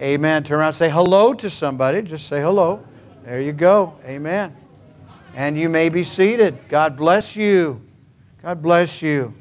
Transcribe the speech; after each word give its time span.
Amen. 0.00 0.44
Turn 0.44 0.58
around 0.58 0.74
say 0.74 0.90
hello 0.90 1.32
to 1.34 1.50
somebody. 1.50 2.02
Just 2.02 2.28
say 2.28 2.40
hello. 2.40 2.84
There 3.24 3.40
you 3.40 3.52
go. 3.52 3.94
Amen. 4.04 4.56
And 5.34 5.58
you 5.58 5.68
may 5.68 5.88
be 5.88 6.04
seated. 6.04 6.58
God 6.68 6.96
bless 6.96 7.36
you. 7.36 7.80
God 8.42 8.62
bless 8.62 9.00
you. 9.02 9.34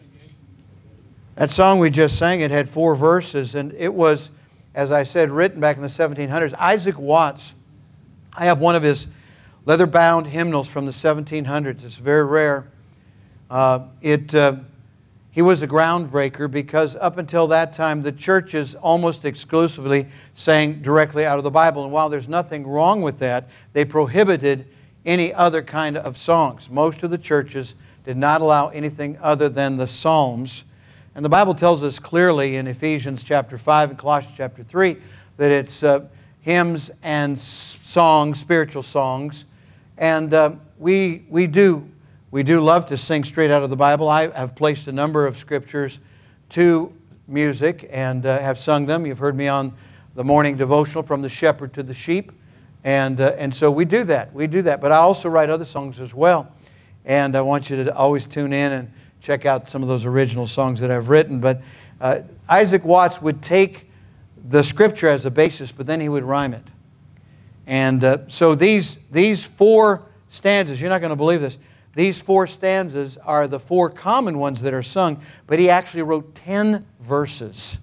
That 1.35 1.49
song 1.49 1.79
we 1.79 1.89
just 1.89 2.17
sang, 2.17 2.41
it 2.41 2.51
had 2.51 2.69
four 2.69 2.95
verses, 2.95 3.55
and 3.55 3.73
it 3.73 3.93
was, 3.93 4.29
as 4.75 4.91
I 4.91 5.03
said, 5.03 5.31
written 5.31 5.59
back 5.59 5.77
in 5.77 5.81
the 5.81 5.87
1700s. 5.87 6.54
Isaac 6.56 6.99
Watts, 6.99 7.56
I 8.33 8.46
have 8.46 8.60
one 8.60 8.76
of 8.76 8.83
his 8.83 9.08
leather 9.65 9.88
bound 9.88 10.28
hymnals 10.28 10.68
from 10.68 10.86
the 10.86 10.92
1700s. 10.92 11.83
It's 11.83 11.96
very 11.96 12.26
rare. 12.26 12.68
Uh, 13.49 13.88
it, 14.02 14.36
uh, 14.36 14.58
he 15.31 15.41
was 15.41 15.61
a 15.61 15.67
groundbreaker 15.67 16.52
because 16.52 16.98
up 16.98 17.17
until 17.17 17.48
that 17.48 17.71
time, 17.71 18.02
the 18.02 18.11
churches 18.11 18.75
almost 18.75 19.23
exclusively 19.23 20.07
sang 20.35 20.81
directly 20.81 21.25
out 21.25 21.38
of 21.38 21.45
the 21.45 21.52
Bible. 21.52 21.84
And 21.84 21.94
while 21.94 22.09
there's 22.09 22.27
nothing 22.27 22.67
wrong 22.67 23.02
with 23.02 23.20
that, 23.20 23.49
they 23.72 23.86
prohibited 23.86 24.66
any 25.05 25.34
other 25.34 25.62
kind 25.62 25.98
of 25.98 26.17
songs. 26.17 26.70
Most 26.70 27.03
of 27.03 27.12
the 27.12 27.17
churches 27.17 27.75
did 28.03 28.17
not 28.17 28.41
allow 28.41 28.67
anything 28.70 29.17
other 29.22 29.48
than 29.48 29.77
the 29.77 29.88
Psalms. 29.88 30.66
And 31.16 31.23
the 31.23 31.30
Bible 31.30 31.55
tells 31.55 31.81
us 31.81 31.98
clearly 31.98 32.58
in 32.58 32.67
Ephesians 32.67 33.23
chapter 33.23 33.58
5 33.58 33.91
and 33.91 34.00
Colossians 34.00 34.36
chapter 34.36 34.63
3 34.63 34.98
that 35.38 35.52
it's 35.52 35.81
uh, 35.81 36.05
hymns 36.41 36.91
and 37.03 37.39
songs, 37.39 38.39
spiritual 38.39 38.84
songs. 38.84 39.45
And 39.98 40.34
uh, 40.34 40.52
we, 40.77 41.23
we 41.30 41.48
do 41.48 41.89
we 42.31 42.44
do 42.44 42.62
love 42.62 42.85
to 42.85 42.98
sing 42.98 43.26
straight 43.26 43.52
out 43.52 43.62
of 43.62 43.70
the 43.70 43.76
Bible. 43.76 44.08
I 44.08 44.30
have 44.31 44.55
placed 44.55 44.88
a 44.88 44.91
number 44.94 45.27
of 45.27 45.38
scriptures 45.38 45.99
to 46.52 46.94
music 47.27 47.89
and 47.91 48.26
uh, 48.26 48.39
have 48.39 48.58
sung 48.58 48.85
them. 48.85 49.05
You've 49.05 49.20
heard 49.20 49.35
me 49.35 49.49
on 49.49 49.73
the 50.16 50.23
morning 50.23 50.55
devotional 50.55 51.03
from 51.03 51.22
the 51.22 51.27
shepherd 51.27 51.73
to 51.73 51.84
the 51.84 51.94
sheep. 51.94 52.31
And, 52.86 53.20
uh, 53.20 53.36
and 53.38 53.53
so 53.53 53.70
we 53.70 53.84
do 53.84 54.06
that. 54.06 54.33
We 54.33 54.47
do 54.47 54.61
that. 54.61 54.80
But 54.80 54.94
I 54.94 54.97
also 54.97 55.28
write 55.28 55.50
other 55.50 55.66
songs 55.66 56.00
as 56.00 56.14
well. 56.14 56.50
And 57.03 57.36
I 57.36 57.41
want 57.41 57.69
you 57.69 57.83
to 57.83 57.94
always 57.94 58.25
tune 58.28 58.53
in 58.53 58.72
and 58.72 58.94
check 59.19 59.45
out 59.45 59.69
some 59.69 59.81
of 59.81 59.89
those 59.89 60.06
original 60.06 60.47
songs 60.47 60.80
that 60.80 60.89
I've 60.89 61.09
written. 61.09 61.41
But 61.41 61.61
uh, 62.00 62.22
Isaac 62.47 62.86
Watts 62.86 63.22
would 63.22 63.41
take 63.41 63.91
the 64.45 64.63
scripture 64.63 65.09
as 65.09 65.25
a 65.25 65.31
basis, 65.31 65.73
but 65.73 65.86
then 65.86 66.00
he 66.00 66.08
would 66.08 66.23
rhyme 66.23 66.53
it. 66.53 66.63
And 67.67 68.02
uh, 68.06 68.19
so 68.30 68.56
these, 68.56 68.95
these 69.11 69.44
four 69.44 70.08
stanzas, 70.30 70.80
you're 70.80 70.89
not 70.89 71.02
going 71.02 71.09
to 71.09 71.17
believe 71.17 71.41
this, 71.41 71.58
these 71.94 72.22
four 72.22 72.47
stanzas 72.47 73.17
are 73.17 73.47
the 73.47 73.59
four 73.59 73.89
common 73.89 74.39
ones 74.39 74.61
that 74.61 74.73
are 74.73 74.84
sung, 74.84 75.22
but 75.47 75.59
he 75.59 75.70
actually 75.70 76.03
wrote 76.03 76.34
10 76.36 76.86
verses 77.02 77.80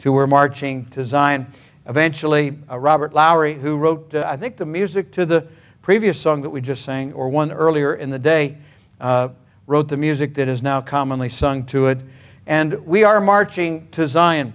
to 0.00 0.12
We're 0.12 0.26
Marching 0.26 0.86
to 0.86 1.06
Zion. 1.06 1.46
Eventually, 1.86 2.58
uh, 2.70 2.78
Robert 2.78 3.12
Lowry, 3.12 3.54
who 3.54 3.76
wrote, 3.76 4.12
uh, 4.12 4.24
I 4.26 4.36
think, 4.36 4.56
the 4.56 4.66
music 4.66 5.12
to 5.12 5.24
the 5.24 5.46
previous 5.82 6.20
song 6.20 6.42
that 6.42 6.50
we 6.50 6.60
just 6.60 6.84
sang, 6.84 7.12
or 7.12 7.28
one 7.28 7.52
earlier 7.52 7.94
in 7.94 8.10
the 8.10 8.18
day, 8.18 8.58
uh, 9.00 9.28
wrote 9.66 9.88
the 9.88 9.96
music 9.96 10.34
that 10.34 10.48
is 10.48 10.60
now 10.60 10.80
commonly 10.80 11.28
sung 11.28 11.64
to 11.66 11.86
it. 11.86 11.98
And 12.46 12.84
we 12.86 13.04
are 13.04 13.20
marching 13.20 13.88
to 13.92 14.08
Zion. 14.08 14.52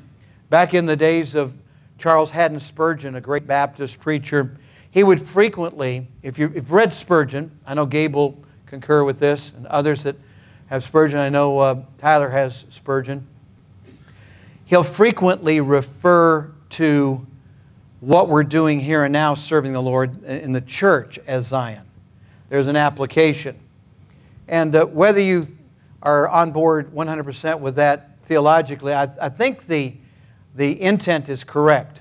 Back 0.49 0.73
in 0.73 0.85
the 0.85 0.95
days 0.95 1.35
of 1.35 1.53
Charles 1.97 2.31
Haddon 2.31 2.59
Spurgeon, 2.59 3.15
a 3.15 3.21
great 3.21 3.47
Baptist 3.47 3.99
preacher, 3.99 4.57
he 4.91 5.03
would 5.03 5.21
frequently, 5.21 6.07
if 6.21 6.37
you've 6.37 6.71
read 6.71 6.91
Spurgeon, 6.91 7.49
I 7.65 7.73
know 7.73 7.87
Gabe'll 7.87 8.42
concur 8.73 9.03
with 9.03 9.19
this, 9.19 9.51
and 9.55 9.67
others 9.67 10.01
that 10.01 10.15
have 10.65 10.83
Spurgeon. 10.83 11.19
I 11.19 11.29
know 11.29 11.59
uh, 11.59 11.83
Tyler 11.99 12.29
has 12.29 12.65
Spurgeon. 12.71 13.27
He'll 14.65 14.83
frequently 14.83 15.61
refer 15.61 16.51
to 16.71 17.23
what 17.99 18.29
we're 18.29 18.43
doing 18.43 18.79
here 18.79 19.03
and 19.03 19.13
now 19.13 19.35
serving 19.35 19.73
the 19.73 19.81
Lord 19.81 20.23
in 20.23 20.53
the 20.53 20.61
church 20.61 21.19
as 21.27 21.45
Zion. 21.45 21.83
There's 22.49 22.65
an 22.65 22.75
application. 22.75 23.59
And 24.47 24.75
uh, 24.75 24.85
whether 24.87 25.21
you 25.21 25.55
are 26.01 26.27
on 26.27 26.51
board 26.51 26.91
100% 26.95 27.59
with 27.59 27.75
that 27.75 28.17
theologically, 28.25 28.91
I, 28.91 29.03
I 29.21 29.29
think 29.29 29.67
the, 29.67 29.93
the 30.55 30.81
intent 30.81 31.29
is 31.29 31.43
correct. 31.43 31.99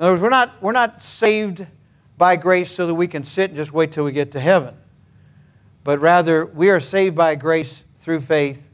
In 0.00 0.04
other 0.04 0.14
words, 0.14 0.22
we're 0.22 0.30
not, 0.30 0.60
we're 0.60 0.72
not 0.72 1.00
saved 1.00 1.64
by 2.18 2.34
grace 2.34 2.72
so 2.72 2.88
that 2.88 2.94
we 2.94 3.06
can 3.06 3.22
sit 3.22 3.50
and 3.50 3.56
just 3.56 3.70
wait 3.70 3.92
till 3.92 4.04
we 4.04 4.10
get 4.10 4.32
to 4.32 4.40
heaven 4.40 4.74
but 5.86 6.00
rather 6.00 6.44
we 6.44 6.68
are 6.68 6.80
saved 6.80 7.14
by 7.14 7.36
grace 7.36 7.84
through 7.98 8.20
faith, 8.20 8.70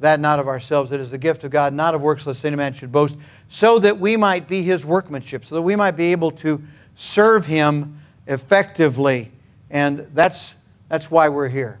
that 0.00 0.18
not 0.20 0.38
of 0.38 0.48
ourselves. 0.48 0.90
It 0.90 1.00
is 1.00 1.10
the 1.10 1.18
gift 1.18 1.44
of 1.44 1.50
God, 1.50 1.74
not 1.74 1.94
of 1.94 2.00
works, 2.00 2.26
lest 2.26 2.46
any 2.46 2.56
man 2.56 2.72
should 2.72 2.90
boast, 2.90 3.14
so 3.50 3.78
that 3.80 4.00
we 4.00 4.16
might 4.16 4.48
be 4.48 4.62
his 4.62 4.82
workmanship, 4.82 5.44
so 5.44 5.56
that 5.56 5.60
we 5.60 5.76
might 5.76 5.96
be 5.96 6.12
able 6.12 6.30
to 6.30 6.62
serve 6.94 7.44
him 7.44 8.00
effectively. 8.26 9.30
And 9.68 10.08
that's, 10.14 10.54
that's 10.88 11.10
why 11.10 11.28
we're 11.28 11.50
here. 11.50 11.78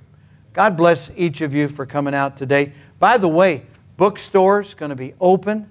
God 0.52 0.76
bless 0.76 1.10
each 1.16 1.40
of 1.40 1.54
you 1.54 1.68
for 1.68 1.86
coming 1.86 2.12
out 2.12 2.36
today. 2.36 2.74
By 2.98 3.16
the 3.16 3.28
way, 3.28 3.62
bookstore's 3.96 4.74
going 4.74 4.90
to 4.90 4.96
be 4.96 5.14
open. 5.22 5.70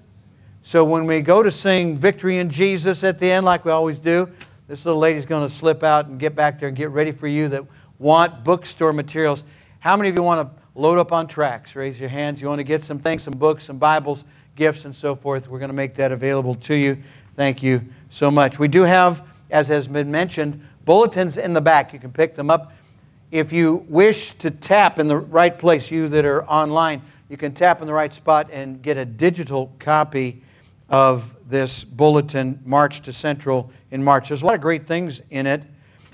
So 0.64 0.82
when 0.82 1.06
we 1.06 1.20
go 1.20 1.44
to 1.44 1.52
sing 1.52 1.96
Victory 1.96 2.38
in 2.38 2.50
Jesus 2.50 3.04
at 3.04 3.20
the 3.20 3.30
end, 3.30 3.46
like 3.46 3.64
we 3.64 3.70
always 3.70 4.00
do, 4.00 4.28
this 4.66 4.84
little 4.84 4.98
lady's 4.98 5.26
going 5.26 5.48
to 5.48 5.54
slip 5.54 5.84
out 5.84 6.06
and 6.06 6.18
get 6.18 6.34
back 6.34 6.58
there 6.58 6.66
and 6.66 6.76
get 6.76 6.90
ready 6.90 7.12
for 7.12 7.28
you 7.28 7.48
that 7.50 7.64
want 7.98 8.44
bookstore 8.44 8.92
materials. 8.92 9.44
How 9.80 9.96
many 9.96 10.08
of 10.08 10.14
you 10.14 10.22
want 10.22 10.48
to 10.48 10.62
load 10.74 10.98
up 10.98 11.12
on 11.12 11.26
tracks? 11.26 11.76
Raise 11.76 11.98
your 11.98 12.08
hands. 12.08 12.40
You 12.40 12.48
want 12.48 12.58
to 12.58 12.64
get 12.64 12.84
some 12.84 12.98
things, 12.98 13.22
some 13.22 13.34
books, 13.34 13.64
some 13.64 13.78
Bibles, 13.78 14.24
gifts, 14.54 14.84
and 14.84 14.94
so 14.94 15.14
forth. 15.14 15.48
We're 15.48 15.58
going 15.58 15.70
to 15.70 15.74
make 15.74 15.94
that 15.94 16.12
available 16.12 16.54
to 16.54 16.74
you. 16.74 16.98
Thank 17.36 17.62
you 17.62 17.84
so 18.10 18.30
much. 18.30 18.58
We 18.58 18.68
do 18.68 18.82
have, 18.82 19.26
as 19.50 19.68
has 19.68 19.86
been 19.86 20.10
mentioned, 20.10 20.62
bulletins 20.84 21.36
in 21.36 21.52
the 21.52 21.60
back. 21.60 21.92
You 21.92 21.98
can 21.98 22.12
pick 22.12 22.34
them 22.34 22.50
up. 22.50 22.72
If 23.30 23.52
you 23.52 23.84
wish 23.88 24.32
to 24.38 24.50
tap 24.50 24.98
in 24.98 25.08
the 25.08 25.16
right 25.16 25.58
place, 25.58 25.90
you 25.90 26.08
that 26.08 26.24
are 26.24 26.44
online, 26.44 27.02
you 27.28 27.36
can 27.36 27.52
tap 27.52 27.80
in 27.80 27.86
the 27.86 27.92
right 27.92 28.12
spot 28.12 28.48
and 28.52 28.80
get 28.80 28.96
a 28.96 29.04
digital 29.04 29.72
copy 29.78 30.42
of 30.88 31.34
this 31.48 31.82
bulletin, 31.84 32.60
March 32.64 33.02
to 33.02 33.12
Central 33.12 33.70
in 33.90 34.02
March. 34.02 34.28
There's 34.28 34.42
a 34.42 34.46
lot 34.46 34.54
of 34.54 34.60
great 34.60 34.84
things 34.84 35.20
in 35.30 35.46
it. 35.46 35.62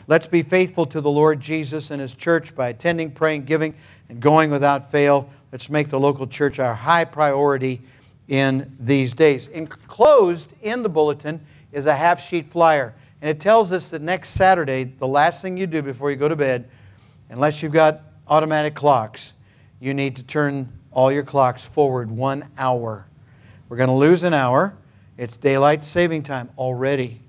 Let's 0.09 0.27
be 0.27 0.43
faithful 0.43 0.87
to 0.87 1.01
the 1.01 1.11
Lord 1.11 1.41
Jesus 1.41 1.91
and 1.91 2.01
His 2.01 2.15
church 2.15 2.55
by 2.55 2.69
attending, 2.69 3.11
praying, 3.11 3.45
giving, 3.45 3.75
and 4.09 4.21
going 4.21 4.51
without 4.51 4.91
fail. 4.91 5.31
Let's 5.53 5.71
make 5.71 5.91
the 5.91 6.01
local 6.01 6.27
church 6.27 6.59
our 6.59 6.75
high 6.75 7.05
priority 7.05 7.81
in 8.29 8.75
these 8.81 9.15
days. 9.15 9.47
Enclosed 9.49 10.49
in 10.63 10.83
the 10.83 10.89
bulletin 10.89 11.41
is 11.73 11.87
a 11.87 11.95
half 11.95 12.23
sheet 12.23 12.51
flyer, 12.51 12.95
and 13.21 13.31
it 13.31 13.41
tells 13.41 13.73
us 13.73 13.89
that 13.91 14.03
next 14.03 14.31
Saturday, 14.31 14.85
the 14.85 15.07
last 15.07 15.43
thing 15.43 15.57
you 15.57 15.67
do 15.67 15.83
before 15.83 16.11
you 16.11 16.17
go 16.17 16.29
to 16.29 16.37
bed, 16.37 16.69
unless 17.31 17.63
you've 17.63 17.73
got 17.73 18.03
automatic 18.29 18.75
clocks, 18.75 19.33
you 19.81 19.95
need 19.95 20.17
to 20.17 20.23
turn 20.23 20.73
all 20.91 21.11
your 21.11 21.23
clocks 21.23 21.63
forward 21.63 22.11
one 22.11 22.45
hour. 22.59 23.07
We're 23.69 23.79
going 23.79 23.89
to 23.89 23.95
lose 23.95 24.23
an 24.23 24.35
hour. 24.35 24.75
It's 25.17 25.37
daylight 25.37 25.85
saving 25.85 26.25
time 26.25 26.51
already. 26.59 27.22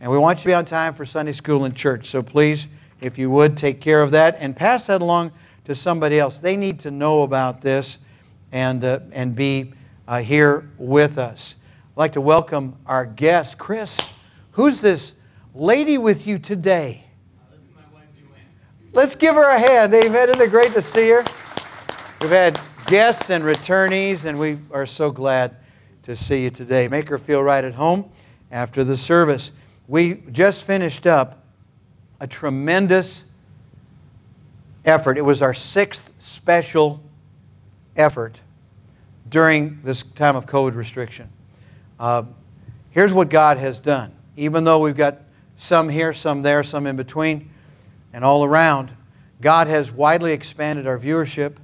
And 0.00 0.10
we 0.10 0.18
want 0.18 0.38
you 0.38 0.42
to 0.42 0.48
be 0.48 0.54
on 0.54 0.64
time 0.64 0.94
for 0.94 1.04
Sunday 1.04 1.32
school 1.32 1.64
and 1.64 1.74
church. 1.74 2.06
So 2.06 2.22
please, 2.22 2.68
if 3.00 3.18
you 3.18 3.30
would, 3.30 3.56
take 3.56 3.80
care 3.80 4.00
of 4.00 4.12
that 4.12 4.36
and 4.38 4.54
pass 4.54 4.86
that 4.86 5.02
along 5.02 5.32
to 5.64 5.74
somebody 5.74 6.20
else. 6.20 6.38
They 6.38 6.56
need 6.56 6.80
to 6.80 6.90
know 6.90 7.22
about 7.22 7.60
this 7.60 7.98
and, 8.52 8.84
uh, 8.84 9.00
and 9.12 9.34
be 9.34 9.72
uh, 10.06 10.20
here 10.20 10.70
with 10.78 11.18
us. 11.18 11.56
I'd 11.96 12.00
like 12.00 12.12
to 12.12 12.20
welcome 12.20 12.76
our 12.86 13.04
guest, 13.04 13.58
Chris. 13.58 14.08
Who's 14.52 14.80
this 14.80 15.14
lady 15.52 15.98
with 15.98 16.26
you 16.26 16.38
today? 16.38 17.04
This 17.50 17.62
is 17.62 17.68
my 17.74 17.82
wife, 17.92 18.06
Joanne. 18.16 18.40
Let's 18.92 19.16
give 19.16 19.34
her 19.34 19.48
a 19.48 19.58
hand. 19.58 19.92
Amen. 19.94 20.28
Isn't 20.30 20.40
it 20.40 20.50
great 20.50 20.72
to 20.74 20.82
see 20.82 21.08
her? 21.10 21.24
We've 22.20 22.30
had 22.30 22.60
guests 22.86 23.30
and 23.30 23.42
returnees, 23.42 24.24
and 24.24 24.38
we 24.38 24.58
are 24.70 24.86
so 24.86 25.10
glad 25.10 25.56
to 26.04 26.14
see 26.14 26.44
you 26.44 26.50
today. 26.50 26.86
Make 26.86 27.08
her 27.08 27.18
feel 27.18 27.42
right 27.42 27.64
at 27.64 27.74
home 27.74 28.10
after 28.50 28.84
the 28.84 28.96
service. 28.96 29.52
We 29.88 30.22
just 30.30 30.64
finished 30.64 31.06
up 31.06 31.42
a 32.20 32.26
tremendous 32.26 33.24
effort. 34.84 35.16
It 35.16 35.24
was 35.24 35.40
our 35.40 35.54
sixth 35.54 36.10
special 36.18 37.02
effort 37.96 38.38
during 39.30 39.80
this 39.82 40.02
time 40.02 40.36
of 40.36 40.44
COVID 40.44 40.74
restriction. 40.74 41.30
Uh, 41.98 42.24
here's 42.90 43.14
what 43.14 43.30
God 43.30 43.56
has 43.56 43.80
done. 43.80 44.14
Even 44.36 44.64
though 44.64 44.80
we've 44.80 44.96
got 44.96 45.20
some 45.56 45.88
here, 45.88 46.12
some 46.12 46.42
there, 46.42 46.62
some 46.62 46.86
in 46.86 46.96
between, 46.96 47.50
and 48.12 48.24
all 48.24 48.44
around, 48.44 48.90
God 49.40 49.68
has 49.68 49.90
widely 49.90 50.32
expanded 50.32 50.86
our 50.86 50.98
viewership 50.98 51.56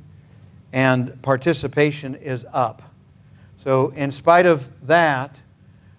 and 0.72 1.20
participation 1.22 2.14
is 2.14 2.46
up. 2.52 2.82
So, 3.62 3.90
in 3.90 4.12
spite 4.12 4.44
of 4.44 4.68
that, 4.86 5.36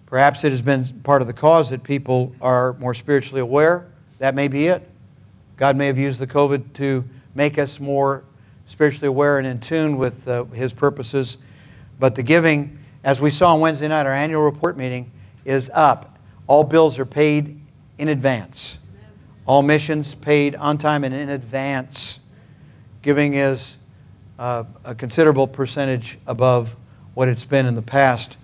Perhaps 0.06 0.44
it 0.44 0.52
has 0.52 0.62
been 0.62 0.84
part 1.02 1.20
of 1.20 1.26
the 1.26 1.34
cause 1.34 1.70
that 1.70 1.82
people 1.82 2.32
are 2.40 2.74
more 2.74 2.94
spiritually 2.94 3.40
aware. 3.40 3.88
That 4.18 4.34
may 4.34 4.48
be 4.48 4.68
it. 4.68 4.88
God 5.56 5.76
may 5.76 5.88
have 5.88 5.98
used 5.98 6.20
the 6.20 6.26
COVID 6.26 6.72
to 6.74 7.04
make 7.34 7.58
us 7.58 7.80
more 7.80 8.24
spiritually 8.66 9.08
aware 9.08 9.38
and 9.38 9.46
in 9.46 9.60
tune 9.60 9.96
with 9.96 10.26
uh, 10.28 10.44
His 10.44 10.72
purposes. 10.72 11.38
But 11.98 12.14
the 12.14 12.22
giving, 12.22 12.78
as 13.02 13.20
we 13.20 13.30
saw 13.30 13.54
on 13.54 13.60
Wednesday 13.60 13.88
night, 13.88 14.06
our 14.06 14.12
annual 14.12 14.42
report 14.42 14.76
meeting, 14.76 15.10
is 15.44 15.70
up. 15.74 16.18
All 16.46 16.62
bills 16.62 16.98
are 16.98 17.06
paid 17.06 17.60
in 17.98 18.08
advance. 18.08 18.78
All 19.46 19.62
missions 19.62 20.14
paid 20.14 20.56
on 20.56 20.78
time 20.78 21.04
and 21.04 21.14
in 21.14 21.30
advance. 21.30 22.20
Giving 23.02 23.34
is 23.34 23.76
uh, 24.38 24.64
a 24.84 24.94
considerable 24.94 25.46
percentage 25.46 26.18
above 26.26 26.76
what 27.14 27.28
it's 27.28 27.44
been 27.44 27.66
in 27.66 27.74
the 27.74 27.82
past. 27.82 28.36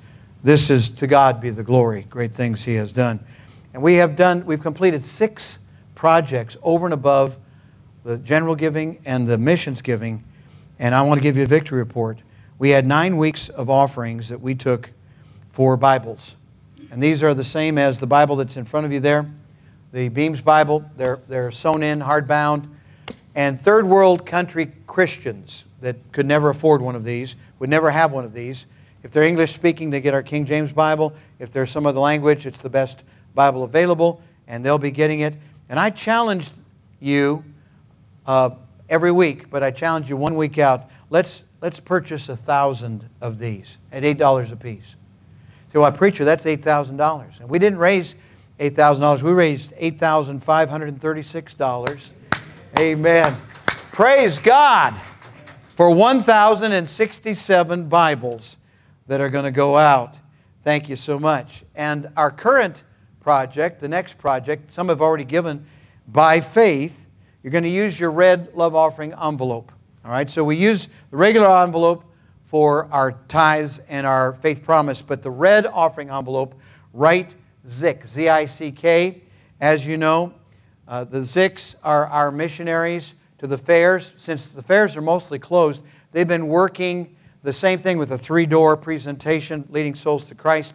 This 0.44 0.70
is 0.70 0.88
to 0.90 1.06
God 1.06 1.40
be 1.40 1.50
the 1.50 1.62
glory, 1.62 2.04
great 2.10 2.32
things 2.32 2.64
He 2.64 2.74
has 2.74 2.90
done. 2.90 3.20
And 3.72 3.82
we 3.82 3.94
have 3.94 4.16
done, 4.16 4.44
we've 4.44 4.60
completed 4.60 5.06
six 5.06 5.58
projects 5.94 6.56
over 6.62 6.84
and 6.84 6.92
above 6.92 7.38
the 8.02 8.18
general 8.18 8.56
giving 8.56 8.98
and 9.04 9.28
the 9.28 9.38
missions 9.38 9.82
giving. 9.82 10.24
And 10.80 10.96
I 10.96 11.02
want 11.02 11.18
to 11.18 11.22
give 11.22 11.36
you 11.36 11.44
a 11.44 11.46
victory 11.46 11.78
report. 11.78 12.18
We 12.58 12.70
had 12.70 12.86
nine 12.86 13.18
weeks 13.18 13.50
of 13.50 13.70
offerings 13.70 14.28
that 14.30 14.40
we 14.40 14.56
took 14.56 14.90
for 15.52 15.76
Bibles. 15.76 16.34
And 16.90 17.00
these 17.00 17.22
are 17.22 17.34
the 17.34 17.44
same 17.44 17.78
as 17.78 18.00
the 18.00 18.08
Bible 18.08 18.34
that's 18.34 18.56
in 18.56 18.64
front 18.64 18.84
of 18.84 18.92
you 18.92 18.98
there. 18.98 19.30
The 19.92 20.08
Beams 20.08 20.40
Bible, 20.40 20.84
they're, 20.96 21.20
they're 21.28 21.52
sewn 21.52 21.84
in, 21.84 22.00
hardbound. 22.00 22.68
And 23.36 23.62
third 23.62 23.86
world 23.86 24.26
country 24.26 24.72
Christians 24.88 25.64
that 25.80 25.96
could 26.10 26.26
never 26.26 26.50
afford 26.50 26.82
one 26.82 26.96
of 26.96 27.04
these 27.04 27.36
would 27.60 27.70
never 27.70 27.92
have 27.92 28.10
one 28.10 28.24
of 28.24 28.32
these. 28.32 28.66
If 29.02 29.10
they're 29.10 29.24
English 29.24 29.52
speaking, 29.52 29.90
they 29.90 30.00
get 30.00 30.14
our 30.14 30.22
King 30.22 30.46
James 30.46 30.72
Bible. 30.72 31.12
If 31.38 31.52
there's 31.52 31.70
some 31.70 31.86
other 31.86 32.00
language, 32.00 32.46
it's 32.46 32.58
the 32.58 32.70
best 32.70 33.02
Bible 33.34 33.64
available, 33.64 34.22
and 34.46 34.64
they'll 34.64 34.78
be 34.78 34.92
getting 34.92 35.20
it. 35.20 35.34
And 35.68 35.78
I 35.78 35.90
challenged 35.90 36.52
you 37.00 37.44
uh, 38.26 38.50
every 38.88 39.10
week, 39.10 39.50
but 39.50 39.62
I 39.62 39.70
challenge 39.70 40.08
you 40.08 40.16
one 40.16 40.36
week 40.36 40.58
out. 40.58 40.88
Let's, 41.10 41.44
let's 41.60 41.80
purchase 41.80 42.28
a 42.28 42.36
thousand 42.36 43.08
of 43.20 43.38
these 43.38 43.78
at 43.90 44.04
$8 44.04 44.52
a 44.52 44.56
piece. 44.56 44.96
So, 45.72 45.84
a 45.84 45.90
preacher, 45.90 46.24
that's 46.24 46.44
$8,000. 46.44 47.40
And 47.40 47.48
we 47.48 47.58
didn't 47.58 47.78
raise 47.78 48.14
$8,000, 48.60 49.22
we 49.22 49.32
raised 49.32 49.72
$8,536. 49.72 52.10
Amen. 52.78 53.36
Praise 53.90 54.38
God 54.38 54.94
for 55.74 55.90
1,067 55.90 57.88
Bibles 57.88 58.58
that 59.06 59.20
are 59.20 59.30
going 59.30 59.44
to 59.44 59.50
go 59.50 59.76
out. 59.76 60.14
Thank 60.64 60.88
you 60.88 60.96
so 60.96 61.18
much. 61.18 61.64
And 61.74 62.08
our 62.16 62.30
current 62.30 62.84
project, 63.20 63.80
the 63.80 63.88
next 63.88 64.18
project, 64.18 64.72
some 64.72 64.88
have 64.88 65.00
already 65.00 65.24
given 65.24 65.64
by 66.08 66.40
faith. 66.40 67.06
You're 67.42 67.50
going 67.50 67.64
to 67.64 67.70
use 67.70 67.98
your 67.98 68.10
red 68.10 68.54
love 68.54 68.74
offering 68.74 69.12
envelope. 69.14 69.72
All 70.04 70.10
right, 70.10 70.30
so 70.30 70.44
we 70.44 70.56
use 70.56 70.88
the 71.10 71.16
regular 71.16 71.48
envelope 71.62 72.04
for 72.46 72.86
our 72.92 73.12
tithes 73.28 73.80
and 73.88 74.06
our 74.06 74.34
faith 74.34 74.62
promise, 74.62 75.00
but 75.00 75.22
the 75.22 75.30
red 75.30 75.66
offering 75.66 76.10
envelope, 76.10 76.54
write 76.92 77.34
ZIC, 77.68 78.06
Z 78.06 78.28
I 78.28 78.46
C 78.46 78.72
K. 78.72 79.22
As 79.60 79.86
you 79.86 79.96
know, 79.96 80.34
uh, 80.88 81.04
the 81.04 81.20
ZICs 81.20 81.76
are 81.82 82.06
our 82.08 82.30
missionaries 82.30 83.14
to 83.38 83.46
the 83.46 83.56
fairs. 83.56 84.12
Since 84.16 84.48
the 84.48 84.62
fairs 84.62 84.96
are 84.96 85.02
mostly 85.02 85.38
closed, 85.38 85.82
they've 86.10 86.28
been 86.28 86.48
working 86.48 87.16
the 87.42 87.52
same 87.52 87.78
thing 87.78 87.98
with 87.98 88.12
a 88.12 88.18
three 88.18 88.46
door 88.46 88.76
presentation, 88.76 89.66
leading 89.68 89.94
souls 89.94 90.24
to 90.26 90.34
Christ, 90.34 90.74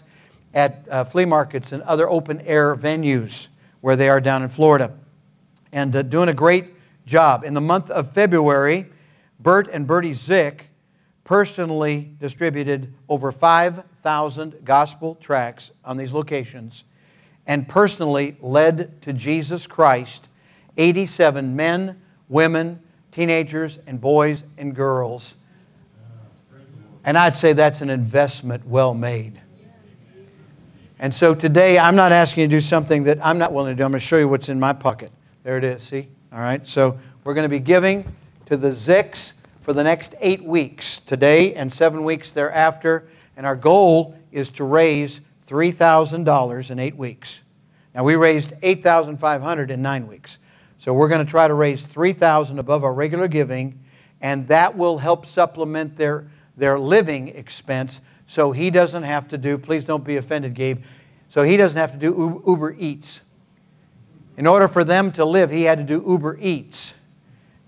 at 0.53 0.85
uh, 0.89 1.03
flea 1.03 1.25
markets 1.25 1.71
and 1.71 1.81
other 1.83 2.09
open 2.09 2.41
air 2.41 2.75
venues 2.75 3.47
where 3.81 3.95
they 3.95 4.09
are 4.09 4.21
down 4.21 4.43
in 4.43 4.49
Florida. 4.49 4.93
And 5.71 5.95
uh, 5.95 6.01
doing 6.01 6.29
a 6.29 6.33
great 6.33 6.73
job. 7.05 7.43
In 7.43 7.53
the 7.53 7.61
month 7.61 7.89
of 7.89 8.13
February, 8.13 8.87
Bert 9.39 9.67
and 9.67 9.85
Bertie 9.85 10.13
Zick 10.13 10.69
personally 11.23 12.11
distributed 12.19 12.93
over 13.09 13.31
5,000 13.31 14.55
gospel 14.63 15.15
tracts 15.15 15.71
on 15.83 15.97
these 15.97 16.13
locations 16.13 16.85
and 17.45 17.67
personally 17.67 18.37
led 18.41 19.01
to 19.01 19.13
Jesus 19.13 19.67
Christ 19.67 20.27
87 20.77 21.55
men, 21.55 22.01
women, 22.29 22.79
teenagers, 23.11 23.79
and 23.87 23.99
boys 23.99 24.43
and 24.57 24.75
girls 24.75 25.35
and 27.07 27.17
I'd 27.17 27.37
say 27.37 27.53
that's 27.53 27.79
an 27.79 27.89
investment 27.89 28.67
well 28.67 28.93
made. 28.93 29.39
And 30.99 31.15
so 31.15 31.33
today, 31.33 31.79
I'm 31.79 31.95
not 31.95 32.11
asking 32.11 32.41
you 32.41 32.47
to 32.49 32.55
do 32.57 32.61
something 32.61 33.03
that 33.03 33.25
I'm 33.25 33.37
not 33.37 33.53
willing 33.53 33.71
to 33.71 33.77
do. 33.77 33.85
I'm 33.85 33.91
going 33.91 34.01
to 34.01 34.05
show 34.05 34.17
you 34.17 34.27
what's 34.27 34.49
in 34.49 34.59
my 34.59 34.73
pocket. 34.73 35.09
There 35.43 35.57
it 35.57 35.63
is, 35.63 35.83
see? 35.83 36.09
All 36.33 36.39
right, 36.39 36.67
so 36.67 36.99
we're 37.23 37.33
going 37.33 37.45
to 37.45 37.49
be 37.49 37.59
giving 37.59 38.13
to 38.47 38.57
the 38.57 38.71
Zics 38.71 39.31
for 39.61 39.71
the 39.71 39.85
next 39.85 40.15
eight 40.19 40.43
weeks, 40.43 40.99
today 40.99 41.53
and 41.53 41.71
seven 41.71 42.03
weeks 42.03 42.33
thereafter. 42.33 43.07
And 43.37 43.45
our 43.45 43.55
goal 43.55 44.19
is 44.33 44.51
to 44.51 44.65
raise 44.65 45.21
$3,000 45.47 46.71
in 46.71 46.79
eight 46.79 46.97
weeks. 46.97 47.41
Now, 47.95 48.03
we 48.03 48.17
raised 48.17 48.51
$8,500 48.61 49.69
in 49.69 49.81
nine 49.81 50.07
weeks. 50.07 50.39
So 50.77 50.93
we're 50.93 51.07
going 51.07 51.25
to 51.25 51.31
try 51.31 51.47
to 51.47 51.53
raise 51.53 51.85
$3,000 51.85 52.59
above 52.59 52.83
our 52.83 52.93
regular 52.93 53.29
giving, 53.29 53.79
and 54.19 54.45
that 54.49 54.75
will 54.75 54.97
help 54.97 55.25
supplement 55.25 55.95
their 55.95 56.27
their 56.57 56.77
living 56.77 57.29
expense 57.29 58.01
so 58.27 58.51
he 58.51 58.69
doesn't 58.69 59.03
have 59.03 59.29
to 59.29 59.37
do, 59.37 59.57
please 59.57 59.85
don't 59.85 60.03
be 60.03 60.17
offended, 60.17 60.53
Gabe, 60.53 60.83
so 61.29 61.43
he 61.43 61.55
doesn't 61.55 61.77
have 61.77 61.93
to 61.93 61.97
do 61.97 62.43
Uber 62.45 62.75
Eats. 62.77 63.21
In 64.35 64.45
order 64.45 64.67
for 64.67 64.83
them 64.83 65.11
to 65.13 65.25
live, 65.25 65.49
he 65.49 65.63
had 65.63 65.77
to 65.77 65.83
do 65.83 66.03
Uber 66.05 66.37
Eats. 66.41 66.93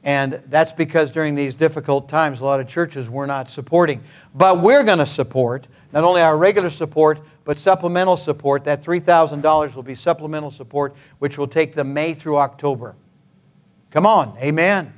And 0.04 0.42
that's 0.48 0.72
because 0.72 1.12
during 1.12 1.36
these 1.36 1.56
difficult 1.56 2.10
times, 2.10 2.42
a 2.42 2.46
lot 2.46 2.60
of 2.60 2.68
churches 2.68 3.10
were 3.10 3.28
not 3.28 3.50
supporting. 3.50 4.02
But 4.34 4.62
we're 4.62 4.84
going 4.84 5.00
to 5.00 5.06
support 5.06 5.68
not 5.92 6.04
only 6.04 6.22
our 6.22 6.38
regular 6.38 6.70
support, 6.70 7.20
but 7.44 7.58
supplemental 7.58 8.16
support. 8.16 8.64
That 8.66 8.84
$3,000 8.84 9.76
will 9.76 9.84
be 9.84 9.96
supplemental 9.96 10.52
support, 10.52 10.96
which 11.20 11.38
will 11.38 11.48
take 11.48 11.74
them 11.74 11.94
May 11.94 12.14
through 12.14 12.38
October. 12.38 12.96
Come 13.92 14.06
on, 14.06 14.38
amen. 14.40 14.94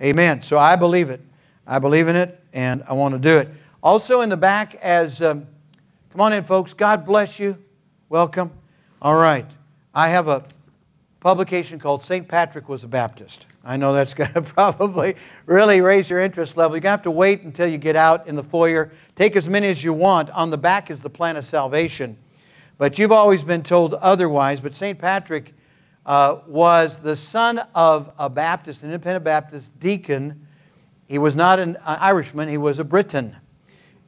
Amen. 0.00 0.42
So 0.42 0.56
I 0.58 0.76
believe 0.76 1.10
it. 1.10 1.20
I 1.66 1.78
believe 1.78 2.08
in 2.08 2.16
it 2.16 2.37
and 2.52 2.82
I 2.88 2.94
want 2.94 3.14
to 3.14 3.18
do 3.18 3.38
it. 3.38 3.48
Also, 3.82 4.20
in 4.22 4.28
the 4.28 4.36
back, 4.36 4.74
as 4.76 5.22
um, 5.22 5.46
come 6.10 6.20
on 6.20 6.32
in, 6.32 6.44
folks. 6.44 6.72
God 6.72 7.06
bless 7.06 7.38
you. 7.38 7.56
Welcome. 8.08 8.50
All 9.00 9.14
right. 9.14 9.46
I 9.94 10.08
have 10.08 10.28
a 10.28 10.44
publication 11.20 11.78
called 11.78 12.02
St. 12.02 12.26
Patrick 12.26 12.68
Was 12.68 12.84
a 12.84 12.88
Baptist. 12.88 13.46
I 13.64 13.76
know 13.76 13.92
that's 13.92 14.14
going 14.14 14.32
to 14.32 14.42
probably 14.42 15.16
really 15.46 15.80
raise 15.80 16.10
your 16.10 16.20
interest 16.20 16.56
level. 16.56 16.76
You're 16.76 16.80
going 16.80 16.90
to 16.90 16.98
have 16.98 17.02
to 17.02 17.10
wait 17.10 17.42
until 17.42 17.68
you 17.68 17.78
get 17.78 17.96
out 17.96 18.26
in 18.26 18.34
the 18.34 18.42
foyer. 18.42 18.90
Take 19.14 19.36
as 19.36 19.48
many 19.48 19.68
as 19.68 19.84
you 19.84 19.92
want. 19.92 20.30
On 20.30 20.50
the 20.50 20.58
back 20.58 20.90
is 20.90 21.00
the 21.00 21.10
plan 21.10 21.36
of 21.36 21.44
salvation. 21.44 22.16
But 22.78 22.98
you've 22.98 23.12
always 23.12 23.42
been 23.42 23.62
told 23.62 23.94
otherwise. 23.94 24.60
But 24.60 24.74
St. 24.74 24.98
Patrick 24.98 25.54
uh, 26.06 26.38
was 26.46 26.98
the 26.98 27.16
son 27.16 27.60
of 27.74 28.10
a 28.18 28.30
Baptist, 28.30 28.82
an 28.82 28.88
independent 28.88 29.24
Baptist 29.24 29.78
deacon 29.78 30.46
he 31.08 31.18
was 31.18 31.34
not 31.34 31.58
an 31.58 31.78
Irishman, 31.84 32.48
he 32.48 32.58
was 32.58 32.78
a 32.78 32.84
Briton. 32.84 33.34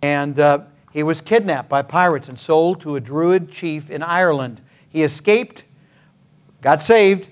And 0.03 0.39
uh, 0.39 0.61
he 0.93 1.03
was 1.03 1.21
kidnapped 1.21 1.69
by 1.69 1.83
pirates 1.83 2.29
and 2.29 2.39
sold 2.39 2.83
to 2.83 2.97
a 2.97 3.01
Druid 3.01 3.51
chief 3.51 3.91
in 3.91 4.03
Ireland. 4.03 4.61
He 4.89 5.03
escaped, 5.03 5.65
got 6.61 6.83
saved, 6.83 7.29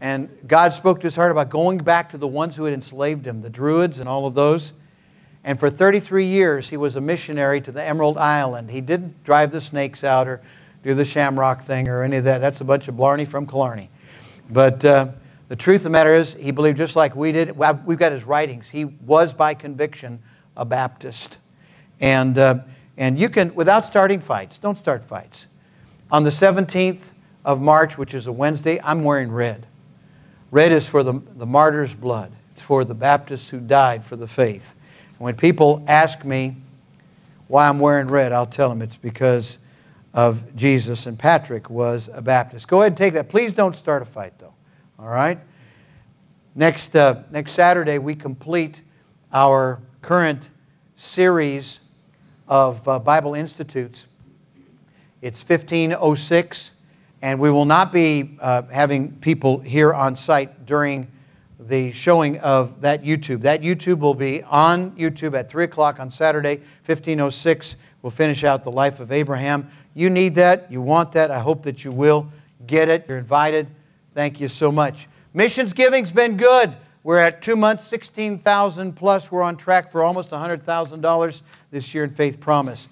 and 0.00 0.28
God 0.46 0.74
spoke 0.74 1.00
to 1.00 1.06
his 1.06 1.16
heart 1.16 1.30
about 1.30 1.48
going 1.48 1.78
back 1.78 2.10
to 2.10 2.18
the 2.18 2.26
ones 2.26 2.56
who 2.56 2.64
had 2.64 2.74
enslaved 2.74 3.26
him, 3.26 3.40
the 3.40 3.50
Druids 3.50 4.00
and 4.00 4.08
all 4.08 4.26
of 4.26 4.34
those. 4.34 4.72
And 5.44 5.60
for 5.60 5.70
33 5.70 6.24
years, 6.24 6.68
he 6.70 6.76
was 6.76 6.96
a 6.96 7.00
missionary 7.00 7.60
to 7.60 7.72
the 7.72 7.82
Emerald 7.82 8.18
Island. 8.18 8.70
He 8.70 8.80
didn't 8.80 9.22
drive 9.24 9.50
the 9.50 9.60
snakes 9.60 10.02
out 10.02 10.26
or 10.26 10.42
do 10.82 10.94
the 10.94 11.04
shamrock 11.04 11.62
thing 11.62 11.88
or 11.88 12.02
any 12.02 12.16
of 12.16 12.24
that. 12.24 12.38
That's 12.38 12.60
a 12.60 12.64
bunch 12.64 12.88
of 12.88 12.96
blarney 12.96 13.26
from 13.26 13.46
Killarney. 13.46 13.90
But 14.50 14.84
uh, 14.84 15.08
the 15.54 15.62
truth 15.62 15.82
of 15.82 15.84
the 15.84 15.90
matter 15.90 16.12
is, 16.12 16.34
he 16.34 16.50
believed 16.50 16.78
just 16.78 16.96
like 16.96 17.14
we 17.14 17.30
did. 17.30 17.56
We've 17.86 17.96
got 17.96 18.10
his 18.10 18.24
writings. 18.24 18.68
He 18.68 18.86
was 18.86 19.32
by 19.32 19.54
conviction 19.54 20.20
a 20.56 20.64
Baptist. 20.64 21.38
And, 22.00 22.36
uh, 22.36 22.58
and 22.96 23.16
you 23.16 23.28
can, 23.28 23.54
without 23.54 23.86
starting 23.86 24.18
fights, 24.18 24.58
don't 24.58 24.76
start 24.76 25.04
fights. 25.04 25.46
On 26.10 26.24
the 26.24 26.30
17th 26.30 27.10
of 27.44 27.60
March, 27.60 27.96
which 27.96 28.14
is 28.14 28.26
a 28.26 28.32
Wednesday, 28.32 28.80
I'm 28.82 29.04
wearing 29.04 29.30
red. 29.30 29.68
Red 30.50 30.72
is 30.72 30.88
for 30.88 31.04
the, 31.04 31.22
the 31.36 31.46
martyr's 31.46 31.94
blood, 31.94 32.32
it's 32.50 32.60
for 32.60 32.84
the 32.84 32.94
Baptists 32.94 33.48
who 33.48 33.60
died 33.60 34.04
for 34.04 34.16
the 34.16 34.26
faith. 34.26 34.74
And 35.10 35.20
when 35.20 35.36
people 35.36 35.84
ask 35.86 36.24
me 36.24 36.56
why 37.46 37.68
I'm 37.68 37.78
wearing 37.78 38.08
red, 38.08 38.32
I'll 38.32 38.44
tell 38.44 38.70
them 38.70 38.82
it's 38.82 38.96
because 38.96 39.58
of 40.14 40.56
Jesus, 40.56 41.06
and 41.06 41.16
Patrick 41.16 41.70
was 41.70 42.10
a 42.12 42.20
Baptist. 42.20 42.66
Go 42.66 42.80
ahead 42.80 42.90
and 42.90 42.96
take 42.96 43.14
that. 43.14 43.28
Please 43.28 43.52
don't 43.52 43.76
start 43.76 44.02
a 44.02 44.04
fight, 44.04 44.36
though. 44.40 44.53
All 44.98 45.08
right? 45.08 45.38
Next, 46.54 46.94
uh, 46.94 47.22
next 47.30 47.52
Saturday, 47.52 47.98
we 47.98 48.14
complete 48.14 48.80
our 49.32 49.80
current 50.02 50.50
series 50.94 51.80
of 52.46 52.86
uh, 52.86 52.98
Bible 53.00 53.34
Institutes. 53.34 54.06
It's 55.20 55.40
1506, 55.42 56.72
and 57.22 57.40
we 57.40 57.50
will 57.50 57.64
not 57.64 57.92
be 57.92 58.36
uh, 58.40 58.62
having 58.70 59.12
people 59.16 59.58
here 59.58 59.92
on 59.92 60.14
site 60.14 60.64
during 60.64 61.10
the 61.58 61.90
showing 61.92 62.38
of 62.40 62.80
that 62.82 63.02
YouTube. 63.02 63.40
That 63.40 63.62
YouTube 63.62 63.98
will 63.98 64.14
be 64.14 64.42
on 64.44 64.92
YouTube 64.92 65.36
at 65.36 65.50
3 65.50 65.64
o'clock 65.64 65.98
on 65.98 66.10
Saturday, 66.10 66.58
1506. 66.84 67.76
We'll 68.02 68.10
finish 68.10 68.44
out 68.44 68.62
the 68.62 68.70
life 68.70 69.00
of 69.00 69.10
Abraham. 69.10 69.70
You 69.94 70.10
need 70.10 70.34
that. 70.36 70.70
You 70.70 70.82
want 70.82 71.12
that. 71.12 71.30
I 71.30 71.40
hope 71.40 71.62
that 71.64 71.84
you 71.84 71.90
will 71.90 72.28
get 72.66 72.88
it. 72.88 73.06
You're 73.08 73.18
invited. 73.18 73.66
Thank 74.14 74.40
you 74.40 74.48
so 74.48 74.70
much. 74.70 75.08
Missions 75.32 75.72
giving's 75.72 76.12
been 76.12 76.36
good. 76.36 76.76
We're 77.02 77.18
at 77.18 77.42
two 77.42 77.56
months, 77.56 77.84
16,000 77.84 78.94
plus. 78.94 79.30
We're 79.30 79.42
on 79.42 79.56
track 79.56 79.90
for 79.90 80.04
almost 80.04 80.30
$100,000 80.30 81.42
this 81.72 81.92
year 81.92 82.04
in 82.04 82.14
Faith 82.14 82.38
Promise. 82.38 82.88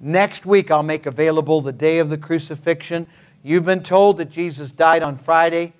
Next 0.00 0.46
week, 0.46 0.70
I'll 0.70 0.82
make 0.82 1.04
available 1.04 1.60
the 1.60 1.72
day 1.72 1.98
of 1.98 2.08
the 2.08 2.16
crucifixion. 2.16 3.06
You've 3.42 3.66
been 3.66 3.82
told 3.82 4.16
that 4.16 4.30
Jesus 4.30 4.72
died 4.72 5.02
on 5.02 5.18
Friday, 5.18 5.74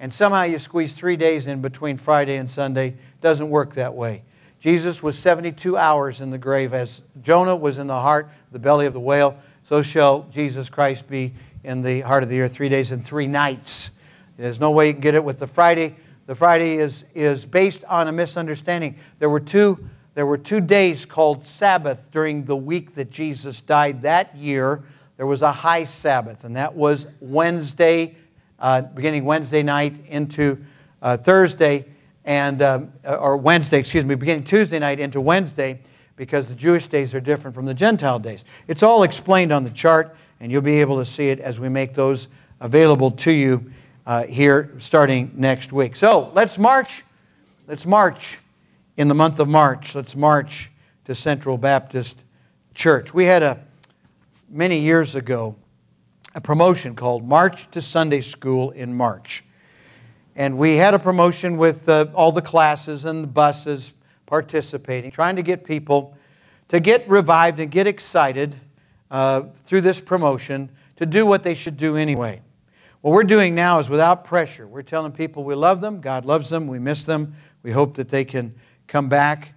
and 0.00 0.12
somehow 0.12 0.44
you 0.44 0.58
squeeze 0.58 0.94
three 0.94 1.16
days 1.16 1.46
in 1.46 1.60
between 1.60 1.98
Friday 1.98 2.36
and 2.36 2.50
Sunday. 2.50 2.96
Doesn't 3.20 3.50
work 3.50 3.74
that 3.74 3.94
way. 3.94 4.22
Jesus 4.58 5.02
was 5.02 5.18
72 5.18 5.76
hours 5.76 6.22
in 6.22 6.30
the 6.30 6.38
grave. 6.38 6.72
As 6.72 7.02
Jonah 7.22 7.56
was 7.56 7.78
in 7.78 7.86
the 7.86 8.00
heart, 8.00 8.30
the 8.52 8.58
belly 8.58 8.86
of 8.86 8.94
the 8.94 9.00
whale, 9.00 9.38
so 9.64 9.82
shall 9.82 10.22
Jesus 10.32 10.70
Christ 10.70 11.08
be 11.08 11.34
in 11.62 11.82
the 11.82 12.00
heart 12.00 12.22
of 12.22 12.30
the 12.30 12.40
earth 12.40 12.54
three 12.54 12.70
days 12.70 12.90
and 12.90 13.04
three 13.04 13.26
nights. 13.26 13.90
There's 14.40 14.60
no 14.60 14.70
way 14.70 14.88
you 14.88 14.92
can 14.92 15.00
get 15.00 15.14
it 15.14 15.22
with 15.22 15.38
the 15.38 15.46
Friday 15.46 15.96
the 16.30 16.36
Friday 16.36 16.76
is, 16.76 17.04
is 17.12 17.44
based 17.44 17.82
on 17.86 18.06
a 18.06 18.12
misunderstanding. 18.12 18.94
There 19.18 19.28
were, 19.28 19.40
two, 19.40 19.84
there 20.14 20.26
were 20.26 20.38
two 20.38 20.60
days 20.60 21.04
called 21.04 21.44
Sabbath 21.44 22.08
during 22.12 22.44
the 22.44 22.54
week 22.54 22.94
that 22.94 23.10
Jesus 23.10 23.60
died. 23.60 24.02
That 24.02 24.36
year, 24.36 24.84
there 25.16 25.26
was 25.26 25.42
a 25.42 25.50
high 25.50 25.82
Sabbath, 25.82 26.44
and 26.44 26.54
that 26.54 26.72
was 26.72 27.08
Wednesday, 27.18 28.14
uh, 28.60 28.82
beginning 28.82 29.24
Wednesday 29.24 29.64
night 29.64 29.96
into 30.06 30.64
uh, 31.02 31.16
Thursday, 31.16 31.86
and, 32.24 32.62
um, 32.62 32.92
or 33.04 33.36
Wednesday, 33.36 33.80
excuse 33.80 34.04
me, 34.04 34.14
beginning 34.14 34.44
Tuesday 34.44 34.78
night 34.78 35.00
into 35.00 35.20
Wednesday, 35.20 35.80
because 36.14 36.48
the 36.48 36.54
Jewish 36.54 36.86
days 36.86 37.12
are 37.12 37.20
different 37.20 37.56
from 37.56 37.66
the 37.66 37.74
Gentile 37.74 38.20
days. 38.20 38.44
It's 38.68 38.84
all 38.84 39.02
explained 39.02 39.50
on 39.50 39.64
the 39.64 39.70
chart, 39.70 40.14
and 40.38 40.52
you'll 40.52 40.62
be 40.62 40.80
able 40.80 40.98
to 40.98 41.04
see 41.04 41.30
it 41.30 41.40
as 41.40 41.58
we 41.58 41.68
make 41.68 41.92
those 41.92 42.28
available 42.60 43.10
to 43.10 43.32
you 43.32 43.72
uh, 44.10 44.26
here 44.26 44.72
starting 44.80 45.30
next 45.36 45.72
week. 45.72 45.94
So 45.94 46.32
let's 46.34 46.58
march. 46.58 47.04
Let's 47.68 47.86
march 47.86 48.40
in 48.96 49.06
the 49.06 49.14
month 49.14 49.38
of 49.38 49.46
March. 49.46 49.94
Let's 49.94 50.16
march 50.16 50.72
to 51.04 51.14
Central 51.14 51.56
Baptist 51.56 52.16
Church. 52.74 53.14
We 53.14 53.24
had 53.26 53.44
a 53.44 53.64
many 54.48 54.80
years 54.80 55.14
ago 55.14 55.54
a 56.34 56.40
promotion 56.40 56.96
called 56.96 57.22
March 57.22 57.70
to 57.70 57.80
Sunday 57.80 58.20
School 58.20 58.72
in 58.72 58.92
March. 58.92 59.44
And 60.34 60.58
we 60.58 60.74
had 60.74 60.92
a 60.92 60.98
promotion 60.98 61.56
with 61.56 61.88
uh, 61.88 62.06
all 62.12 62.32
the 62.32 62.42
classes 62.42 63.04
and 63.04 63.22
the 63.22 63.28
buses 63.28 63.92
participating, 64.26 65.12
trying 65.12 65.36
to 65.36 65.42
get 65.42 65.62
people 65.62 66.16
to 66.66 66.80
get 66.80 67.08
revived 67.08 67.60
and 67.60 67.70
get 67.70 67.86
excited 67.86 68.56
uh, 69.12 69.42
through 69.62 69.82
this 69.82 70.00
promotion 70.00 70.68
to 70.96 71.06
do 71.06 71.24
what 71.24 71.44
they 71.44 71.54
should 71.54 71.76
do 71.76 71.94
anyway. 71.94 72.42
What 73.02 73.12
we're 73.12 73.24
doing 73.24 73.54
now 73.54 73.78
is 73.78 73.88
without 73.88 74.24
pressure. 74.24 74.66
We're 74.66 74.82
telling 74.82 75.12
people 75.12 75.42
we 75.42 75.54
love 75.54 75.80
them, 75.80 76.02
God 76.02 76.26
loves 76.26 76.50
them, 76.50 76.66
we 76.66 76.78
miss 76.78 77.04
them, 77.04 77.34
we 77.62 77.70
hope 77.70 77.94
that 77.94 78.10
they 78.10 78.26
can 78.26 78.54
come 78.88 79.08
back. 79.08 79.54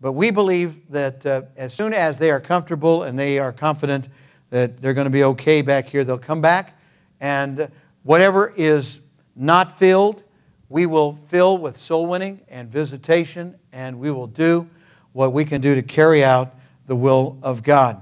But 0.00 0.12
we 0.12 0.30
believe 0.30 0.88
that 0.90 1.26
uh, 1.26 1.42
as 1.56 1.74
soon 1.74 1.92
as 1.92 2.18
they 2.18 2.30
are 2.30 2.38
comfortable 2.38 3.02
and 3.02 3.18
they 3.18 3.40
are 3.40 3.52
confident 3.52 4.08
that 4.50 4.80
they're 4.80 4.94
going 4.94 5.06
to 5.06 5.10
be 5.10 5.24
okay 5.24 5.60
back 5.60 5.86
here, 5.86 6.04
they'll 6.04 6.18
come 6.18 6.40
back. 6.40 6.78
And 7.20 7.68
whatever 8.04 8.52
is 8.56 9.00
not 9.34 9.76
filled, 9.76 10.22
we 10.68 10.86
will 10.86 11.18
fill 11.28 11.58
with 11.58 11.76
soul 11.76 12.06
winning 12.06 12.42
and 12.48 12.70
visitation, 12.70 13.58
and 13.72 13.98
we 13.98 14.12
will 14.12 14.28
do 14.28 14.68
what 15.12 15.32
we 15.32 15.44
can 15.44 15.60
do 15.60 15.74
to 15.74 15.82
carry 15.82 16.22
out 16.22 16.54
the 16.86 16.94
will 16.94 17.38
of 17.42 17.64
God. 17.64 18.00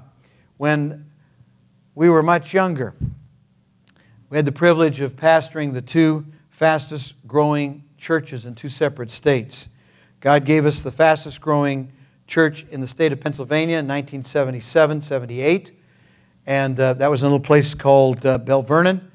When 0.58 1.10
we 1.94 2.10
were 2.10 2.22
much 2.22 2.52
younger, 2.52 2.94
we 4.32 4.38
had 4.38 4.46
the 4.46 4.50
privilege 4.50 5.02
of 5.02 5.14
pastoring 5.14 5.74
the 5.74 5.82
two 5.82 6.24
fastest 6.48 7.14
growing 7.26 7.84
churches 7.98 8.46
in 8.46 8.54
two 8.54 8.70
separate 8.70 9.10
states. 9.10 9.68
God 10.20 10.46
gave 10.46 10.64
us 10.64 10.80
the 10.80 10.90
fastest 10.90 11.38
growing 11.42 11.92
church 12.26 12.64
in 12.70 12.80
the 12.80 12.86
state 12.86 13.12
of 13.12 13.20
Pennsylvania 13.20 13.76
in 13.76 13.86
1977 13.86 15.02
78. 15.02 15.72
And 16.46 16.80
uh, 16.80 16.94
that 16.94 17.10
was 17.10 17.20
in 17.20 17.26
a 17.26 17.28
little 17.28 17.44
place 17.44 17.74
called 17.74 18.24
uh, 18.24 18.38
Belle 18.38 18.62
Vernon. 18.62 19.12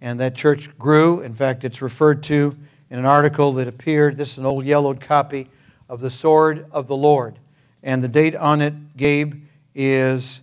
And 0.00 0.18
that 0.18 0.34
church 0.34 0.76
grew. 0.76 1.20
In 1.20 1.34
fact, 1.34 1.62
it's 1.62 1.80
referred 1.80 2.24
to 2.24 2.52
in 2.90 2.98
an 2.98 3.06
article 3.06 3.52
that 3.52 3.68
appeared. 3.68 4.16
This 4.16 4.32
is 4.32 4.38
an 4.38 4.46
old 4.46 4.64
yellowed 4.64 5.00
copy 5.00 5.48
of 5.88 6.00
The 6.00 6.10
Sword 6.10 6.66
of 6.72 6.88
the 6.88 6.96
Lord. 6.96 7.38
And 7.84 8.02
the 8.02 8.08
date 8.08 8.34
on 8.34 8.60
it, 8.60 8.96
Gabe, 8.96 9.40
is 9.76 10.40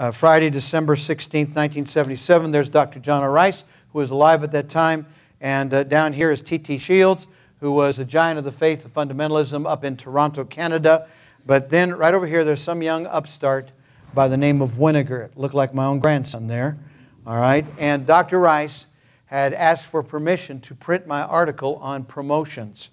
uh, 0.00 0.10
Friday, 0.10 0.48
December 0.48 0.96
16, 0.96 1.40
1977. 1.48 2.50
There's 2.50 2.70
Dr. 2.70 2.98
John. 3.00 3.22
Rice, 3.22 3.64
who 3.92 3.98
was 3.98 4.10
alive 4.10 4.42
at 4.42 4.50
that 4.52 4.70
time. 4.70 5.04
And 5.42 5.74
uh, 5.74 5.84
down 5.84 6.14
here 6.14 6.30
is 6.30 6.40
T.T. 6.40 6.78
Shields, 6.78 7.26
who 7.60 7.70
was 7.70 7.98
a 7.98 8.04
giant 8.06 8.38
of 8.38 8.44
the 8.44 8.50
faith 8.50 8.86
of 8.86 8.94
fundamentalism 8.94 9.70
up 9.70 9.84
in 9.84 9.98
Toronto, 9.98 10.44
Canada. 10.44 11.06
But 11.44 11.68
then 11.68 11.92
right 11.92 12.14
over 12.14 12.26
here, 12.26 12.44
there's 12.44 12.62
some 12.62 12.82
young 12.82 13.06
upstart 13.06 13.72
by 14.14 14.26
the 14.26 14.38
name 14.38 14.62
of 14.62 14.72
Winiger. 14.72 15.26
It 15.26 15.36
looked 15.36 15.54
like 15.54 15.74
my 15.74 15.84
own 15.84 15.98
grandson 15.98 16.46
there. 16.46 16.78
All 17.26 17.36
right. 17.36 17.66
And 17.78 18.06
Dr. 18.06 18.40
Rice 18.40 18.86
had 19.26 19.52
asked 19.52 19.84
for 19.84 20.02
permission 20.02 20.60
to 20.60 20.74
print 20.74 21.06
my 21.06 21.20
article 21.24 21.76
on 21.76 22.04
promotions. 22.04 22.88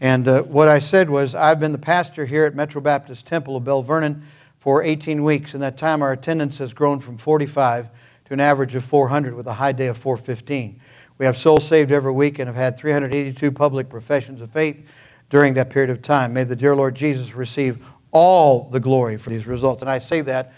And 0.00 0.28
uh, 0.28 0.42
what 0.42 0.68
I 0.68 0.78
said 0.78 1.10
was, 1.10 1.34
I've 1.34 1.58
been 1.58 1.72
the 1.72 1.78
pastor 1.78 2.26
here 2.26 2.44
at 2.44 2.54
Metro 2.54 2.80
Baptist 2.80 3.26
Temple 3.26 3.56
of 3.56 3.64
Belle 3.64 3.82
Vernon 3.82 4.22
for 4.68 4.82
18 4.82 5.24
weeks. 5.24 5.54
In 5.54 5.62
that 5.62 5.78
time, 5.78 6.02
our 6.02 6.12
attendance 6.12 6.58
has 6.58 6.74
grown 6.74 7.00
from 7.00 7.16
45 7.16 7.88
to 8.26 8.34
an 8.34 8.38
average 8.38 8.74
of 8.74 8.84
400 8.84 9.32
with 9.32 9.46
a 9.46 9.54
high 9.54 9.72
day 9.72 9.86
of 9.86 9.96
415. 9.96 10.78
We 11.16 11.24
have 11.24 11.38
souls 11.38 11.66
saved 11.66 11.90
every 11.90 12.12
week 12.12 12.38
and 12.38 12.48
have 12.48 12.54
had 12.54 12.76
382 12.76 13.50
public 13.50 13.88
professions 13.88 14.42
of 14.42 14.50
faith 14.50 14.86
during 15.30 15.54
that 15.54 15.70
period 15.70 15.88
of 15.88 16.02
time. 16.02 16.34
May 16.34 16.44
the 16.44 16.54
dear 16.54 16.76
Lord 16.76 16.94
Jesus 16.94 17.34
receive 17.34 17.82
all 18.10 18.68
the 18.68 18.78
glory 18.78 19.16
for 19.16 19.30
these 19.30 19.46
results. 19.46 19.80
And 19.80 19.90
I 19.90 20.00
say 20.00 20.20
that 20.20 20.52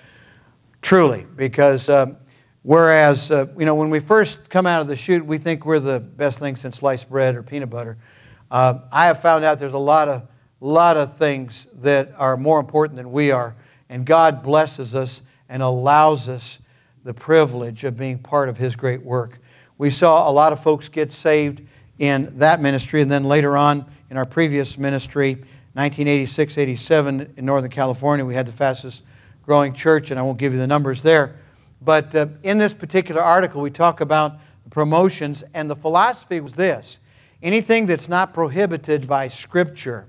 truly 0.83 1.25
because 1.37 1.89
um, 1.89 2.17
whereas, 2.63 3.31
uh, 3.31 3.47
you 3.57 3.65
know, 3.65 3.77
when 3.77 3.91
we 3.91 4.01
first 4.01 4.51
come 4.51 4.67
out 4.67 4.81
of 4.81 4.89
the 4.89 4.97
chute, 4.97 5.25
we 5.25 5.39
think 5.39 5.65
we're 5.65 5.79
the 5.79 6.01
best 6.01 6.41
thing 6.41 6.57
since 6.57 6.79
sliced 6.79 7.09
bread 7.09 7.37
or 7.37 7.45
peanut 7.45 7.71
butter. 7.71 7.97
Uh, 8.51 8.81
I 8.91 9.07
have 9.07 9.23
found 9.23 9.45
out 9.45 9.61
there's 9.61 9.73
a 9.73 9.79
lot 9.79 10.09
of, 10.09 10.27
lot 10.59 10.97
of 10.97 11.17
things 11.17 11.69
that 11.75 12.13
are 12.19 12.37
more 12.37 12.59
important 12.59 12.97
than 12.97 13.13
we 13.13 13.31
are 13.31 13.55
and 13.91 14.07
God 14.07 14.43
blesses 14.43 14.95
us 14.95 15.21
and 15.49 15.63
allows 15.63 16.29
us 16.29 16.61
the 17.05 17.13
privilege 17.13 17.85
of 17.85 17.99
being 17.99 18.19
part 18.19 18.49
of 18.49 18.57
His 18.57 18.77
great 18.77 19.03
work. 19.03 19.39
We 19.77 19.91
saw 19.91 20.31
a 20.31 20.33
lot 20.33 20.53
of 20.53 20.63
folks 20.63 20.89
get 20.89 21.13
saved 21.13 21.61
in 21.99 22.39
that 22.39 22.63
ministry, 22.63 23.03
and 23.03 23.11
then 23.11 23.25
later 23.25 23.57
on 23.57 23.85
in 24.09 24.17
our 24.17 24.25
previous 24.25 24.79
ministry, 24.79 25.35
1986 25.75 26.57
87 26.57 27.35
in 27.37 27.45
Northern 27.45 27.71
California, 27.71 28.25
we 28.25 28.35
had 28.35 28.47
the 28.47 28.53
fastest 28.53 29.03
growing 29.43 29.75
church, 29.75 30.11
and 30.11 30.21
I 30.21 30.23
won't 30.23 30.39
give 30.39 30.53
you 30.53 30.59
the 30.59 30.67
numbers 30.67 31.03
there. 31.03 31.37
But 31.83 32.15
uh, 32.15 32.29
in 32.43 32.59
this 32.59 32.73
particular 32.73 33.21
article, 33.21 33.61
we 33.61 33.71
talk 33.71 34.01
about 34.01 34.39
promotions, 34.71 35.43
and 35.53 35.69
the 35.69 35.77
philosophy 35.77 36.41
was 36.41 36.55
this 36.55 37.01
anything 37.43 37.87
that's 37.87 38.09
not 38.09 38.33
prohibited 38.35 39.09
by 39.09 39.27
Scripture, 39.27 40.07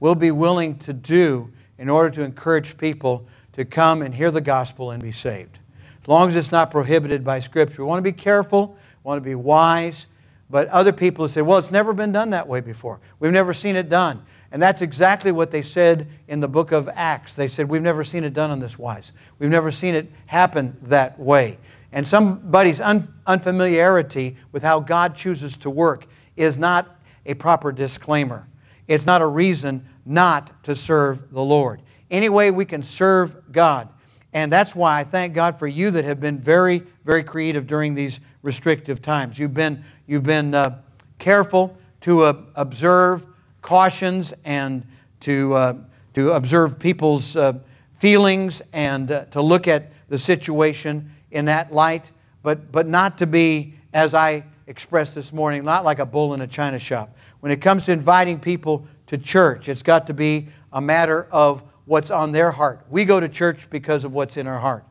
we'll 0.00 0.14
be 0.14 0.32
willing 0.32 0.76
to 0.80 0.92
do 0.92 1.50
in 1.82 1.90
order 1.90 2.08
to 2.08 2.22
encourage 2.22 2.78
people 2.78 3.26
to 3.54 3.64
come 3.64 4.02
and 4.02 4.14
hear 4.14 4.30
the 4.30 4.40
gospel 4.40 4.92
and 4.92 5.02
be 5.02 5.10
saved. 5.10 5.58
As 6.00 6.06
long 6.06 6.28
as 6.28 6.36
it's 6.36 6.52
not 6.52 6.70
prohibited 6.70 7.24
by 7.24 7.40
Scripture. 7.40 7.82
We 7.82 7.88
want 7.88 7.98
to 7.98 8.02
be 8.02 8.16
careful, 8.16 8.68
we 8.68 9.08
want 9.08 9.18
to 9.18 9.28
be 9.28 9.34
wise, 9.34 10.06
but 10.48 10.68
other 10.68 10.92
people 10.92 11.28
say, 11.28 11.42
well, 11.42 11.58
it's 11.58 11.72
never 11.72 11.92
been 11.92 12.12
done 12.12 12.30
that 12.30 12.46
way 12.46 12.60
before. 12.60 13.00
We've 13.18 13.32
never 13.32 13.52
seen 13.52 13.74
it 13.74 13.88
done. 13.88 14.24
And 14.52 14.62
that's 14.62 14.80
exactly 14.80 15.32
what 15.32 15.50
they 15.50 15.62
said 15.62 16.06
in 16.28 16.38
the 16.38 16.46
book 16.46 16.70
of 16.70 16.88
Acts. 16.94 17.34
They 17.34 17.48
said, 17.48 17.68
We've 17.68 17.82
never 17.82 18.04
seen 18.04 18.22
it 18.22 18.34
done 18.34 18.50
on 18.50 18.60
this 18.60 18.78
wise. 18.78 19.10
We've 19.38 19.50
never 19.50 19.72
seen 19.72 19.94
it 19.94 20.12
happen 20.26 20.76
that 20.82 21.18
way. 21.18 21.58
And 21.90 22.06
somebody's 22.06 22.78
un- 22.78 23.12
unfamiliarity 23.26 24.36
with 24.52 24.62
how 24.62 24.78
God 24.78 25.16
chooses 25.16 25.56
to 25.58 25.70
work 25.70 26.06
is 26.36 26.58
not 26.58 26.96
a 27.24 27.32
proper 27.32 27.72
disclaimer. 27.72 28.46
It's 28.88 29.06
not 29.06 29.22
a 29.22 29.26
reason 29.26 29.88
not 30.04 30.64
to 30.64 30.74
serve 30.74 31.32
the 31.32 31.42
Lord. 31.42 31.82
Any 32.10 32.28
way 32.28 32.50
we 32.50 32.64
can 32.64 32.82
serve 32.82 33.52
God. 33.52 33.88
And 34.32 34.50
that's 34.50 34.74
why 34.74 35.00
I 35.00 35.04
thank 35.04 35.34
God 35.34 35.58
for 35.58 35.66
you 35.66 35.90
that 35.90 36.04
have 36.04 36.20
been 36.20 36.38
very, 36.38 36.82
very 37.04 37.22
creative 37.22 37.66
during 37.66 37.94
these 37.94 38.20
restrictive 38.42 39.02
times. 39.02 39.38
You've 39.38 39.54
been, 39.54 39.84
you've 40.06 40.24
been 40.24 40.54
uh, 40.54 40.80
careful 41.18 41.76
to 42.02 42.22
uh, 42.22 42.42
observe 42.54 43.26
cautions 43.60 44.34
and 44.44 44.86
to, 45.20 45.54
uh, 45.54 45.74
to 46.14 46.32
observe 46.32 46.78
people's 46.78 47.36
uh, 47.36 47.54
feelings 47.98 48.62
and 48.72 49.10
uh, 49.10 49.24
to 49.26 49.40
look 49.40 49.68
at 49.68 49.92
the 50.08 50.18
situation 50.18 51.10
in 51.30 51.44
that 51.46 51.72
light, 51.72 52.10
but, 52.42 52.72
but 52.72 52.86
not 52.86 53.18
to 53.18 53.26
be, 53.26 53.74
as 53.94 54.14
I 54.14 54.44
expressed 54.66 55.14
this 55.14 55.32
morning, 55.32 55.64
not 55.64 55.84
like 55.84 55.98
a 55.98 56.06
bull 56.06 56.34
in 56.34 56.40
a 56.40 56.46
china 56.46 56.78
shop. 56.78 57.16
When 57.40 57.52
it 57.52 57.60
comes 57.60 57.86
to 57.86 57.92
inviting 57.92 58.40
people 58.40 58.86
to 59.12 59.18
church. 59.18 59.68
It's 59.68 59.82
got 59.82 60.06
to 60.06 60.14
be 60.14 60.48
a 60.72 60.80
matter 60.80 61.28
of 61.30 61.62
what's 61.84 62.10
on 62.10 62.32
their 62.32 62.50
heart. 62.50 62.86
We 62.88 63.04
go 63.04 63.20
to 63.20 63.28
church 63.28 63.68
because 63.68 64.04
of 64.04 64.12
what's 64.14 64.38
in 64.38 64.46
our 64.46 64.58
heart. 64.58 64.86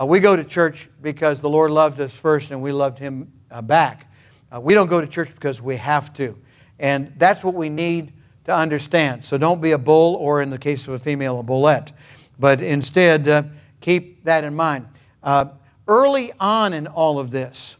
Uh, 0.00 0.06
we 0.06 0.18
go 0.18 0.34
to 0.34 0.44
church 0.44 0.88
because 1.02 1.42
the 1.42 1.48
Lord 1.50 1.70
loved 1.70 2.00
us 2.00 2.10
first 2.10 2.52
and 2.52 2.62
we 2.62 2.72
loved 2.72 2.98
Him 2.98 3.30
uh, 3.50 3.60
back. 3.60 4.10
Uh, 4.50 4.62
we 4.62 4.72
don't 4.72 4.86
go 4.86 4.98
to 4.98 5.06
church 5.06 5.34
because 5.34 5.60
we 5.60 5.76
have 5.76 6.14
to. 6.14 6.38
And 6.78 7.12
that's 7.18 7.44
what 7.44 7.52
we 7.52 7.68
need 7.68 8.14
to 8.44 8.54
understand. 8.54 9.26
So 9.26 9.36
don't 9.36 9.60
be 9.60 9.72
a 9.72 9.78
bull, 9.78 10.14
or 10.14 10.40
in 10.40 10.48
the 10.48 10.58
case 10.58 10.88
of 10.88 10.94
a 10.94 10.98
female, 10.98 11.38
a 11.38 11.42
bullette. 11.42 11.92
But 12.38 12.62
instead, 12.62 13.28
uh, 13.28 13.42
keep 13.82 14.24
that 14.24 14.42
in 14.42 14.56
mind. 14.56 14.88
Uh, 15.22 15.48
early 15.86 16.32
on 16.40 16.72
in 16.72 16.86
all 16.86 17.18
of 17.18 17.30
this, 17.30 17.76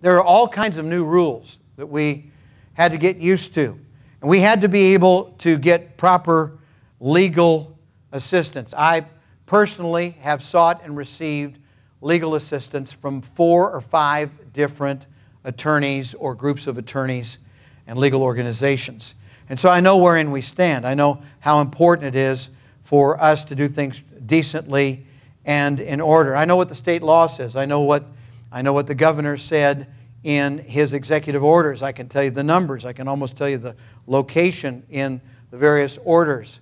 there 0.00 0.16
are 0.16 0.24
all 0.24 0.48
kinds 0.48 0.76
of 0.76 0.84
new 0.84 1.04
rules 1.04 1.58
that 1.76 1.86
we 1.86 2.32
had 2.74 2.90
to 2.90 2.98
get 2.98 3.18
used 3.18 3.54
to. 3.54 3.78
And 4.20 4.28
we 4.28 4.40
had 4.40 4.62
to 4.62 4.68
be 4.68 4.94
able 4.94 5.34
to 5.38 5.58
get 5.58 5.96
proper 5.96 6.58
legal 7.00 7.78
assistance. 8.12 8.74
I 8.76 9.06
personally 9.46 10.16
have 10.20 10.42
sought 10.42 10.82
and 10.84 10.96
received 10.96 11.58
legal 12.00 12.34
assistance 12.34 12.92
from 12.92 13.22
four 13.22 13.70
or 13.70 13.80
five 13.80 14.52
different 14.52 15.06
attorneys 15.44 16.14
or 16.14 16.34
groups 16.34 16.66
of 16.66 16.78
attorneys 16.78 17.38
and 17.86 17.98
legal 17.98 18.22
organizations. 18.22 19.14
And 19.48 19.58
so 19.58 19.70
I 19.70 19.80
know 19.80 19.96
wherein 19.96 20.30
we 20.30 20.42
stand. 20.42 20.86
I 20.86 20.94
know 20.94 21.22
how 21.40 21.60
important 21.60 22.08
it 22.08 22.18
is 22.18 22.50
for 22.84 23.20
us 23.20 23.44
to 23.44 23.54
do 23.54 23.68
things 23.68 24.02
decently 24.26 25.06
and 25.44 25.80
in 25.80 26.00
order. 26.00 26.36
I 26.36 26.44
know 26.44 26.56
what 26.56 26.68
the 26.68 26.74
state 26.74 27.02
law 27.02 27.26
says. 27.26 27.56
I 27.56 27.64
know 27.64 27.80
what, 27.80 28.04
I 28.52 28.62
know 28.62 28.72
what 28.72 28.86
the 28.86 28.94
governor 28.94 29.36
said 29.36 29.86
in 30.22 30.58
his 30.58 30.92
executive 30.92 31.42
orders. 31.42 31.82
I 31.82 31.92
can 31.92 32.08
tell 32.08 32.22
you 32.22 32.30
the 32.30 32.42
numbers. 32.42 32.84
I 32.84 32.92
can 32.92 33.08
almost 33.08 33.36
tell 33.36 33.48
you 33.48 33.56
the 33.56 33.74
location 34.08 34.82
in 34.90 35.20
the 35.50 35.56
various 35.56 35.98
orders. 36.04 36.60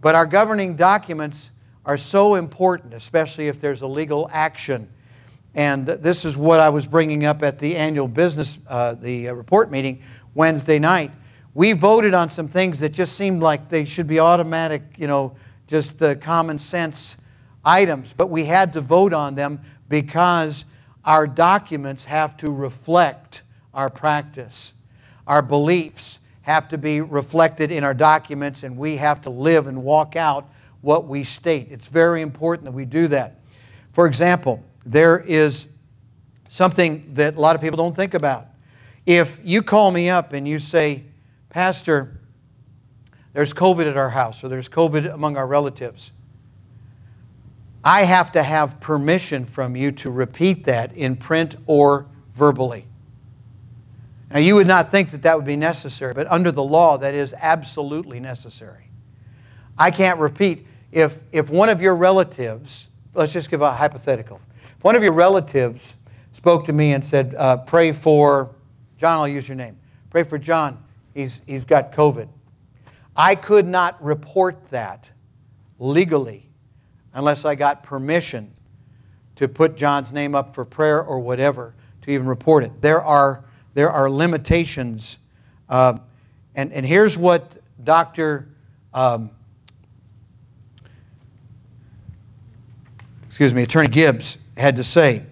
But 0.00 0.14
our 0.14 0.26
governing 0.26 0.76
documents 0.76 1.50
are 1.84 1.96
so 1.96 2.36
important, 2.36 2.94
especially 2.94 3.48
if 3.48 3.60
there's 3.60 3.82
a 3.82 3.86
legal 3.86 4.28
action. 4.32 4.88
And 5.54 5.86
this 5.86 6.24
is 6.24 6.36
what 6.36 6.60
I 6.60 6.70
was 6.70 6.86
bringing 6.86 7.24
up 7.24 7.42
at 7.42 7.58
the 7.58 7.76
annual 7.76 8.08
business, 8.08 8.58
uh, 8.68 8.94
the 8.94 9.28
uh, 9.28 9.34
report 9.34 9.70
meeting 9.70 10.02
Wednesday 10.34 10.78
night. 10.78 11.10
We 11.54 11.72
voted 11.72 12.14
on 12.14 12.30
some 12.30 12.48
things 12.48 12.80
that 12.80 12.90
just 12.90 13.16
seemed 13.16 13.42
like 13.42 13.68
they 13.68 13.84
should 13.84 14.06
be 14.06 14.18
automatic, 14.18 14.82
you 14.96 15.06
know, 15.06 15.36
just 15.66 15.98
the 15.98 16.16
common 16.16 16.58
sense 16.58 17.16
items, 17.64 18.14
but 18.16 18.28
we 18.30 18.44
had 18.44 18.72
to 18.72 18.80
vote 18.80 19.12
on 19.12 19.34
them 19.34 19.60
because 19.88 20.64
our 21.04 21.26
documents 21.26 22.04
have 22.06 22.36
to 22.38 22.50
reflect 22.50 23.42
our 23.74 23.90
practice. 23.90 24.72
Our 25.26 25.42
beliefs 25.42 26.18
have 26.42 26.68
to 26.68 26.78
be 26.78 27.00
reflected 27.00 27.70
in 27.70 27.84
our 27.84 27.94
documents, 27.94 28.62
and 28.62 28.76
we 28.76 28.96
have 28.96 29.22
to 29.22 29.30
live 29.30 29.66
and 29.66 29.82
walk 29.82 30.16
out 30.16 30.50
what 30.80 31.06
we 31.06 31.24
state. 31.24 31.68
It's 31.70 31.88
very 31.88 32.22
important 32.22 32.64
that 32.64 32.72
we 32.72 32.84
do 32.84 33.08
that. 33.08 33.40
For 33.92 34.06
example, 34.06 34.62
there 34.84 35.18
is 35.20 35.66
something 36.48 37.14
that 37.14 37.36
a 37.36 37.40
lot 37.40 37.54
of 37.54 37.62
people 37.62 37.76
don't 37.76 37.94
think 37.94 38.14
about. 38.14 38.48
If 39.06 39.38
you 39.42 39.62
call 39.62 39.90
me 39.90 40.10
up 40.10 40.32
and 40.32 40.46
you 40.46 40.58
say, 40.58 41.04
Pastor, 41.48 42.20
there's 43.32 43.54
COVID 43.54 43.88
at 43.88 43.96
our 43.96 44.10
house, 44.10 44.42
or 44.44 44.48
there's 44.48 44.68
COVID 44.68 45.12
among 45.12 45.36
our 45.36 45.46
relatives, 45.46 46.12
I 47.84 48.02
have 48.04 48.32
to 48.32 48.42
have 48.42 48.80
permission 48.80 49.44
from 49.44 49.76
you 49.76 49.92
to 49.92 50.10
repeat 50.10 50.64
that 50.64 50.96
in 50.96 51.16
print 51.16 51.56
or 51.66 52.06
verbally. 52.34 52.86
Now, 54.32 54.38
you 54.38 54.54
would 54.54 54.66
not 54.66 54.90
think 54.90 55.10
that 55.10 55.22
that 55.22 55.36
would 55.36 55.44
be 55.44 55.56
necessary, 55.56 56.14
but 56.14 56.30
under 56.30 56.50
the 56.50 56.62
law, 56.62 56.96
that 56.98 57.14
is 57.14 57.34
absolutely 57.38 58.18
necessary. 58.18 58.88
I 59.76 59.90
can't 59.90 60.18
repeat. 60.18 60.66
If, 60.90 61.18
if 61.32 61.50
one 61.50 61.68
of 61.68 61.82
your 61.82 61.94
relatives, 61.96 62.88
let's 63.14 63.32
just 63.32 63.50
give 63.50 63.60
a 63.60 63.72
hypothetical. 63.72 64.40
If 64.78 64.84
one 64.84 64.96
of 64.96 65.02
your 65.02 65.12
relatives 65.12 65.96
spoke 66.32 66.66
to 66.66 66.72
me 66.72 66.92
and 66.92 67.04
said, 67.04 67.34
uh, 67.36 67.58
Pray 67.58 67.92
for 67.92 68.54
John, 68.96 69.18
I'll 69.18 69.28
use 69.28 69.48
your 69.48 69.56
name. 69.56 69.76
Pray 70.10 70.22
for 70.22 70.38
John. 70.38 70.82
He's, 71.12 71.40
he's 71.46 71.64
got 71.64 71.92
COVID. 71.92 72.28
I 73.16 73.34
could 73.34 73.66
not 73.66 74.02
report 74.02 74.68
that 74.70 75.10
legally 75.78 76.48
unless 77.12 77.44
I 77.44 77.54
got 77.54 77.82
permission 77.82 78.54
to 79.36 79.48
put 79.48 79.76
John's 79.76 80.12
name 80.12 80.34
up 80.34 80.54
for 80.54 80.64
prayer 80.64 81.02
or 81.02 81.18
whatever 81.18 81.74
to 82.02 82.10
even 82.10 82.26
report 82.26 82.64
it. 82.64 82.80
There 82.80 83.02
are, 83.02 83.44
there 83.74 83.90
are 83.90 84.10
limitations. 84.10 85.18
Uh, 85.68 85.98
and, 86.54 86.72
and 86.72 86.84
here's 86.84 87.16
what 87.16 87.50
Dr. 87.82 88.48
Um, 88.92 89.30
excuse 93.26 93.54
me, 93.54 93.62
Attorney 93.62 93.88
Gibbs 93.88 94.38
had 94.56 94.76
to 94.76 94.84
say. 94.84 95.24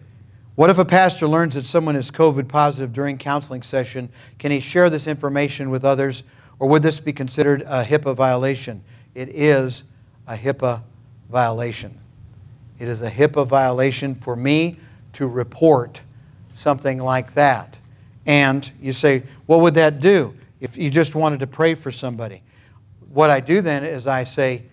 What 0.55 0.68
if 0.68 0.79
a 0.79 0.85
pastor 0.85 1.26
learns 1.26 1.55
that 1.55 1.64
someone 1.64 1.96
is 1.96 2.11
COVID 2.11 2.48
positive 2.48 2.92
during 2.92 3.18
counseling 3.18 3.62
session? 3.62 4.11
Can 4.38 4.50
he 4.50 4.61
share 4.61 4.90
this 4.90 5.07
information 5.07 5.70
with 5.70 5.85
others, 5.85 6.22
or 6.59 6.68
would 6.68 6.83
this 6.83 7.00
be 7.00 7.12
considered 7.12 7.62
a 7.62 7.85
HIPAA 7.85 8.14
violation? 8.14 8.83
It 9.14 9.29
is 9.31 9.85
a 10.26 10.37
HIPAA 10.37 10.83
violation. 11.31 11.98
It 12.79 12.88
is 12.88 13.03
a 13.03 13.11
HIPAA 13.11 13.46
violation 13.46 14.14
for 14.14 14.37
me 14.37 14.79
to 15.14 15.26
report 15.26 16.00
something 16.55 16.98
like 16.98 17.35
that. 17.35 17.79
And 18.27 18.71
you 18.81 18.93
say, 18.93 19.25
what 19.47 19.61
would 19.61 19.75
that 19.75 20.01
do 20.01 20.35
if 20.61 20.77
you 20.77 20.91
just 20.91 21.15
wanted 21.15 21.41
to 21.41 21.47
pray 21.47 21.75
for 21.75 21.91
somebody? 21.91 22.43
What 23.13 23.31
I 23.31 23.41
do 23.41 23.61
then 23.61 23.85
is 23.85 24.07
I 24.07 24.25
say, 24.25 24.65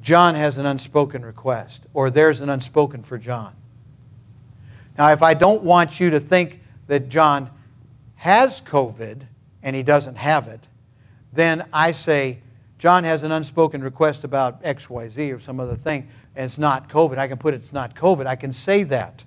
John 0.00 0.34
has 0.34 0.58
an 0.58 0.66
unspoken 0.66 1.24
request, 1.24 1.82
or 1.92 2.10
there's 2.10 2.40
an 2.40 2.48
unspoken 2.48 3.02
for 3.02 3.18
John. 3.18 3.54
Now, 4.96 5.10
if 5.10 5.22
I 5.22 5.34
don't 5.34 5.62
want 5.62 6.00
you 6.00 6.10
to 6.10 6.20
think 6.20 6.60
that 6.86 7.08
John 7.08 7.50
has 8.14 8.60
COVID 8.60 9.22
and 9.62 9.76
he 9.76 9.82
doesn't 9.82 10.16
have 10.16 10.48
it, 10.48 10.60
then 11.32 11.68
I 11.72 11.92
say, 11.92 12.38
John 12.78 13.04
has 13.04 13.22
an 13.22 13.32
unspoken 13.32 13.82
request 13.82 14.24
about 14.24 14.62
XYZ 14.62 15.34
or 15.34 15.40
some 15.40 15.60
other 15.60 15.76
thing, 15.76 16.08
and 16.34 16.44
it's 16.44 16.58
not 16.58 16.88
COVID. 16.88 17.18
I 17.18 17.26
can 17.26 17.38
put 17.38 17.54
it's 17.54 17.72
not 17.72 17.94
COVID. 17.94 18.26
I 18.26 18.36
can 18.36 18.52
say 18.52 18.82
that. 18.84 19.24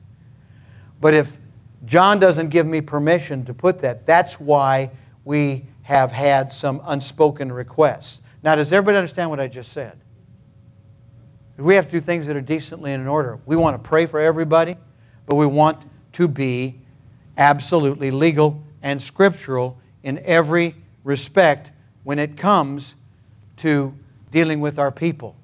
But 1.01 1.13
if 1.13 1.37
John 1.85 2.19
doesn't 2.19 2.49
give 2.49 2.67
me 2.67 2.81
permission 2.81 3.45
to 3.45 3.53
put 3.53 3.79
that, 3.81 4.05
that's 4.05 4.39
why 4.39 4.91
we 5.25 5.65
have 5.83 6.11
had 6.11 6.51
some 6.53 6.81
unspoken 6.85 7.51
requests. 7.51 8.21
Now, 8.43 8.55
does 8.55 8.71
everybody 8.71 8.97
understand 8.97 9.29
what 9.29 9.39
I 9.39 9.47
just 9.47 9.71
said? 9.71 9.99
We 11.57 11.75
have 11.75 11.85
to 11.85 11.91
do 11.91 11.99
things 11.99 12.27
that 12.27 12.35
are 12.35 12.41
decently 12.41 12.93
and 12.93 13.01
in 13.01 13.07
order. 13.07 13.37
We 13.45 13.55
want 13.57 13.81
to 13.81 13.87
pray 13.87 14.05
for 14.05 14.19
everybody, 14.19 14.77
but 15.25 15.35
we 15.35 15.45
want 15.45 15.77
to 16.13 16.27
be 16.27 16.79
absolutely 17.37 18.11
legal 18.11 18.63
and 18.81 19.01
scriptural 19.01 19.77
in 20.03 20.19
every 20.19 20.75
respect 21.03 21.71
when 22.03 22.17
it 22.17 22.37
comes 22.37 22.95
to 23.57 23.93
dealing 24.31 24.61
with 24.61 24.79
our 24.79 24.91
people. 24.91 25.35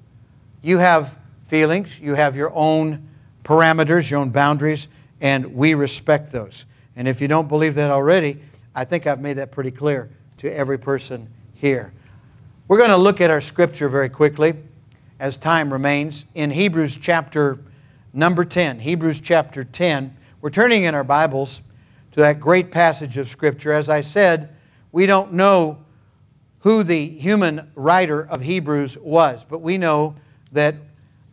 You 0.62 0.78
have 0.78 1.18
feelings, 1.48 2.00
you 2.00 2.14
have 2.14 2.34
your 2.34 2.52
own 2.54 3.08
parameters, 3.44 4.10
your 4.10 4.20
own 4.20 4.30
boundaries, 4.30 4.88
and 5.20 5.54
we 5.54 5.74
respect 5.74 6.32
those. 6.32 6.66
And 6.96 7.06
if 7.06 7.20
you 7.20 7.28
don't 7.28 7.48
believe 7.48 7.74
that 7.76 7.90
already, 7.90 8.40
I 8.74 8.84
think 8.84 9.06
I've 9.06 9.20
made 9.20 9.34
that 9.34 9.50
pretty 9.50 9.70
clear 9.70 10.10
to 10.38 10.54
every 10.54 10.78
person 10.78 11.28
here. 11.54 11.92
We're 12.68 12.78
going 12.78 12.90
to 12.90 12.96
look 12.96 13.20
at 13.20 13.30
our 13.30 13.40
scripture 13.40 13.88
very 13.88 14.08
quickly 14.08 14.54
as 15.18 15.36
time 15.36 15.72
remains 15.72 16.26
in 16.34 16.50
Hebrews 16.50 16.98
chapter 17.00 17.58
number 18.12 18.44
10. 18.44 18.80
Hebrews 18.80 19.20
chapter 19.20 19.64
10. 19.64 20.16
We're 20.40 20.50
turning 20.50 20.84
in 20.84 20.94
our 20.94 21.04
Bibles 21.04 21.62
to 22.12 22.20
that 22.20 22.40
great 22.40 22.70
passage 22.70 23.16
of 23.18 23.28
scripture. 23.28 23.72
As 23.72 23.88
I 23.88 24.00
said, 24.00 24.54
we 24.92 25.06
don't 25.06 25.32
know 25.32 25.78
who 26.60 26.82
the 26.82 27.06
human 27.08 27.70
writer 27.74 28.26
of 28.26 28.42
Hebrews 28.42 28.98
was, 28.98 29.44
but 29.44 29.60
we 29.60 29.78
know 29.78 30.16
that 30.52 30.74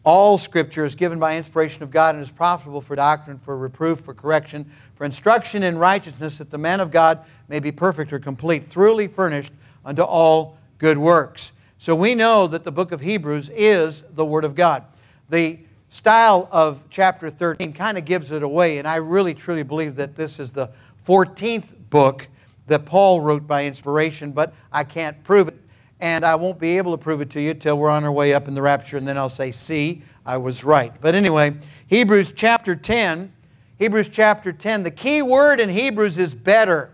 all 0.03 0.37
Scripture 0.37 0.83
is 0.83 0.95
given 0.95 1.17
by 1.17 1.37
inspiration 1.37 1.83
of 1.83 1.91
God 1.91 2.15
and 2.15 2.23
is 2.23 2.29
profitable 2.29 2.81
for 2.81 2.95
doctrine, 2.95 3.39
for 3.39 3.57
reproof, 3.57 4.01
for 4.01 4.13
correction, 4.13 4.69
for 4.95 5.05
instruction 5.05 5.63
in 5.63 5.77
righteousness, 5.77 6.37
that 6.39 6.49
the 6.49 6.57
man 6.57 6.79
of 6.79 6.91
God 6.91 7.19
may 7.47 7.59
be 7.59 7.71
perfect 7.71 8.11
or 8.11 8.19
complete, 8.19 8.65
thoroughly 8.65 9.07
furnished 9.07 9.53
unto 9.85 10.01
all 10.01 10.57
good 10.77 10.97
works. 10.97 11.53
So 11.77 11.95
we 11.95 12.15
know 12.15 12.47
that 12.47 12.63
the 12.63 12.71
book 12.71 12.91
of 12.91 13.01
Hebrews 13.01 13.49
is 13.53 14.03
the 14.13 14.25
Word 14.25 14.43
of 14.45 14.55
God. 14.55 14.83
The 15.29 15.59
style 15.89 16.49
of 16.51 16.83
chapter 16.89 17.29
13 17.29 17.71
kind 17.71 17.97
of 17.97 18.05
gives 18.05 18.31
it 18.31 18.43
away, 18.43 18.79
and 18.79 18.87
I 18.87 18.95
really 18.97 19.33
truly 19.33 19.63
believe 19.63 19.95
that 19.95 20.15
this 20.15 20.39
is 20.39 20.51
the 20.51 20.69
14th 21.07 21.73
book 21.89 22.27
that 22.67 22.85
Paul 22.85 23.21
wrote 23.21 23.45
by 23.45 23.65
inspiration, 23.65 24.31
but 24.31 24.53
I 24.71 24.83
can't 24.83 25.23
prove 25.23 25.47
it. 25.49 25.59
And 26.03 26.25
I 26.25 26.35
won't 26.35 26.59
be 26.59 26.75
able 26.75 26.91
to 26.91 27.01
prove 27.01 27.21
it 27.21 27.29
to 27.29 27.41
you 27.41 27.53
till 27.53 27.77
we're 27.77 27.89
on 27.89 28.03
our 28.03 28.11
way 28.11 28.33
up 28.33 28.49
in 28.49 28.55
the 28.55 28.61
rapture, 28.61 28.97
and 28.97 29.07
then 29.07 29.17
I'll 29.17 29.29
say, 29.29 29.53
See, 29.53 30.03
I 30.25 30.35
was 30.35 30.65
right. 30.65 30.91
But 30.99 31.15
anyway, 31.15 31.55
Hebrews 31.87 32.33
chapter 32.35 32.75
10. 32.75 33.31
Hebrews 33.79 34.09
chapter 34.09 34.51
10. 34.51 34.83
The 34.83 34.91
key 34.91 35.21
word 35.21 35.61
in 35.61 35.69
Hebrews 35.69 36.17
is 36.17 36.33
better. 36.33 36.91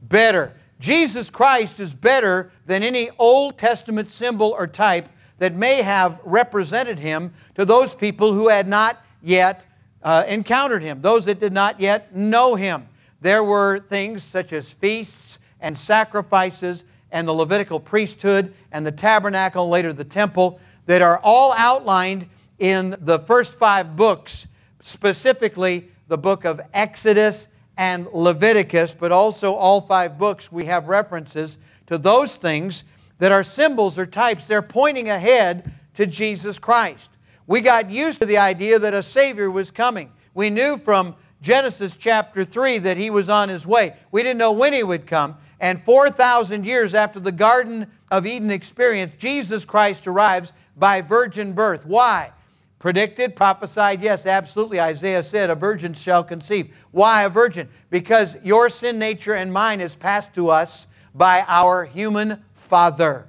Better. 0.00 0.54
Jesus 0.80 1.28
Christ 1.28 1.80
is 1.80 1.92
better 1.92 2.50
than 2.64 2.82
any 2.82 3.10
Old 3.18 3.58
Testament 3.58 4.10
symbol 4.10 4.54
or 4.56 4.66
type 4.66 5.10
that 5.36 5.54
may 5.54 5.82
have 5.82 6.18
represented 6.24 6.98
him 6.98 7.34
to 7.56 7.66
those 7.66 7.94
people 7.94 8.32
who 8.32 8.48
had 8.48 8.66
not 8.66 9.04
yet 9.22 9.66
uh, 10.02 10.24
encountered 10.26 10.82
him, 10.82 11.02
those 11.02 11.26
that 11.26 11.40
did 11.40 11.52
not 11.52 11.78
yet 11.78 12.16
know 12.16 12.54
him. 12.54 12.88
There 13.20 13.44
were 13.44 13.80
things 13.80 14.22
such 14.22 14.54
as 14.54 14.72
feasts 14.72 15.38
and 15.60 15.76
sacrifices 15.76 16.84
and 17.14 17.28
the 17.28 17.32
Levitical 17.32 17.78
priesthood 17.78 18.52
and 18.72 18.84
the 18.84 18.92
tabernacle, 18.92 19.68
later 19.68 19.92
the 19.92 20.04
temple, 20.04 20.58
that 20.86 21.00
are 21.00 21.18
all 21.22 21.54
outlined 21.54 22.28
in 22.58 22.96
the 23.00 23.20
first 23.20 23.54
five 23.54 23.94
books, 23.94 24.46
specifically 24.82 25.88
the 26.08 26.18
book 26.18 26.44
of 26.44 26.60
Exodus 26.74 27.46
and 27.76 28.08
Leviticus, 28.12 28.94
but 28.94 29.12
also 29.12 29.54
all 29.54 29.80
five 29.80 30.18
books, 30.18 30.50
we 30.50 30.64
have 30.64 30.88
references 30.88 31.58
to 31.86 31.98
those 31.98 32.36
things 32.36 32.82
that 33.18 33.30
are 33.30 33.44
symbols 33.44 33.96
or 33.96 34.06
types. 34.06 34.46
They're 34.46 34.60
pointing 34.60 35.08
ahead 35.08 35.72
to 35.94 36.06
Jesus 36.06 36.58
Christ. 36.58 37.10
We 37.46 37.60
got 37.60 37.90
used 37.90 38.20
to 38.20 38.26
the 38.26 38.38
idea 38.38 38.80
that 38.80 38.92
a 38.92 39.02
Savior 39.02 39.52
was 39.52 39.70
coming. 39.70 40.10
We 40.34 40.50
knew 40.50 40.78
from 40.78 41.14
Genesis 41.42 41.94
chapter 41.94 42.44
3 42.44 42.78
that 42.78 42.96
He 42.96 43.10
was 43.10 43.28
on 43.28 43.48
His 43.48 43.64
way. 43.64 43.94
We 44.10 44.24
didn't 44.24 44.38
know 44.38 44.52
when 44.52 44.72
He 44.72 44.82
would 44.82 45.06
come. 45.06 45.36
And 45.60 45.82
4,000 45.84 46.66
years 46.66 46.94
after 46.94 47.20
the 47.20 47.32
Garden 47.32 47.86
of 48.10 48.26
Eden 48.26 48.50
experience, 48.50 49.14
Jesus 49.18 49.64
Christ 49.64 50.06
arrives 50.06 50.52
by 50.76 51.00
virgin 51.00 51.52
birth. 51.52 51.86
Why? 51.86 52.32
Predicted, 52.78 53.34
prophesied, 53.34 54.02
yes, 54.02 54.26
absolutely. 54.26 54.80
Isaiah 54.80 55.22
said, 55.22 55.48
A 55.48 55.54
virgin 55.54 55.94
shall 55.94 56.22
conceive. 56.22 56.74
Why 56.90 57.22
a 57.22 57.30
virgin? 57.30 57.68
Because 57.88 58.36
your 58.42 58.68
sin 58.68 58.98
nature 58.98 59.34
and 59.34 59.52
mine 59.52 59.80
is 59.80 59.94
passed 59.94 60.34
to 60.34 60.50
us 60.50 60.86
by 61.14 61.44
our 61.48 61.84
human 61.84 62.44
father. 62.52 63.26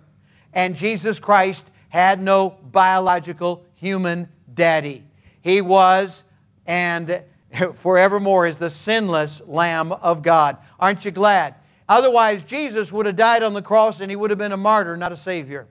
And 0.54 0.76
Jesus 0.76 1.20
Christ 1.20 1.66
had 1.90 2.22
no 2.22 2.58
biological 2.72 3.64
human 3.76 4.28
daddy. 4.54 5.06
He 5.42 5.62
was 5.62 6.24
and 6.66 7.24
forevermore 7.76 8.48
is 8.48 8.58
the 8.58 8.70
sinless 8.70 9.42
Lamb 9.46 9.92
of 9.92 10.22
God. 10.22 10.58
Aren't 10.80 11.06
you 11.06 11.12
glad? 11.12 11.56
Otherwise, 11.88 12.42
Jesus 12.44 12.92
would 12.92 13.06
have 13.06 13.16
died 13.16 13.44
on 13.44 13.54
the 13.54 13.62
cross 13.62 14.00
and 14.00 14.10
he 14.10 14.16
would 14.16 14.32
have 14.32 14.40
been 14.40 14.52
a 14.52 14.58
martyr, 14.58 14.98
not 14.98 15.12
a 15.12 15.18
Savior. 15.18 15.68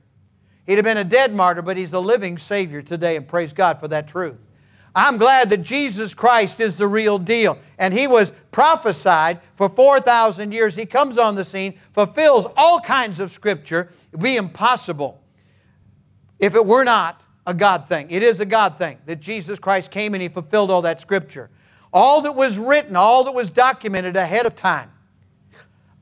He'd 0.67 0.77
have 0.77 0.85
been 0.85 0.97
a 0.97 1.05
dead 1.05 1.35
martyr, 1.35 1.63
but 1.63 1.77
he's 1.77 1.93
a 1.93 1.99
living 1.99 2.39
Savior 2.39 2.81
today, 2.81 3.17
and 3.17 3.29
praise 3.29 3.53
God 3.53 3.81
for 3.81 3.89
that 3.89 4.09
truth. 4.09 4.37
I'm 4.95 5.17
glad 5.17 5.51
that 5.51 5.63
Jesus 5.63 6.15
Christ 6.15 6.61
is 6.61 6.77
the 6.77 6.87
real 6.87 7.19
deal. 7.19 7.59
And 7.79 7.93
he 7.93 8.07
was 8.07 8.33
prophesied 8.53 9.41
for 9.57 9.69
4,000 9.69 10.53
years. 10.53 10.77
He 10.77 10.87
comes 10.87 11.19
on 11.19 11.35
the 11.35 11.45
scene, 11.45 11.75
fulfills 11.93 12.47
all 12.57 12.79
kinds 12.81 13.19
of 13.19 13.33
scripture. 13.33 13.91
It 14.13 14.17
would 14.17 14.23
be 14.23 14.37
impossible 14.37 15.21
if 16.39 16.55
it 16.55 16.65
were 16.65 16.85
not 16.85 17.23
a 17.45 17.53
God 17.53 17.89
thing. 17.89 18.09
It 18.11 18.23
is 18.23 18.39
a 18.39 18.47
God 18.47 18.79
thing 18.79 18.99
that 19.07 19.21
Jesus 19.21 19.59
Christ 19.59 19.91
came 19.91 20.15
and 20.15 20.23
he 20.23 20.29
fulfilled 20.29 20.71
all 20.71 20.83
that 20.83 21.01
scripture. 21.01 21.51
All 21.93 22.23
that 22.23 22.37
was 22.37 22.57
written, 22.57 22.95
all 22.95 23.25
that 23.25 23.35
was 23.35 23.51
documented 23.51 24.17
ahead 24.17 24.47
of 24.47 24.55
time. 24.55 24.91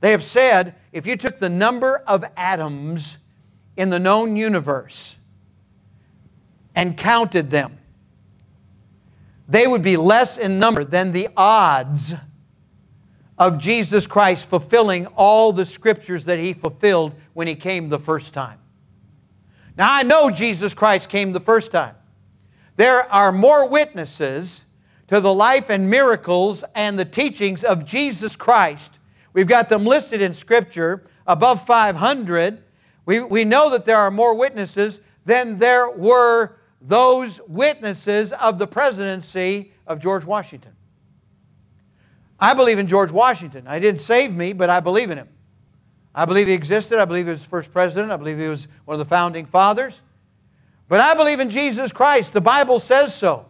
They 0.03 0.11
have 0.11 0.25
said 0.25 0.75
if 0.91 1.07
you 1.07 1.17
took 1.17 1.39
the 1.39 1.49
number 1.49 2.03
of 2.09 2.25
atoms 2.37 3.19
in 3.77 3.89
the 3.89 4.01
known 4.01 4.35
universe 4.35 5.17
and 6.75 6.97
counted 6.97 7.51
them, 7.53 7.79
they 9.49 9.69
would 9.69 9.83
be 9.83 9.97
less 9.97 10.37
in 10.37 10.59
number 10.59 10.83
than 10.83 11.13
the 11.13 11.29
odds 11.37 12.15
of 13.39 13.59
Jesus 13.59 14.09
Christ 14.09 14.49
fulfilling 14.49 15.07
all 15.07 15.53
the 15.53 15.65
scriptures 15.65 16.25
that 16.25 16.41
he 16.41 16.53
fulfilled 16.53 17.15
when 17.33 17.47
he 17.47 17.55
came 17.55 17.89
the 17.89 18.01
first 18.01 18.33
time. 18.33 18.59
Now, 19.77 19.93
I 19.93 20.03
know 20.03 20.31
Jesus 20.31 20.75
Christ 20.75 21.11
came 21.11 21.33
the 21.33 21.39
first 21.39 21.71
time. 21.71 21.95
There 22.75 23.11
are 23.13 23.31
more 23.31 23.69
witnesses 23.69 24.65
to 25.07 25.21
the 25.21 25.33
life 25.33 25.71
and 25.71 25.89
miracles 25.89 26.65
and 26.75 26.99
the 26.99 27.05
teachings 27.05 27.63
of 27.63 27.87
Jesus 27.87 28.35
Christ. 28.35 28.91
We've 29.33 29.47
got 29.47 29.69
them 29.69 29.85
listed 29.85 30.21
in 30.21 30.35
Scripture, 30.35 31.05
above 31.27 31.67
500. 31.67 32.63
We, 33.07 33.21
we 33.21 33.45
know 33.45 33.71
that 33.71 33.85
there 33.85 33.99
are 33.99 34.11
more 34.11 34.35
witnesses 34.35 35.01
than 35.25 35.59
there 35.59 35.91
were 35.91 36.57
those 36.81 37.41
witnesses 37.47 38.33
of 38.33 38.59
the 38.59 38.67
presidency 38.67 39.73
of 39.87 40.01
George 40.01 40.25
Washington. 40.25 40.73
I 42.39 42.55
believe 42.55 42.79
in 42.79 42.89
George 42.89 43.13
Washington. 43.13 43.67
I 43.69 43.79
didn't 43.79 44.01
save 44.01 44.35
me, 44.35 44.53
but 44.53 44.69
I 44.69 44.81
believe 44.81 45.11
in 45.11 45.19
him. 45.19 45.29
I 46.15 46.25
believe 46.25 46.49
he 46.49 46.53
existed. 46.53 46.99
I 46.99 47.05
believe 47.05 47.27
he 47.27 47.31
was 47.31 47.43
the 47.43 47.49
first 47.49 47.73
president. 47.73 48.11
I 48.13 48.17
believe 48.17 48.39
he 48.39 48.49
was 48.49 48.67
one 48.85 48.97
of 48.97 48.99
the 48.99 49.05
founding 49.09 49.47
fathers. 49.47 50.01
But 50.89 51.01
I 51.01 51.15
believe 51.15 51.41
in 51.41 51.51
Jesus 51.51 51.93
Christ. 51.93 52.33
The 52.33 52.41
Bible 52.41 52.81
says 52.81 53.15
so. 53.15 53.47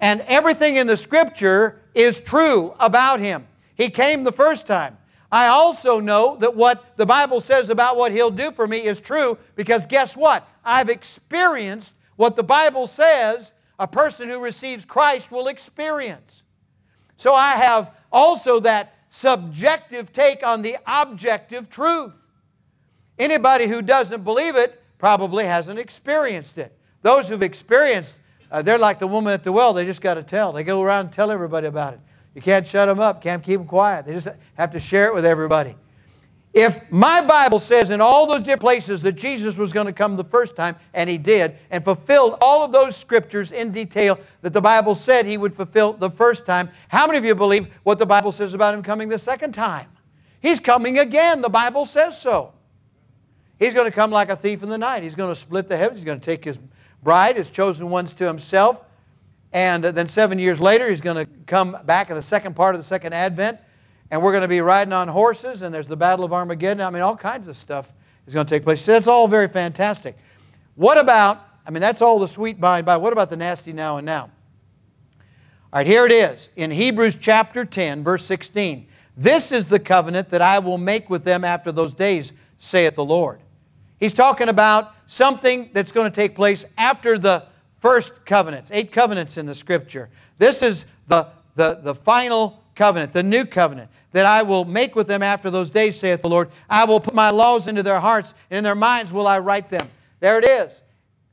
And 0.00 0.20
everything 0.22 0.76
in 0.76 0.86
the 0.86 0.96
Scripture 0.96 1.82
is 1.94 2.18
true 2.18 2.74
about 2.78 3.20
him. 3.20 3.46
He 3.74 3.90
came 3.90 4.24
the 4.24 4.32
first 4.32 4.66
time. 4.66 4.96
I 5.32 5.46
also 5.46 5.98
know 5.98 6.36
that 6.36 6.54
what 6.54 6.98
the 6.98 7.06
Bible 7.06 7.40
says 7.40 7.70
about 7.70 7.96
what 7.96 8.12
He'll 8.12 8.30
do 8.30 8.52
for 8.52 8.68
me 8.68 8.84
is 8.84 9.00
true 9.00 9.38
because 9.56 9.86
guess 9.86 10.14
what? 10.14 10.46
I've 10.62 10.90
experienced 10.90 11.94
what 12.16 12.36
the 12.36 12.42
Bible 12.42 12.86
says 12.86 13.52
a 13.78 13.88
person 13.88 14.28
who 14.28 14.38
receives 14.38 14.84
Christ 14.84 15.32
will 15.32 15.48
experience. 15.48 16.42
So 17.16 17.34
I 17.34 17.52
have 17.52 17.94
also 18.12 18.60
that 18.60 18.94
subjective 19.08 20.12
take 20.12 20.46
on 20.46 20.60
the 20.60 20.76
objective 20.86 21.70
truth. 21.70 22.12
Anybody 23.18 23.66
who 23.66 23.80
doesn't 23.80 24.24
believe 24.24 24.54
it 24.54 24.82
probably 24.98 25.46
hasn't 25.46 25.78
experienced 25.78 26.58
it. 26.58 26.76
Those 27.00 27.28
who've 27.28 27.42
experienced, 27.42 28.16
uh, 28.50 28.60
they're 28.60 28.78
like 28.78 28.98
the 28.98 29.06
woman 29.06 29.32
at 29.32 29.44
the 29.44 29.52
well, 29.52 29.72
they 29.72 29.86
just 29.86 30.02
got 30.02 30.14
to 30.14 30.22
tell. 30.22 30.52
They 30.52 30.62
go 30.62 30.82
around 30.82 31.06
and 31.06 31.14
tell 31.14 31.30
everybody 31.30 31.66
about 31.66 31.94
it. 31.94 32.00
You 32.34 32.42
can't 32.42 32.66
shut 32.66 32.88
them 32.88 33.00
up, 33.00 33.22
can't 33.22 33.42
keep 33.42 33.58
them 33.58 33.66
quiet. 33.66 34.06
They 34.06 34.14
just 34.14 34.28
have 34.54 34.72
to 34.72 34.80
share 34.80 35.06
it 35.06 35.14
with 35.14 35.24
everybody. 35.24 35.76
If 36.54 36.90
my 36.90 37.22
Bible 37.22 37.58
says 37.58 37.88
in 37.88 38.02
all 38.02 38.26
those 38.26 38.40
different 38.40 38.60
places 38.60 39.00
that 39.02 39.12
Jesus 39.12 39.56
was 39.56 39.72
going 39.72 39.86
to 39.86 39.92
come 39.92 40.16
the 40.16 40.24
first 40.24 40.54
time, 40.54 40.76
and 40.92 41.08
he 41.08 41.16
did, 41.16 41.56
and 41.70 41.82
fulfilled 41.82 42.36
all 42.42 42.62
of 42.62 42.72
those 42.72 42.94
scriptures 42.94 43.52
in 43.52 43.72
detail 43.72 44.18
that 44.42 44.52
the 44.52 44.60
Bible 44.60 44.94
said 44.94 45.24
he 45.24 45.38
would 45.38 45.56
fulfill 45.56 45.94
the 45.94 46.10
first 46.10 46.44
time, 46.44 46.68
how 46.88 47.06
many 47.06 47.16
of 47.16 47.24
you 47.24 47.34
believe 47.34 47.68
what 47.84 47.98
the 47.98 48.04
Bible 48.04 48.32
says 48.32 48.52
about 48.52 48.74
him 48.74 48.82
coming 48.82 49.08
the 49.08 49.18
second 49.18 49.52
time? 49.52 49.88
He's 50.40 50.60
coming 50.60 50.98
again. 50.98 51.40
The 51.40 51.48
Bible 51.48 51.86
says 51.86 52.20
so. 52.20 52.52
He's 53.58 53.72
going 53.72 53.86
to 53.86 53.94
come 53.94 54.10
like 54.10 54.28
a 54.28 54.36
thief 54.36 54.62
in 54.62 54.68
the 54.68 54.76
night. 54.76 55.04
He's 55.04 55.14
going 55.14 55.30
to 55.30 55.40
split 55.40 55.68
the 55.68 55.76
heavens. 55.76 56.00
He's 56.00 56.04
going 56.04 56.20
to 56.20 56.24
take 56.24 56.44
his 56.44 56.58
bride, 57.02 57.36
his 57.36 57.48
chosen 57.48 57.88
ones 57.88 58.12
to 58.14 58.26
himself. 58.26 58.80
And 59.52 59.84
then 59.84 60.08
seven 60.08 60.38
years 60.38 60.60
later, 60.60 60.88
he's 60.88 61.00
going 61.00 61.26
to 61.26 61.30
come 61.46 61.76
back 61.84 62.08
in 62.08 62.16
the 62.16 62.22
second 62.22 62.56
part 62.56 62.74
of 62.74 62.80
the 62.80 62.84
second 62.84 63.12
advent. 63.12 63.58
And 64.10 64.22
we're 64.22 64.32
going 64.32 64.42
to 64.42 64.48
be 64.48 64.60
riding 64.60 64.92
on 64.92 65.08
horses, 65.08 65.62
and 65.62 65.74
there's 65.74 65.88
the 65.88 65.96
Battle 65.96 66.24
of 66.24 66.32
Armageddon. 66.32 66.80
I 66.82 66.90
mean, 66.90 67.02
all 67.02 67.16
kinds 67.16 67.48
of 67.48 67.56
stuff 67.56 67.92
is 68.26 68.34
going 68.34 68.46
to 68.46 68.50
take 68.50 68.62
place. 68.62 68.82
So 68.82 68.92
that's 68.92 69.06
all 69.06 69.28
very 69.28 69.48
fantastic. 69.48 70.16
What 70.74 70.98
about, 70.98 71.46
I 71.66 71.70
mean, 71.70 71.80
that's 71.80 72.02
all 72.02 72.18
the 72.18 72.28
sweet 72.28 72.60
by 72.60 72.78
and 72.78 72.86
by. 72.86 72.96
What 72.96 73.12
about 73.12 73.30
the 73.30 73.36
nasty 73.36 73.72
now 73.72 73.98
and 73.98 74.06
now? 74.06 74.30
All 75.72 75.78
right, 75.78 75.86
here 75.86 76.04
it 76.04 76.12
is 76.12 76.50
in 76.56 76.70
Hebrews 76.70 77.16
chapter 77.20 77.64
10, 77.64 78.04
verse 78.04 78.24
16. 78.26 78.86
This 79.16 79.52
is 79.52 79.66
the 79.66 79.78
covenant 79.78 80.30
that 80.30 80.42
I 80.42 80.58
will 80.58 80.78
make 80.78 81.08
with 81.10 81.24
them 81.24 81.44
after 81.44 81.72
those 81.72 81.92
days, 81.92 82.32
saith 82.58 82.94
the 82.94 83.04
Lord. 83.04 83.40
He's 83.98 84.12
talking 84.12 84.48
about 84.48 84.92
something 85.06 85.70
that's 85.72 85.92
going 85.92 86.10
to 86.10 86.14
take 86.14 86.34
place 86.34 86.64
after 86.76 87.18
the 87.18 87.44
first 87.82 88.24
covenants, 88.24 88.70
eight 88.72 88.92
covenants 88.92 89.36
in 89.36 89.44
the 89.44 89.54
scripture. 89.54 90.08
This 90.38 90.62
is 90.62 90.86
the, 91.08 91.26
the, 91.56 91.80
the 91.82 91.94
final 91.94 92.62
covenant, 92.74 93.12
the 93.12 93.22
new 93.22 93.44
covenant 93.44 93.90
that 94.12 94.24
I 94.24 94.42
will 94.42 94.64
make 94.64 94.94
with 94.94 95.08
them 95.08 95.22
after 95.22 95.50
those 95.50 95.68
days, 95.68 95.98
saith 95.98 96.22
the 96.22 96.28
Lord. 96.28 96.50
I 96.70 96.84
will 96.84 97.00
put 97.00 97.14
my 97.14 97.30
laws 97.30 97.66
into 97.66 97.82
their 97.82 98.00
hearts, 98.00 98.34
and 98.50 98.58
in 98.58 98.64
their 98.64 98.74
minds 98.74 99.12
will 99.12 99.26
I 99.26 99.40
write 99.40 99.68
them. 99.68 99.88
There 100.20 100.38
it 100.38 100.44
is. 100.44 100.80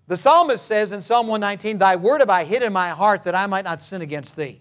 The 0.08 0.18
psalmist 0.18 0.66
says 0.66 0.92
in 0.92 1.04
Psalm 1.04 1.28
119, 1.28 1.78
Thy 1.78 1.96
word 1.96 2.22
have 2.22 2.32
I 2.32 2.44
hid 2.44 2.64
in 2.64 2.74
my 2.74 2.90
heart 2.90 3.26
that 3.26 3.36
I 3.36 3.46
might 3.46 3.64
not 3.64 3.84
sin 3.84 4.02
against 4.02 4.36
thee. 4.36 4.60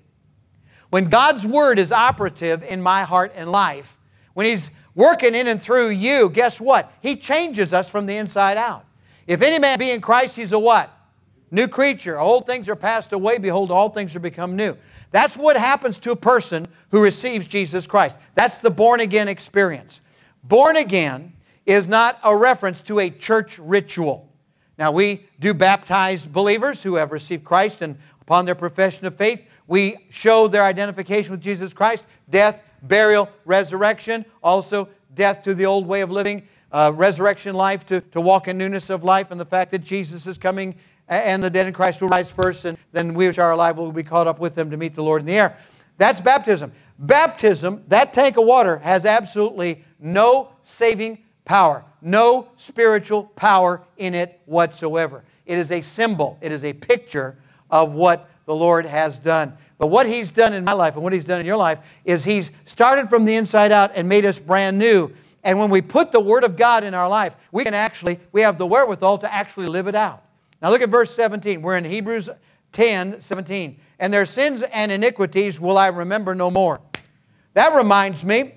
When 0.90 1.07
God's 1.07 1.46
word 1.46 1.79
is 1.79 1.90
operative 1.90 2.62
in 2.62 2.83
my 2.83 3.05
heart 3.05 3.33
and 3.35 3.51
life, 3.51 3.96
when 4.35 4.46
He's 4.46 4.70
working 4.94 5.35
in 5.35 5.46
and 5.46 5.61
through 5.61 5.88
you, 5.88 6.29
guess 6.29 6.61
what? 6.61 6.92
He 7.01 7.16
changes 7.16 7.72
us 7.72 7.88
from 7.88 8.05
the 8.07 8.16
inside 8.16 8.59
out. 8.59 8.85
If 9.27 9.42
any 9.42 9.59
man 9.59 9.79
be 9.79 9.90
in 9.90 10.01
Christ, 10.01 10.37
he's 10.37 10.53
a 10.53 10.59
what? 10.59 10.90
New 11.50 11.68
creature. 11.68 12.18
Old 12.18 12.46
things 12.46 12.68
are 12.68 12.76
passed 12.76 13.12
away. 13.12 13.38
Behold, 13.38 13.70
all 13.70 13.88
things 13.88 14.14
are 14.14 14.20
become 14.20 14.56
new. 14.56 14.76
That's 15.11 15.37
what 15.37 15.56
happens 15.56 15.98
to 15.98 16.11
a 16.11 16.16
person 16.16 16.66
who 16.90 17.02
receives 17.02 17.46
Jesus 17.46 17.87
Christ. 17.87 18.16
That's 18.34 18.58
the 18.58 18.70
born 18.70 19.00
again 19.00 19.28
experience. 19.28 20.00
Born 20.44 20.76
again 20.76 21.32
is 21.64 21.87
not 21.87 22.18
a 22.22 22.37
reference 22.37 22.80
to 22.82 23.00
a 23.00 23.11
church 23.11 23.58
ritual. 23.58 24.28
Now, 24.78 24.92
we 24.92 25.26
do 25.40 25.54
baptize 25.54 26.24
believers 26.24 26.82
who 26.82 26.94
have 26.94 27.11
received 27.11 27.44
Christ, 27.44 27.82
and 27.82 27.96
upon 28.20 28.44
their 28.44 28.54
profession 28.54 29.06
of 29.06 29.16
faith, 29.16 29.44
we 29.66 29.96
show 30.08 30.48
their 30.48 30.62
identification 30.62 31.32
with 31.32 31.40
Jesus 31.40 31.72
Christ 31.72 32.04
death, 32.30 32.62
burial, 32.82 33.28
resurrection, 33.44 34.24
also 34.42 34.88
death 35.14 35.42
to 35.42 35.54
the 35.54 35.66
old 35.66 35.87
way 35.87 36.00
of 36.00 36.11
living, 36.11 36.46
uh, 36.70 36.92
resurrection 36.94 37.54
life 37.54 37.84
to, 37.87 38.00
to 38.00 38.20
walk 38.20 38.48
in 38.48 38.56
newness 38.56 38.88
of 38.88 39.02
life, 39.02 39.30
and 39.30 39.40
the 39.40 39.44
fact 39.44 39.70
that 39.72 39.80
Jesus 39.80 40.26
is 40.26 40.38
coming 40.38 40.76
and 41.08 41.42
the 41.42 41.50
dead 41.50 41.66
in 41.66 41.72
Christ 41.72 42.00
will 42.00 42.08
rise 42.08 42.30
first, 42.30 42.64
and 42.64 42.76
then 42.92 43.14
we 43.14 43.26
which 43.26 43.38
are 43.38 43.52
alive 43.52 43.76
will 43.76 43.92
be 43.92 44.02
caught 44.02 44.26
up 44.26 44.38
with 44.38 44.54
them 44.54 44.70
to 44.70 44.76
meet 44.76 44.94
the 44.94 45.02
Lord 45.02 45.22
in 45.22 45.26
the 45.26 45.34
air. 45.34 45.56
That's 45.96 46.20
baptism. 46.20 46.72
Baptism, 46.98 47.84
that 47.88 48.12
tank 48.12 48.36
of 48.36 48.44
water, 48.44 48.78
has 48.78 49.04
absolutely 49.04 49.84
no 49.98 50.50
saving 50.62 51.18
power, 51.44 51.84
no 52.02 52.48
spiritual 52.56 53.24
power 53.36 53.82
in 53.96 54.14
it 54.14 54.40
whatsoever. 54.46 55.24
It 55.46 55.58
is 55.58 55.70
a 55.70 55.80
symbol, 55.80 56.38
it 56.40 56.52
is 56.52 56.64
a 56.64 56.72
picture 56.72 57.36
of 57.70 57.92
what 57.92 58.28
the 58.46 58.54
Lord 58.54 58.86
has 58.86 59.18
done. 59.18 59.56
But 59.78 59.88
what 59.88 60.06
He's 60.06 60.30
done 60.30 60.52
in 60.52 60.64
my 60.64 60.72
life 60.72 60.94
and 60.94 61.02
what 61.02 61.12
He's 61.12 61.24
done 61.24 61.40
in 61.40 61.46
your 61.46 61.56
life 61.56 61.78
is 62.04 62.24
He's 62.24 62.50
started 62.64 63.08
from 63.08 63.24
the 63.24 63.36
inside 63.36 63.72
out 63.72 63.92
and 63.94 64.08
made 64.08 64.26
us 64.26 64.38
brand 64.38 64.78
new. 64.78 65.10
And 65.44 65.58
when 65.58 65.70
we 65.70 65.80
put 65.80 66.12
the 66.12 66.20
Word 66.20 66.44
of 66.44 66.56
God 66.56 66.84
in 66.84 66.94
our 66.94 67.08
life, 67.08 67.34
we 67.52 67.64
can 67.64 67.74
actually, 67.74 68.18
we 68.32 68.40
have 68.42 68.58
the 68.58 68.66
wherewithal 68.66 69.18
to 69.18 69.32
actually 69.32 69.66
live 69.68 69.86
it 69.86 69.94
out. 69.94 70.24
Now 70.60 70.70
look 70.70 70.82
at 70.82 70.88
verse 70.88 71.14
17. 71.14 71.62
We're 71.62 71.76
in 71.76 71.84
Hebrews 71.84 72.28
10 72.72 73.20
17. 73.20 73.80
And 73.98 74.12
their 74.12 74.26
sins 74.26 74.62
and 74.62 74.92
iniquities 74.92 75.60
will 75.60 75.78
I 75.78 75.88
remember 75.88 76.34
no 76.34 76.50
more. 76.50 76.80
That 77.54 77.74
reminds 77.74 78.24
me 78.24 78.54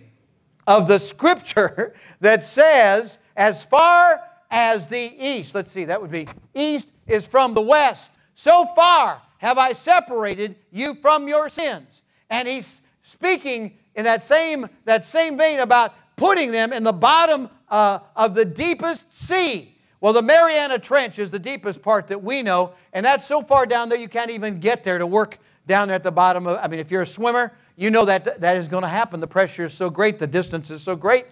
of 0.68 0.88
the 0.88 1.00
scripture 1.00 1.96
that 2.20 2.44
says, 2.44 3.18
as 3.36 3.64
far 3.64 4.22
as 4.50 4.88
the 4.88 5.14
east, 5.18 5.56
let's 5.56 5.72
see, 5.72 5.86
that 5.86 6.02
would 6.02 6.12
be 6.12 6.28
east 6.54 6.88
is 7.08 7.26
from 7.26 7.54
the 7.54 7.62
west. 7.62 8.12
So 8.36 8.68
far 8.76 9.22
have 9.38 9.58
I 9.58 9.74
separated 9.74 10.56
you 10.72 10.96
from 10.96 11.28
your 11.28 11.50
sins. 11.50 12.02
And 12.30 12.48
he's 12.48 12.82
speaking 13.04 13.78
in 13.96 14.04
that 14.06 14.24
same, 14.24 14.68
that 14.86 15.06
same 15.06 15.38
vein 15.38 15.60
about 15.60 15.94
putting 16.16 16.52
them 16.52 16.72
in 16.72 16.84
the 16.84 16.94
bottom 16.94 17.50
uh, 17.70 18.00
of 18.16 18.36
the 18.36 18.46
deepest 18.46 19.06
sea. 19.16 19.76
Well, 20.02 20.14
the 20.14 20.24
Mariana 20.24 20.80
Trench 20.80 21.20
is 21.20 21.30
the 21.30 21.40
deepest 21.40 21.82
part 21.84 22.08
that 22.08 22.24
we 22.24 22.42
know, 22.42 22.74
and 22.92 23.06
that's 23.06 23.26
so 23.26 23.44
far 23.44 23.68
down 23.68 23.88
there 23.88 24.00
you 24.00 24.10
can't 24.10 24.32
even 24.32 24.60
get 24.60 24.84
there 24.84 24.98
to 24.98 25.06
work 25.06 25.38
down 25.68 25.88
there 25.88 25.96
at 25.96 26.04
the 26.04 26.12
bottom 26.12 26.48
of 26.48 26.58
I 26.58 26.68
mean, 26.68 26.80
if 26.80 26.90
you're 26.90 27.04
a 27.04 27.08
swimmer, 27.08 27.54
you 27.76 27.92
know 27.92 28.04
that 28.06 28.42
that 28.42 28.58
is 28.58 28.68
going 28.68 28.82
to 28.82 28.90
happen. 28.90 29.20
The 29.20 29.28
pressure 29.28 29.66
is 29.66 29.76
so 29.76 29.92
great, 29.92 30.18
the 30.18 30.26
distance 30.26 30.72
is 30.72 30.82
so 30.82 30.96
great. 30.96 31.28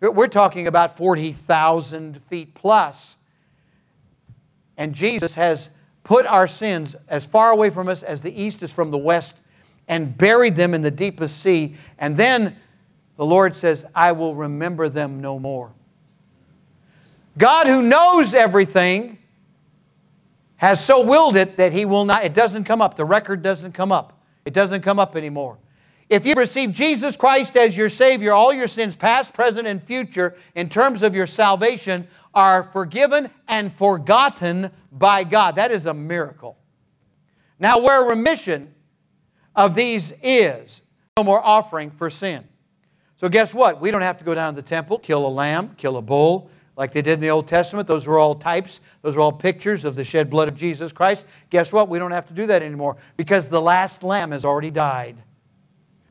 We're 0.00 0.26
talking 0.26 0.66
about 0.66 0.96
40,000 0.96 2.22
feet 2.24 2.54
plus. 2.54 3.16
And 4.76 4.94
Jesus 4.94 5.34
has 5.34 5.70
put 6.02 6.26
our 6.26 6.46
sins 6.46 6.96
as 7.08 7.26
far 7.26 7.52
away 7.52 7.70
from 7.70 7.88
us 7.88 8.02
as 8.02 8.22
the 8.22 8.42
east 8.42 8.62
is 8.62 8.70
from 8.70 8.90
the 8.90 8.98
west 8.98 9.36
and 9.86 10.16
buried 10.16 10.56
them 10.56 10.74
in 10.74 10.82
the 10.82 10.90
deepest 10.90 11.40
sea. 11.40 11.76
And 11.98 12.16
then 12.16 12.56
the 13.16 13.24
Lord 13.24 13.54
says, 13.54 13.84
I 13.94 14.12
will 14.12 14.34
remember 14.34 14.88
them 14.88 15.20
no 15.20 15.38
more. 15.38 15.72
God, 17.36 17.66
who 17.66 17.82
knows 17.82 18.34
everything, 18.34 19.18
has 20.56 20.84
so 20.84 21.02
willed 21.04 21.36
it 21.36 21.56
that 21.56 21.72
He 21.72 21.84
will 21.84 22.04
not, 22.04 22.24
it 22.24 22.34
doesn't 22.34 22.64
come 22.64 22.80
up. 22.80 22.96
The 22.96 23.04
record 23.04 23.42
doesn't 23.42 23.72
come 23.72 23.92
up. 23.92 24.20
It 24.44 24.54
doesn't 24.54 24.82
come 24.82 24.98
up 24.98 25.16
anymore. 25.16 25.58
If 26.08 26.26
you 26.26 26.34
receive 26.34 26.72
Jesus 26.72 27.16
Christ 27.16 27.56
as 27.56 27.76
your 27.76 27.88
Savior, 27.88 28.32
all 28.32 28.52
your 28.52 28.68
sins, 28.68 28.94
past, 28.94 29.32
present, 29.32 29.66
and 29.66 29.82
future, 29.82 30.36
in 30.54 30.68
terms 30.68 31.02
of 31.02 31.14
your 31.14 31.26
salvation, 31.26 32.06
are 32.34 32.64
forgiven 32.72 33.30
and 33.48 33.72
forgotten 33.74 34.70
by 34.92 35.24
God. 35.24 35.56
That 35.56 35.70
is 35.70 35.86
a 35.86 35.94
miracle. 35.94 36.58
Now, 37.58 37.78
where 37.78 38.02
remission 38.04 38.74
of 39.56 39.74
these 39.74 40.12
is, 40.22 40.82
no 41.16 41.24
more 41.24 41.40
offering 41.42 41.90
for 41.90 42.10
sin. 42.10 42.44
So, 43.16 43.28
guess 43.28 43.54
what? 43.54 43.80
We 43.80 43.90
don't 43.90 44.02
have 44.02 44.18
to 44.18 44.24
go 44.24 44.34
down 44.34 44.54
to 44.54 44.60
the 44.60 44.68
temple, 44.68 44.98
kill 44.98 45.26
a 45.26 45.28
lamb, 45.28 45.74
kill 45.76 45.96
a 45.96 46.02
bull, 46.02 46.50
like 46.76 46.92
they 46.92 47.02
did 47.02 47.14
in 47.14 47.20
the 47.20 47.30
Old 47.30 47.46
Testament. 47.48 47.86
Those 47.86 48.06
were 48.06 48.18
all 48.18 48.34
types, 48.34 48.80
those 49.02 49.16
were 49.16 49.22
all 49.22 49.32
pictures 49.32 49.84
of 49.84 49.94
the 49.94 50.04
shed 50.04 50.30
blood 50.30 50.48
of 50.48 50.56
Jesus 50.56 50.92
Christ. 50.92 51.24
Guess 51.50 51.72
what? 51.72 51.88
We 51.88 51.98
don't 51.98 52.10
have 52.10 52.26
to 52.28 52.34
do 52.34 52.46
that 52.46 52.62
anymore 52.62 52.96
because 53.16 53.48
the 53.48 53.60
last 53.60 54.02
lamb 54.02 54.32
has 54.32 54.44
already 54.44 54.70
died. 54.70 55.16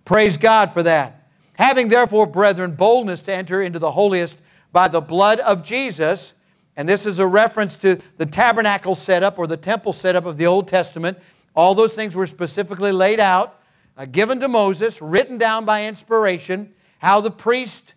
Praise 0.05 0.37
God 0.37 0.73
for 0.73 0.83
that. 0.83 1.27
Having 1.53 1.89
therefore, 1.89 2.25
brethren, 2.25 2.75
boldness 2.75 3.21
to 3.23 3.33
enter 3.33 3.61
into 3.61 3.79
the 3.79 3.91
holiest 3.91 4.37
by 4.71 4.87
the 4.87 5.01
blood 5.01 5.39
of 5.39 5.63
Jesus, 5.63 6.33
and 6.75 6.89
this 6.89 7.05
is 7.05 7.19
a 7.19 7.27
reference 7.27 7.75
to 7.77 7.99
the 8.17 8.25
tabernacle 8.25 8.95
setup 8.95 9.37
or 9.37 9.45
the 9.45 9.57
temple 9.57 9.93
setup 9.93 10.25
of 10.25 10.37
the 10.37 10.47
Old 10.47 10.67
Testament. 10.67 11.17
All 11.55 11.75
those 11.75 11.93
things 11.93 12.15
were 12.15 12.25
specifically 12.25 12.91
laid 12.91 13.19
out, 13.19 13.61
uh, 13.95 14.05
given 14.05 14.39
to 14.39 14.47
Moses, 14.47 15.01
written 15.01 15.37
down 15.37 15.65
by 15.65 15.85
inspiration, 15.85 16.73
how 16.97 17.21
the 17.21 17.29
priest 17.29 17.92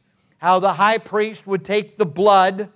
how 0.47 0.61
the 0.61 0.75
high 0.75 0.97
priest 0.97 1.45
would 1.45 1.65
take 1.65 1.99
the 1.99 2.07
blood 2.07 2.69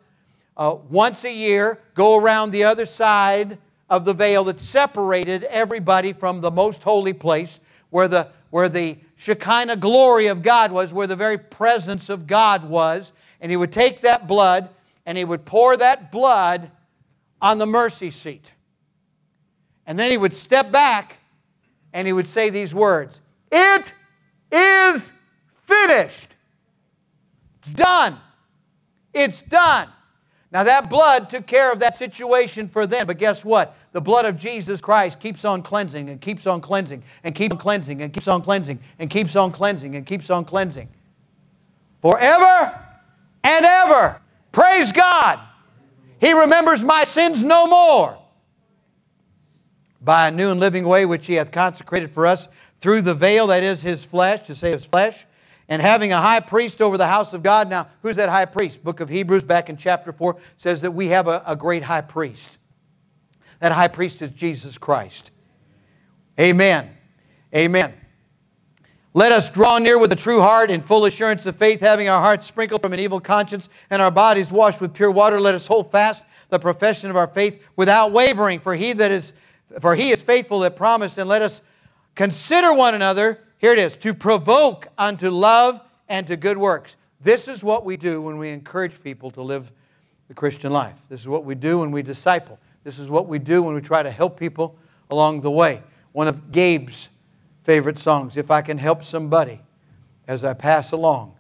uh, 0.57 0.75
once 0.89 1.23
a 1.23 1.33
year, 1.33 1.79
go 1.95 2.17
around 2.17 2.51
the 2.51 2.65
other 2.65 2.85
side 2.85 3.59
of 3.89 4.05
the 4.05 4.13
veil 4.13 4.43
that 4.43 4.61
separated 4.61 5.45
everybody 5.45 6.13
from 6.13 6.41
the 6.41 6.51
most 6.51 6.83
holy 6.83 7.13
place, 7.13 7.61
where 7.91 8.09
the, 8.09 8.27
where 8.51 8.69
the 8.69 8.99
Shekinah 9.19 9.77
glory 9.77 10.27
of 10.27 10.43
God 10.43 10.73
was, 10.73 10.93
where 10.93 11.07
the 11.07 11.15
very 11.15 11.39
presence 11.39 12.09
of 12.09 12.27
God 12.27 12.65
was. 12.65 13.13
And 13.41 13.53
he 13.53 13.57
would 13.57 13.73
take 13.73 14.01
that 14.01 14.27
blood 14.27 14.69
and 15.07 15.17
he 15.17 15.25
would 15.25 15.45
pour 15.45 15.77
that 15.77 16.11
blood 16.11 16.73
on 17.41 17.59
the 17.59 17.67
mercy 17.67 18.11
seat. 18.11 18.47
And 19.87 19.97
then 19.97 20.11
he 20.11 20.17
would 20.17 20.35
step 20.35 20.73
back 20.73 21.19
and 21.93 22.05
he 22.05 22.13
would 22.13 22.27
say 22.27 22.51
these 22.51 22.75
words 22.75 23.21
It 23.53 23.93
is 24.51 25.13
finished. 25.69 26.31
It's 27.61 27.69
done. 27.69 28.19
It's 29.13 29.43
done. 29.43 29.89
Now, 30.53 30.65
that 30.65 30.91
blood 30.91 31.31
took 31.31 31.47
care 31.47 31.73
of 31.73 31.79
that 31.79 31.97
situation 31.97 32.69
for 32.69 32.85
them, 32.87 33.07
but 33.07 33.19
guess 33.19 33.45
what? 33.45 33.77
The 33.93 34.01
blood 34.01 34.25
of 34.25 34.37
Jesus 34.37 34.81
Christ 34.81 35.21
keeps 35.21 35.45
on 35.45 35.63
cleansing 35.63 36.09
and 36.09 36.21
keeps 36.21 36.47
on 36.47 36.61
cleansing 36.61 37.05
and 37.23 37.35
keeps 37.35 37.57
on 37.57 37.69
cleansing 37.69 38.03
and 38.03 38.13
keeps 38.13 38.27
on 38.27 38.43
cleansing 38.43 38.81
and 38.99 39.11
keeps 39.11 39.37
on 39.37 39.53
cleansing 39.53 39.95
and 39.95 40.05
keeps 40.05 40.29
on 40.29 40.45
cleansing. 40.45 40.89
Forever 42.01 42.81
and 43.45 43.65
ever. 43.65 44.21
Praise 44.51 44.91
God. 44.91 45.39
He 46.19 46.33
remembers 46.33 46.83
my 46.83 47.05
sins 47.05 47.45
no 47.45 47.69
more. 47.69 48.19
By 50.01 50.29
a 50.29 50.31
new 50.31 50.51
and 50.51 50.59
living 50.59 50.87
way 50.87 51.07
which 51.07 51.27
He 51.27 51.35
hath 51.35 51.53
consecrated 51.53 52.11
for 52.11 52.27
us 52.27 52.49
through 52.81 53.03
the 53.03 53.15
veil 53.15 53.49
that 53.49 53.63
is 53.63 53.83
His 53.83 54.03
flesh, 54.03 54.47
to 54.47 54.57
say 54.57 54.73
His 54.73 54.85
flesh 54.85 55.27
and 55.71 55.81
having 55.81 56.13
a 56.13 56.21
high 56.21 56.41
priest 56.41 56.83
over 56.83 56.99
the 56.99 57.07
house 57.07 57.33
of 57.33 57.45
God. 57.45 57.71
Now, 57.71 57.87
who's 58.03 58.17
that 58.17 58.29
high 58.29 58.45
priest? 58.45 58.83
Book 58.83 58.99
of 58.99 59.09
Hebrews, 59.09 59.45
back 59.45 59.71
in 59.71 59.77
chapter 59.77 60.13
4, 60.13 60.37
says 60.57 60.83
that 60.83 60.91
we 60.91 61.07
have 61.07 61.29
a, 61.29 61.43
a 61.47 61.55
great 61.55 61.85
high 61.85 62.01
priest. 62.01 62.51
That 63.61 63.71
high 63.71 63.89
priest 63.89 64.21
is 64.21 64.33
Jesus 64.33 64.77
Christ. 64.77 65.31
Amen. 66.39 66.91
Amen. 67.55 67.95
Let 69.15 69.31
us 69.33 69.49
draw 69.49 69.79
near 69.79 69.99
with 69.99 70.13
a 70.13 70.17
true 70.17 70.41
heart 70.41 70.71
in 70.71 70.81
full 70.81 71.05
assurance 71.05 71.47
of 71.47 71.55
faith, 71.55 71.81
having 71.81 72.09
our 72.09 72.21
hearts 72.21 72.47
sprinkled 72.47 72.83
from 72.83 72.93
an 72.93 73.01
evil 73.01 73.21
conscience 73.21 73.69
and 73.91 74.03
our 74.03 74.11
bodies 74.11 74.51
washed 74.51 74.81
with 74.81 74.93
pure 74.93 75.11
water. 75.11 75.41
Let 75.41 75.55
us 75.55 75.67
hold 75.67 75.93
fast 75.93 76.25
the 76.49 76.59
profession 76.59 77.11
of 77.11 77.17
our 77.17 77.29
faith 77.29 77.63
without 77.77 78.11
wavering, 78.13 78.59
for 78.59 78.75
he 78.75 78.93
that 78.95 79.13
is 79.13 79.33
for 79.81 79.95
he 79.95 80.11
is 80.11 80.21
faithful 80.21 80.61
that 80.61 80.75
promised, 80.75 81.17
and 81.17 81.29
let 81.29 81.43
us 81.43 81.61
consider 82.17 82.73
one 82.73 82.95
another 82.95 83.39
here 83.61 83.75
it 83.75 83.79
is 83.79 83.95
to 83.97 84.15
provoke 84.15 84.89
unto 84.97 85.29
love 85.29 85.83
and 86.09 86.27
to 86.29 86.37
good 86.37 86.57
works. 86.57 86.97
This 87.21 87.47
is 87.47 87.63
what 87.63 87.85
we 87.85 87.99
do 87.99 88.23
when 88.23 88.39
we 88.39 88.49
encourage 88.49 89.03
people 89.03 89.31
to 89.33 89.43
live 89.43 89.71
the 90.29 90.35
Christian 90.35 90.73
life. 90.73 90.95
This 91.11 91.21
is 91.21 91.29
what 91.29 91.45
we 91.45 91.55
do 91.55 91.81
when 91.81 91.91
we 91.91 92.01
disciple. 92.01 92.59
This 92.85 92.99
is 92.99 93.11
what 93.11 93.29
we 93.29 93.39
do 93.39 93.63
when 93.63 93.75
we 93.75 93.83
try 93.83 94.03
to 94.03 94.11
help 94.11 94.41
people 94.41 94.79
along 95.11 95.43
the 95.43 95.51
way. 95.51 95.83
One 96.13 96.27
of 96.27 96.51
Gabe's 96.51 97.11
favorite 97.63 97.99
songs 97.99 98.39
If 98.39 98.51
I 98.51 98.63
can 98.63 98.79
help 98.79 99.05
somebody 99.05 99.61
as 100.27 100.43
I 100.43 100.55
pass 100.55 100.93
along, 100.93 101.35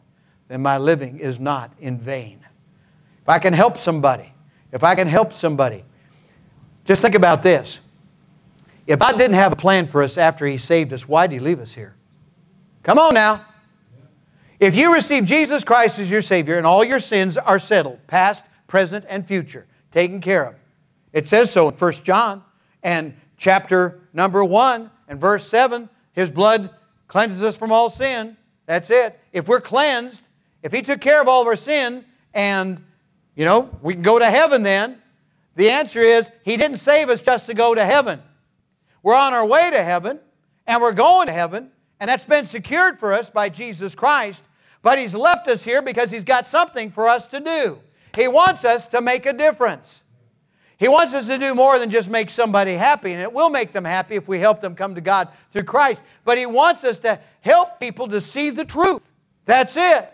then 0.48 0.61
my 0.61 0.76
living 0.76 1.18
is 1.18 1.40
not 1.40 1.72
in 1.80 1.96
vain. 1.96 2.44
If 3.22 3.28
I 3.30 3.38
can 3.38 3.54
help 3.54 3.78
somebody, 3.78 4.30
if 4.72 4.85
I 4.85 4.94
can 4.94 5.06
help 5.06 5.33
somebody, 5.33 5.85
just 6.85 7.00
think 7.00 7.14
about 7.14 7.42
this. 7.42 7.80
If 8.87 8.98
God 8.98 9.16
didn't 9.16 9.37
have 9.37 9.52
a 9.52 9.56
plan 9.56 9.88
for 9.88 10.02
us 10.02 10.18
after 10.18 10.44
He 10.44 10.59
saved 10.59 10.92
us, 10.92 11.09
why 11.09 11.26
did 11.26 11.35
He 11.35 11.40
leave 11.40 11.61
us 11.61 11.72
here? 11.72 11.96
Come 12.83 12.99
on 12.99 13.14
now. 13.14 13.45
If 14.59 14.75
you 14.75 14.93
receive 14.93 15.25
Jesus 15.25 15.64
Christ 15.64 15.99
as 15.99 16.11
your 16.11 16.23
Savior 16.23 16.59
and 16.59 16.66
all 16.66 16.85
your 16.85 17.01
sins 17.01 17.37
are 17.37 17.59
settled, 17.59 18.07
past, 18.07 18.43
present, 18.66 19.05
and 19.09 19.27
future, 19.27 19.66
taken 19.90 20.21
care 20.21 20.45
of. 20.45 20.55
It 21.12 21.29
says 21.29 21.51
so 21.51 21.69
in 21.69 21.75
1 21.75 21.93
John 22.05 22.43
and 22.83 23.14
chapter 23.37 24.01
number 24.12 24.45
1 24.45 24.90
and 25.09 25.21
verse 25.21 25.47
7 25.47 25.88
His 26.12 26.31
blood 26.31 26.71
cleanses 27.09 27.43
us 27.43 27.57
from 27.57 27.73
all 27.73 27.90
sin. 27.90 28.37
That's 28.66 28.90
it. 28.90 29.19
If 29.33 29.49
we're 29.49 29.61
cleansed, 29.61 30.23
if 30.62 30.73
He 30.73 30.83
took 30.83 31.01
care 31.01 31.21
of 31.21 31.29
all 31.29 31.43
of 31.43 31.49
our 31.49 31.57
sin 31.57 32.05
and, 32.33 32.85
you 33.35 33.45
know, 33.45 33.71
we 33.83 33.95
can 33.95 34.03
go 34.03 34.19
to 34.19 34.31
heaven 34.31 34.62
then, 34.62 35.01
the 35.57 35.71
answer 35.71 36.01
is 36.01 36.31
He 36.45 36.57
didn't 36.57 36.79
save 36.79 37.11
us 37.11 37.21
just 37.21 37.47
to 37.47 37.55
go 37.55 37.75
to 37.75 37.85
heaven. 37.85 38.23
We're 39.03 39.16
on 39.16 39.35
our 39.35 39.45
way 39.45 39.71
to 39.71 39.83
heaven 39.83 40.21
and 40.66 40.81
we're 40.81 40.93
going 40.93 41.27
to 41.27 41.33
heaven 41.33 41.71
and 42.00 42.08
that's 42.08 42.24
been 42.24 42.46
secured 42.46 42.98
for 42.98 43.12
us 43.12 43.30
by 43.30 43.48
Jesus 43.48 43.94
Christ. 43.94 44.42
But 44.82 44.98
He's 44.98 45.14
left 45.14 45.46
us 45.48 45.62
here 45.62 45.82
because 45.82 46.10
He's 46.10 46.24
got 46.24 46.48
something 46.48 46.90
for 46.90 47.08
us 47.08 47.26
to 47.26 47.40
do. 47.40 47.78
He 48.16 48.26
wants 48.26 48.64
us 48.64 48.86
to 48.88 49.00
make 49.00 49.26
a 49.26 49.32
difference. 49.32 50.00
He 50.78 50.88
wants 50.88 51.12
us 51.12 51.26
to 51.26 51.36
do 51.36 51.54
more 51.54 51.78
than 51.78 51.90
just 51.90 52.08
make 52.08 52.30
somebody 52.30 52.72
happy, 52.72 53.12
and 53.12 53.20
it 53.20 53.30
will 53.30 53.50
make 53.50 53.74
them 53.74 53.84
happy 53.84 54.16
if 54.16 54.26
we 54.26 54.38
help 54.38 54.62
them 54.62 54.74
come 54.74 54.94
to 54.94 55.02
God 55.02 55.28
through 55.52 55.64
Christ. 55.64 56.00
But 56.24 56.38
He 56.38 56.46
wants 56.46 56.84
us 56.84 56.98
to 57.00 57.20
help 57.42 57.78
people 57.78 58.08
to 58.08 58.20
see 58.20 58.48
the 58.48 58.64
truth. 58.64 59.08
That's 59.44 59.76
it. 59.76 60.10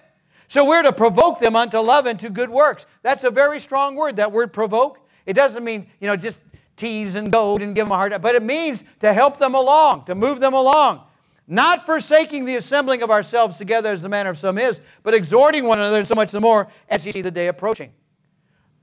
So 0.49 0.68
we're 0.68 0.83
to 0.83 0.92
provoke 0.92 1.38
them 1.38 1.55
unto 1.55 1.79
love 1.79 2.07
and 2.07 2.18
to 2.20 2.31
good 2.31 2.51
works. 2.51 2.87
That's 3.03 3.22
a 3.22 3.31
very 3.31 3.61
strong 3.61 3.94
word, 3.94 4.16
that 4.16 4.33
word 4.33 4.53
provoke. 4.53 4.99
It 5.25 5.35
doesn't 5.35 5.62
mean, 5.62 5.87
you 6.01 6.09
know, 6.09 6.16
just 6.16 6.40
tease 6.77 7.14
and 7.14 7.33
goad 7.33 7.62
and 7.62 7.75
give 7.75 7.87
them 7.87 7.92
a 7.92 7.96
hard 7.96 8.12
time, 8.12 8.20
but 8.20 8.35
it 8.35 8.42
means 8.42 8.85
to 9.01 9.12
help 9.12 9.38
them 9.38 9.55
along, 9.55 10.05
to 10.07 10.14
move 10.14 10.40
them 10.40 10.55
along. 10.55 11.03
Not 11.49 11.87
forsaking 11.87 12.45
the 12.45 12.57
assembling 12.57 13.03
of 13.03 13.11
ourselves 13.11 13.57
together 13.57 13.91
as 13.91 14.03
the 14.03 14.09
manner 14.09 14.31
of 14.31 14.39
some 14.39 14.59
is, 14.59 14.81
but 15.03 15.15
exhorting 15.15 15.65
one 15.65 15.79
another 15.79 16.05
so 16.05 16.15
much 16.15 16.33
the 16.33 16.41
more 16.41 16.67
as 16.89 17.07
you 17.07 17.13
see 17.13 17.23
the 17.23 17.31
day 17.31 17.49
approaching. 17.49 17.93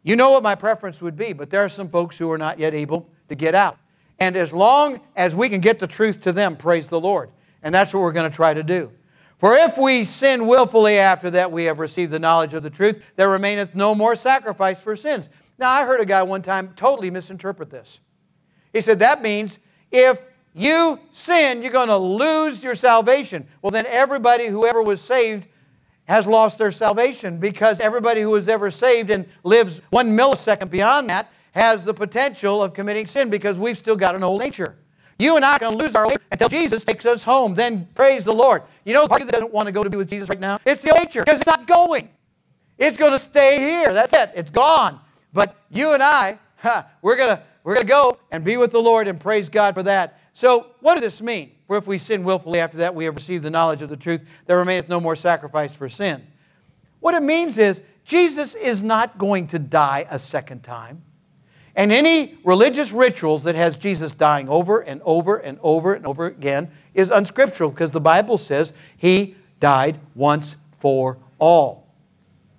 You 0.03 0.15
know 0.15 0.31
what 0.31 0.43
my 0.43 0.55
preference 0.55 1.01
would 1.01 1.15
be, 1.17 1.33
but 1.33 1.49
there 1.49 1.63
are 1.63 1.69
some 1.69 1.89
folks 1.89 2.17
who 2.17 2.31
are 2.31 2.37
not 2.37 2.59
yet 2.59 2.73
able 2.73 3.09
to 3.29 3.35
get 3.35 3.55
out. 3.55 3.77
And 4.19 4.35
as 4.35 4.53
long 4.53 5.01
as 5.15 5.35
we 5.35 5.49
can 5.49 5.59
get 5.59 5.79
the 5.79 5.87
truth 5.87 6.21
to 6.21 6.31
them, 6.31 6.55
praise 6.55 6.87
the 6.87 6.99
Lord. 6.99 7.31
And 7.63 7.73
that's 7.73 7.93
what 7.93 8.01
we're 8.01 8.11
going 8.11 8.29
to 8.29 8.35
try 8.35 8.53
to 8.53 8.63
do. 8.63 8.91
For 9.37 9.55
if 9.55 9.77
we 9.77 10.05
sin 10.05 10.47
willfully 10.47 10.97
after 10.97 11.29
that 11.31 11.51
we 11.51 11.65
have 11.65 11.79
received 11.79 12.11
the 12.11 12.19
knowledge 12.19 12.53
of 12.53 12.63
the 12.63 12.69
truth, 12.69 13.03
there 13.15 13.29
remaineth 13.29 13.75
no 13.75 13.93
more 13.93 14.15
sacrifice 14.15 14.79
for 14.79 14.95
sins. 14.95 15.27
Now, 15.57 15.71
I 15.71 15.85
heard 15.85 15.99
a 15.99 16.05
guy 16.05 16.23
one 16.23 16.41
time 16.41 16.73
totally 16.75 17.09
misinterpret 17.09 17.69
this. 17.69 17.99
He 18.71 18.81
said, 18.81 18.99
That 18.99 19.21
means 19.21 19.59
if 19.91 20.19
you 20.53 20.99
sin, 21.11 21.61
you're 21.61 21.71
going 21.71 21.87
to 21.87 21.97
lose 21.97 22.63
your 22.63 22.75
salvation. 22.75 23.47
Well, 23.61 23.71
then 23.71 23.85
everybody 23.87 24.47
who 24.47 24.65
ever 24.65 24.81
was 24.81 25.01
saved 25.01 25.47
has 26.05 26.27
lost 26.27 26.57
their 26.57 26.71
salvation 26.71 27.37
because 27.37 27.79
everybody 27.79 28.21
who 28.21 28.35
is 28.35 28.47
ever 28.47 28.69
saved 28.69 29.09
and 29.09 29.25
lives 29.43 29.81
one 29.89 30.15
millisecond 30.15 30.69
beyond 30.69 31.09
that 31.09 31.31
has 31.53 31.85
the 31.85 31.93
potential 31.93 32.61
of 32.63 32.73
committing 32.73 33.07
sin 33.07 33.29
because 33.29 33.57
we've 33.57 33.77
still 33.77 33.95
got 33.95 34.15
an 34.15 34.23
old 34.23 34.41
nature. 34.41 34.75
You 35.19 35.35
and 35.35 35.45
I 35.45 35.55
are 35.55 35.59
going 35.59 35.77
to 35.77 35.83
lose 35.83 35.95
our 35.95 36.07
way 36.07 36.17
until 36.31 36.49
Jesus 36.49 36.83
takes 36.83 37.05
us 37.05 37.23
home. 37.23 37.53
Then 37.53 37.87
praise 37.95 38.25
the 38.25 38.33
Lord. 38.33 38.63
You 38.83 38.93
know 38.93 39.03
the 39.03 39.09
party 39.09 39.25
that 39.25 39.31
doesn't 39.31 39.53
want 39.53 39.67
to 39.67 39.71
go 39.71 39.83
to 39.83 39.89
be 39.89 39.97
with 39.97 40.09
Jesus 40.09 40.27
right 40.27 40.39
now? 40.39 40.59
It's 40.65 40.81
the 40.81 40.91
old 40.91 41.03
nature 41.03 41.23
because 41.23 41.39
it's 41.39 41.47
not 41.47 41.67
going. 41.67 42.09
It's 42.77 42.97
going 42.97 43.11
to 43.11 43.19
stay 43.19 43.59
here. 43.59 43.93
That's 43.93 44.11
it. 44.13 44.31
It's 44.35 44.49
gone. 44.49 44.99
But 45.31 45.55
you 45.69 45.93
and 45.93 46.01
I, 46.01 46.39
we're 47.01 47.15
going 47.15 47.37
to 47.37 47.43
we're 47.63 47.75
going 47.75 47.85
to 47.85 47.89
go 47.89 48.17
and 48.31 48.43
be 48.43 48.57
with 48.57 48.71
the 48.71 48.81
Lord 48.81 49.07
and 49.07 49.19
praise 49.19 49.47
God 49.47 49.73
for 49.73 49.83
that. 49.83 50.19
So, 50.33 50.67
what 50.79 50.95
does 50.95 51.03
this 51.03 51.21
mean? 51.21 51.51
For 51.67 51.77
if 51.77 51.87
we 51.87 51.97
sin 51.97 52.23
willfully 52.23 52.59
after 52.59 52.77
that, 52.77 52.95
we 52.95 53.05
have 53.05 53.15
received 53.15 53.43
the 53.43 53.49
knowledge 53.49 53.81
of 53.81 53.89
the 53.89 53.97
truth, 53.97 54.21
there 54.47 54.57
remaineth 54.57 54.89
no 54.89 54.99
more 54.99 55.15
sacrifice 55.15 55.73
for 55.73 55.87
sins. 55.87 56.27
What 56.99 57.13
it 57.13 57.21
means 57.21 57.57
is, 57.57 57.81
Jesus 58.05 58.55
is 58.55 58.83
not 58.83 59.17
going 59.17 59.47
to 59.47 59.59
die 59.59 60.05
a 60.09 60.19
second 60.19 60.63
time. 60.63 61.03
And 61.75 61.91
any 61.91 62.37
religious 62.43 62.91
rituals 62.91 63.43
that 63.43 63.55
has 63.55 63.77
Jesus 63.77 64.13
dying 64.13 64.47
over 64.47 64.79
and 64.81 65.01
over 65.03 65.37
and 65.37 65.57
over 65.63 65.93
and 65.93 66.05
over 66.05 66.25
again 66.25 66.69
is 66.93 67.09
unscriptural 67.09 67.71
because 67.71 67.91
the 67.91 68.01
Bible 68.01 68.37
says 68.37 68.73
he 68.97 69.35
died 69.59 69.99
once 70.13 70.55
for 70.79 71.17
all. 71.39 71.87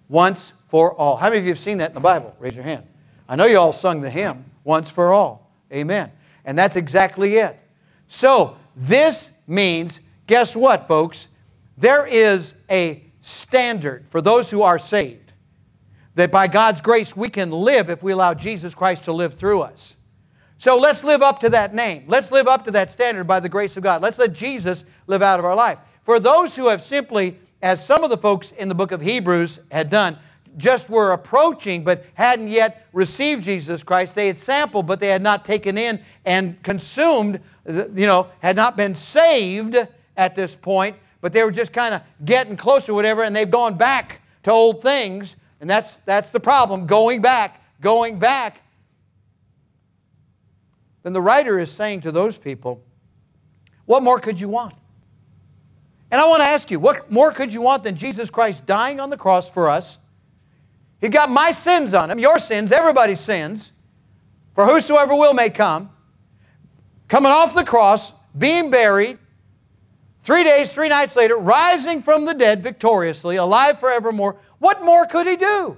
Once 0.08 0.52
for 0.68 0.92
all. 0.94 1.16
How 1.16 1.28
many 1.28 1.38
of 1.38 1.44
you 1.44 1.50
have 1.50 1.60
seen 1.60 1.78
that 1.78 1.90
in 1.90 1.94
the 1.94 2.00
Bible? 2.00 2.34
Raise 2.40 2.54
your 2.54 2.64
hand. 2.64 2.84
I 3.28 3.36
know 3.36 3.46
you 3.46 3.58
all 3.58 3.72
sung 3.72 4.00
the 4.00 4.10
hymn, 4.10 4.44
Once 4.64 4.90
for 4.90 5.12
All. 5.12 5.50
Amen. 5.72 6.10
And 6.44 6.58
that's 6.58 6.76
exactly 6.76 7.36
it. 7.36 7.58
So, 8.08 8.56
this 8.76 9.30
means, 9.46 10.00
guess 10.26 10.54
what, 10.54 10.88
folks? 10.88 11.28
There 11.76 12.06
is 12.06 12.54
a 12.70 13.02
standard 13.20 14.06
for 14.10 14.20
those 14.20 14.50
who 14.50 14.62
are 14.62 14.78
saved 14.78 15.32
that 16.14 16.30
by 16.30 16.46
God's 16.46 16.80
grace 16.80 17.16
we 17.16 17.28
can 17.28 17.50
live 17.50 17.90
if 17.90 18.02
we 18.02 18.12
allow 18.12 18.34
Jesus 18.34 18.74
Christ 18.74 19.04
to 19.04 19.12
live 19.12 19.34
through 19.34 19.62
us. 19.62 19.96
So 20.58 20.78
let's 20.78 21.02
live 21.02 21.22
up 21.22 21.40
to 21.40 21.50
that 21.50 21.74
name. 21.74 22.04
Let's 22.06 22.30
live 22.30 22.46
up 22.46 22.64
to 22.66 22.70
that 22.72 22.90
standard 22.90 23.24
by 23.24 23.40
the 23.40 23.48
grace 23.48 23.76
of 23.76 23.82
God. 23.82 24.00
Let's 24.00 24.18
let 24.18 24.32
Jesus 24.32 24.84
live 25.06 25.22
out 25.22 25.38
of 25.38 25.44
our 25.44 25.54
life. 25.54 25.78
For 26.04 26.20
those 26.20 26.54
who 26.54 26.68
have 26.68 26.82
simply, 26.82 27.38
as 27.60 27.84
some 27.84 28.04
of 28.04 28.10
the 28.10 28.16
folks 28.16 28.52
in 28.52 28.68
the 28.68 28.74
book 28.74 28.92
of 28.92 29.00
Hebrews 29.00 29.58
had 29.70 29.90
done, 29.90 30.18
just 30.56 30.88
were 30.88 31.12
approaching 31.12 31.84
but 31.84 32.04
hadn't 32.14 32.48
yet 32.48 32.86
received 32.92 33.44
Jesus 33.44 33.82
Christ. 33.82 34.14
They 34.14 34.26
had 34.26 34.38
sampled, 34.38 34.86
but 34.86 35.00
they 35.00 35.08
had 35.08 35.22
not 35.22 35.44
taken 35.44 35.76
in 35.76 36.00
and 36.24 36.62
consumed, 36.62 37.40
you 37.66 38.06
know, 38.06 38.28
had 38.40 38.56
not 38.56 38.76
been 38.76 38.94
saved 38.94 39.76
at 40.16 40.34
this 40.36 40.54
point, 40.54 40.96
but 41.20 41.32
they 41.32 41.42
were 41.42 41.50
just 41.50 41.72
kind 41.72 41.94
of 41.94 42.02
getting 42.24 42.56
closer, 42.56 42.94
whatever, 42.94 43.22
and 43.22 43.34
they've 43.34 43.50
gone 43.50 43.76
back 43.76 44.20
to 44.44 44.50
old 44.50 44.82
things. 44.82 45.36
And 45.60 45.68
that's, 45.68 45.96
that's 46.04 46.30
the 46.30 46.40
problem 46.40 46.86
going 46.86 47.22
back, 47.22 47.62
going 47.80 48.18
back. 48.18 48.60
Then 51.02 51.12
the 51.12 51.22
writer 51.22 51.58
is 51.58 51.70
saying 51.70 52.02
to 52.02 52.12
those 52.12 52.38
people, 52.38 52.82
What 53.86 54.02
more 54.02 54.20
could 54.20 54.40
you 54.40 54.48
want? 54.48 54.74
And 56.14 56.20
I 56.20 56.28
want 56.28 56.42
to 56.42 56.46
ask 56.46 56.70
you, 56.70 56.78
what 56.78 57.10
more 57.10 57.32
could 57.32 57.52
you 57.52 57.60
want 57.60 57.82
than 57.82 57.96
Jesus 57.96 58.30
Christ 58.30 58.64
dying 58.66 59.00
on 59.00 59.10
the 59.10 59.16
cross 59.16 59.48
for 59.48 59.68
us? 59.68 59.98
He 61.00 61.08
got 61.08 61.30
my 61.30 61.52
sins 61.52 61.92
on 61.94 62.10
him, 62.10 62.18
your 62.18 62.38
sins, 62.38 62.72
everybody's 62.72 63.20
sins, 63.20 63.72
for 64.54 64.66
whosoever 64.66 65.14
will 65.14 65.34
may 65.34 65.50
come. 65.50 65.90
Coming 67.08 67.32
off 67.32 67.54
the 67.54 67.64
cross, 67.64 68.12
being 68.36 68.70
buried, 68.70 69.18
three 70.22 70.44
days, 70.44 70.72
three 70.72 70.88
nights 70.88 71.14
later, 71.16 71.36
rising 71.36 72.02
from 72.02 72.24
the 72.24 72.34
dead 72.34 72.62
victoriously, 72.62 73.36
alive 73.36 73.78
forevermore. 73.78 74.36
What 74.58 74.82
more 74.82 75.06
could 75.06 75.26
he 75.26 75.36
do? 75.36 75.76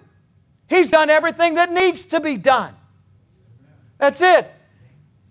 He's 0.68 0.88
done 0.88 1.10
everything 1.10 1.54
that 1.54 1.72
needs 1.72 2.02
to 2.02 2.20
be 2.20 2.36
done. 2.36 2.74
That's 3.98 4.20
it. 4.20 4.50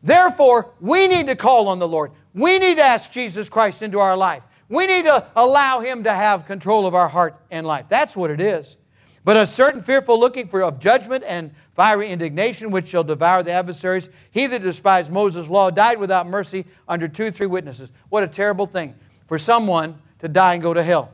Therefore, 0.03 0.71
we 0.79 1.07
need 1.07 1.27
to 1.27 1.35
call 1.35 1.67
on 1.67 1.79
the 1.79 1.87
Lord. 1.87 2.11
We 2.33 2.59
need 2.59 2.77
to 2.77 2.83
ask 2.83 3.11
Jesus 3.11 3.49
Christ 3.49 3.81
into 3.81 3.99
our 3.99 4.15
life. 4.15 4.43
We 4.69 4.87
need 4.87 5.05
to 5.05 5.25
allow 5.35 5.79
Him 5.79 6.03
to 6.03 6.11
have 6.11 6.45
control 6.45 6.85
of 6.85 6.95
our 6.95 7.07
heart 7.07 7.35
and 7.51 7.65
life. 7.65 7.85
That's 7.89 8.15
what 8.15 8.29
it 8.31 8.41
is. 8.41 8.77
But 9.25 9.38
a 9.38 9.47
certain 9.47 9.81
fearful 9.81 10.19
looking 10.19 10.47
for 10.47 10.61
of 10.61 10.79
judgment 10.79 11.23
and 11.25 11.51
fiery 11.73 12.09
indignation 12.09 12.69
which 12.69 12.88
shall 12.88 13.03
devour 13.03 13.41
the 13.41 13.51
adversaries. 13.51 14.07
He 14.29 14.45
that 14.45 14.61
despised 14.61 15.11
Moses' 15.11 15.49
law 15.49 15.71
died 15.71 15.97
without 15.97 16.27
mercy 16.27 16.63
under 16.88 17.07
two, 17.07 17.31
three 17.31 17.47
witnesses. 17.47 17.89
What 18.09 18.21
a 18.21 18.27
terrible 18.27 18.67
thing 18.67 18.93
for 19.27 19.39
someone 19.39 19.99
to 20.19 20.27
die 20.27 20.53
and 20.53 20.61
go 20.61 20.75
to 20.75 20.83
hell. 20.83 21.11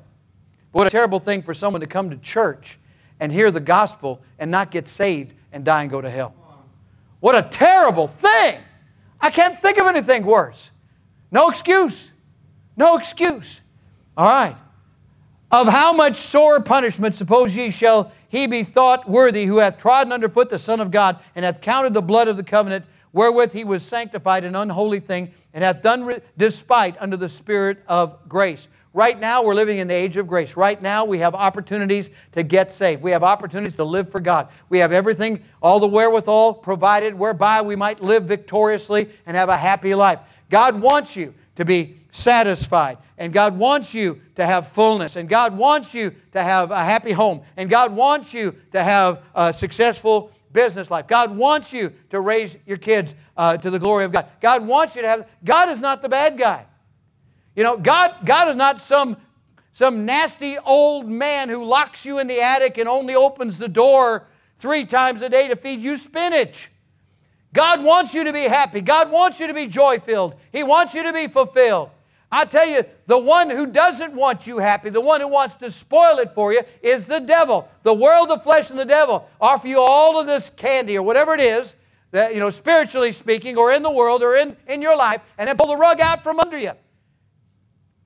What 0.74 0.88
a 0.88 0.90
terrible 0.90 1.20
thing 1.20 1.42
for 1.42 1.54
someone 1.54 1.80
to 1.80 1.88
come 1.88 2.10
to 2.10 2.18
church 2.18 2.78
and 3.22 3.32
hear 3.32 3.50
the 3.50 3.62
gospel 3.62 4.22
and 4.38 4.52
not 4.52 4.72
get 4.72 4.90
saved 4.90 5.34
and 5.54 5.64
die 5.64 5.84
and 5.84 5.90
go 5.90 6.02
to 6.02 6.10
hell. 6.10 6.36
What 7.22 7.36
a 7.36 7.48
terrible 7.48 8.08
thing! 8.08 8.60
I 9.22 9.30
can't 9.30 9.62
think 9.62 9.78
of 9.78 9.88
anything 9.88 10.26
worse. 10.26 10.70
No 11.32 11.50
excuse. 11.50 12.12
No 12.76 12.98
excuse. 12.98 13.62
All 14.18 14.28
right. 14.28 14.58
Of 15.52 15.68
how 15.68 15.92
much 15.92 16.18
sore 16.18 16.62
punishment, 16.62 17.16
suppose 17.16 17.54
ye, 17.54 17.72
shall 17.72 18.14
he 18.30 18.48
be 18.48 18.64
thought 18.64 19.10
worthy 19.10 19.46
who 19.46 19.58
hath 19.58 19.78
trodden 19.78 20.14
under 20.14 20.30
foot 20.30 20.50
the 20.50 20.58
Son 20.58 20.80
of 20.80 20.92
God, 20.92 21.20
and 21.36 21.44
hath 21.44 21.60
counted 21.60 21.94
the 21.94 22.02
blood 22.02 22.30
of 22.30 22.38
the 22.38 22.44
covenant 22.44 22.86
wherewith 23.12 23.52
he 23.52 23.66
was 23.66 23.84
sanctified 23.84 24.46
an 24.46 24.56
unholy 24.56 25.02
thing, 25.02 25.34
and 25.54 25.64
hath 25.64 25.82
done 25.82 26.06
re- 26.06 26.22
despite 26.38 26.96
under 27.02 27.18
the 27.18 27.28
Spirit 27.28 27.80
of 27.90 28.18
grace. 28.30 28.70
Right 28.94 29.20
now, 29.20 29.44
we're 29.44 29.54
living 29.54 29.78
in 29.78 29.88
the 29.88 29.94
age 29.94 30.18
of 30.18 30.28
grace. 30.28 30.58
Right 30.58 30.82
now, 30.82 31.06
we 31.06 31.20
have 31.20 31.34
opportunities 31.34 32.10
to 32.34 32.44
get 32.44 32.72
saved. 32.72 33.02
We 33.02 33.12
have 33.12 33.24
opportunities 33.24 33.76
to 33.78 33.86
live 33.86 34.12
for 34.12 34.20
God. 34.20 34.50
We 34.70 34.80
have 34.80 34.92
everything, 34.92 35.44
all 35.62 35.80
the 35.80 35.88
wherewithal 35.88 36.56
provided 36.56 37.14
whereby 37.14 37.62
we 37.62 37.76
might 37.76 38.02
live 38.02 38.24
victoriously 38.24 39.10
and 39.26 39.38
have 39.38 39.48
a 39.50 39.58
happy 39.58 39.96
life. 39.96 40.20
God 40.50 40.80
wants 40.80 41.16
you 41.16 41.34
to 41.56 41.64
be 41.64 42.01
satisfied. 42.12 42.98
And 43.18 43.34
God 43.34 43.58
wants 43.58 43.94
you 43.94 44.22
to 44.36 44.46
have 44.46 44.68
fullness. 44.70 45.16
And 45.16 45.28
God 45.28 45.58
wants 45.58 45.94
you 45.94 46.14
to 46.34 46.44
have 46.44 46.72
a 46.72 46.84
happy 46.84 47.12
home. 47.12 47.42
And 47.58 47.70
God 47.70 47.94
wants 47.96 48.34
you 48.34 48.56
to 48.72 48.84
have 48.84 49.24
a 49.34 49.54
successful 49.54 50.32
business 50.54 50.92
life. 50.92 51.08
God 51.08 51.36
wants 51.36 51.72
you 51.72 51.94
to 52.10 52.20
raise 52.20 52.58
your 52.66 52.78
kids 52.78 53.16
uh, 53.38 53.58
to 53.58 53.70
the 53.70 53.80
glory 53.80 54.06
of 54.06 54.12
God. 54.12 54.28
God 54.42 54.66
wants 54.66 54.96
you 54.96 55.02
to 55.02 55.08
have, 55.08 55.30
God 55.44 55.70
is 55.70 55.80
not 55.80 56.02
the 56.02 56.10
bad 56.10 56.38
guy. 56.38 56.66
You 57.56 57.64
know, 57.64 57.78
God, 57.78 58.16
God 58.26 58.50
is 58.50 58.56
not 58.56 58.82
some, 58.82 59.18
some 59.74 60.06
nasty 60.06 60.58
old 60.58 61.08
man 61.08 61.50
who 61.50 61.64
locks 61.64 62.06
you 62.06 62.20
in 62.20 62.28
the 62.28 62.42
attic 62.42 62.78
and 62.78 62.88
only 62.88 63.16
opens 63.16 63.58
the 63.58 63.68
door 63.68 64.28
three 64.60 64.86
times 64.86 65.22
a 65.22 65.30
day 65.30 65.48
to 65.48 65.56
feed 65.56 65.82
you 65.82 65.98
spinach. 65.98 66.70
God 67.54 67.84
wants 67.84 68.14
you 68.14 68.24
to 68.24 68.34
be 68.34 68.44
happy. 68.44 68.82
God 68.82 69.12
wants 69.12 69.40
you 69.40 69.48
to 69.48 69.54
be 69.54 69.68
joy 69.68 70.00
filled. 70.00 70.36
He 70.54 70.64
wants 70.64 70.94
you 70.94 71.04
to 71.04 71.12
be 71.12 71.28
fulfilled. 71.28 71.90
I 72.32 72.46
tell 72.46 72.66
you, 72.66 72.84
the 73.08 73.18
one 73.18 73.50
who 73.50 73.68
doesn't 73.68 74.14
want 74.14 74.48
you 74.48 74.60
happy, 74.60 74.90
the 74.90 75.02
one 75.02 75.20
who 75.20 75.28
wants 75.28 75.56
to 75.56 75.70
spoil 75.70 76.20
it 76.20 76.34
for 76.34 76.54
you, 76.54 76.62
is 76.82 77.06
the 77.06 77.20
devil. 77.20 77.70
The 77.84 77.94
world, 77.94 78.30
the 78.30 78.40
flesh, 78.40 78.70
and 78.70 78.80
the 78.80 78.86
devil 78.86 79.30
offer 79.42 79.68
you 79.68 79.80
all 79.80 80.20
of 80.20 80.28
this 80.28 80.50
candy 80.50 80.98
or 80.98 81.04
whatever 81.04 81.34
it 81.34 81.42
is, 81.42 81.76
that, 82.12 82.34
you 82.34 82.40
know, 82.40 82.50
spiritually 82.50 83.12
speaking, 83.12 83.58
or 83.58 83.72
in 83.74 83.84
the 83.84 83.92
world, 83.92 84.24
or 84.24 84.36
in, 84.36 84.56
in 84.68 84.82
your 84.82 84.96
life, 84.96 85.22
and 85.38 85.48
then 85.48 85.58
pull 85.58 85.68
the 85.68 85.78
rug 85.78 86.00
out 86.00 86.24
from 86.24 86.40
under 86.40 86.58
you. 86.58 86.72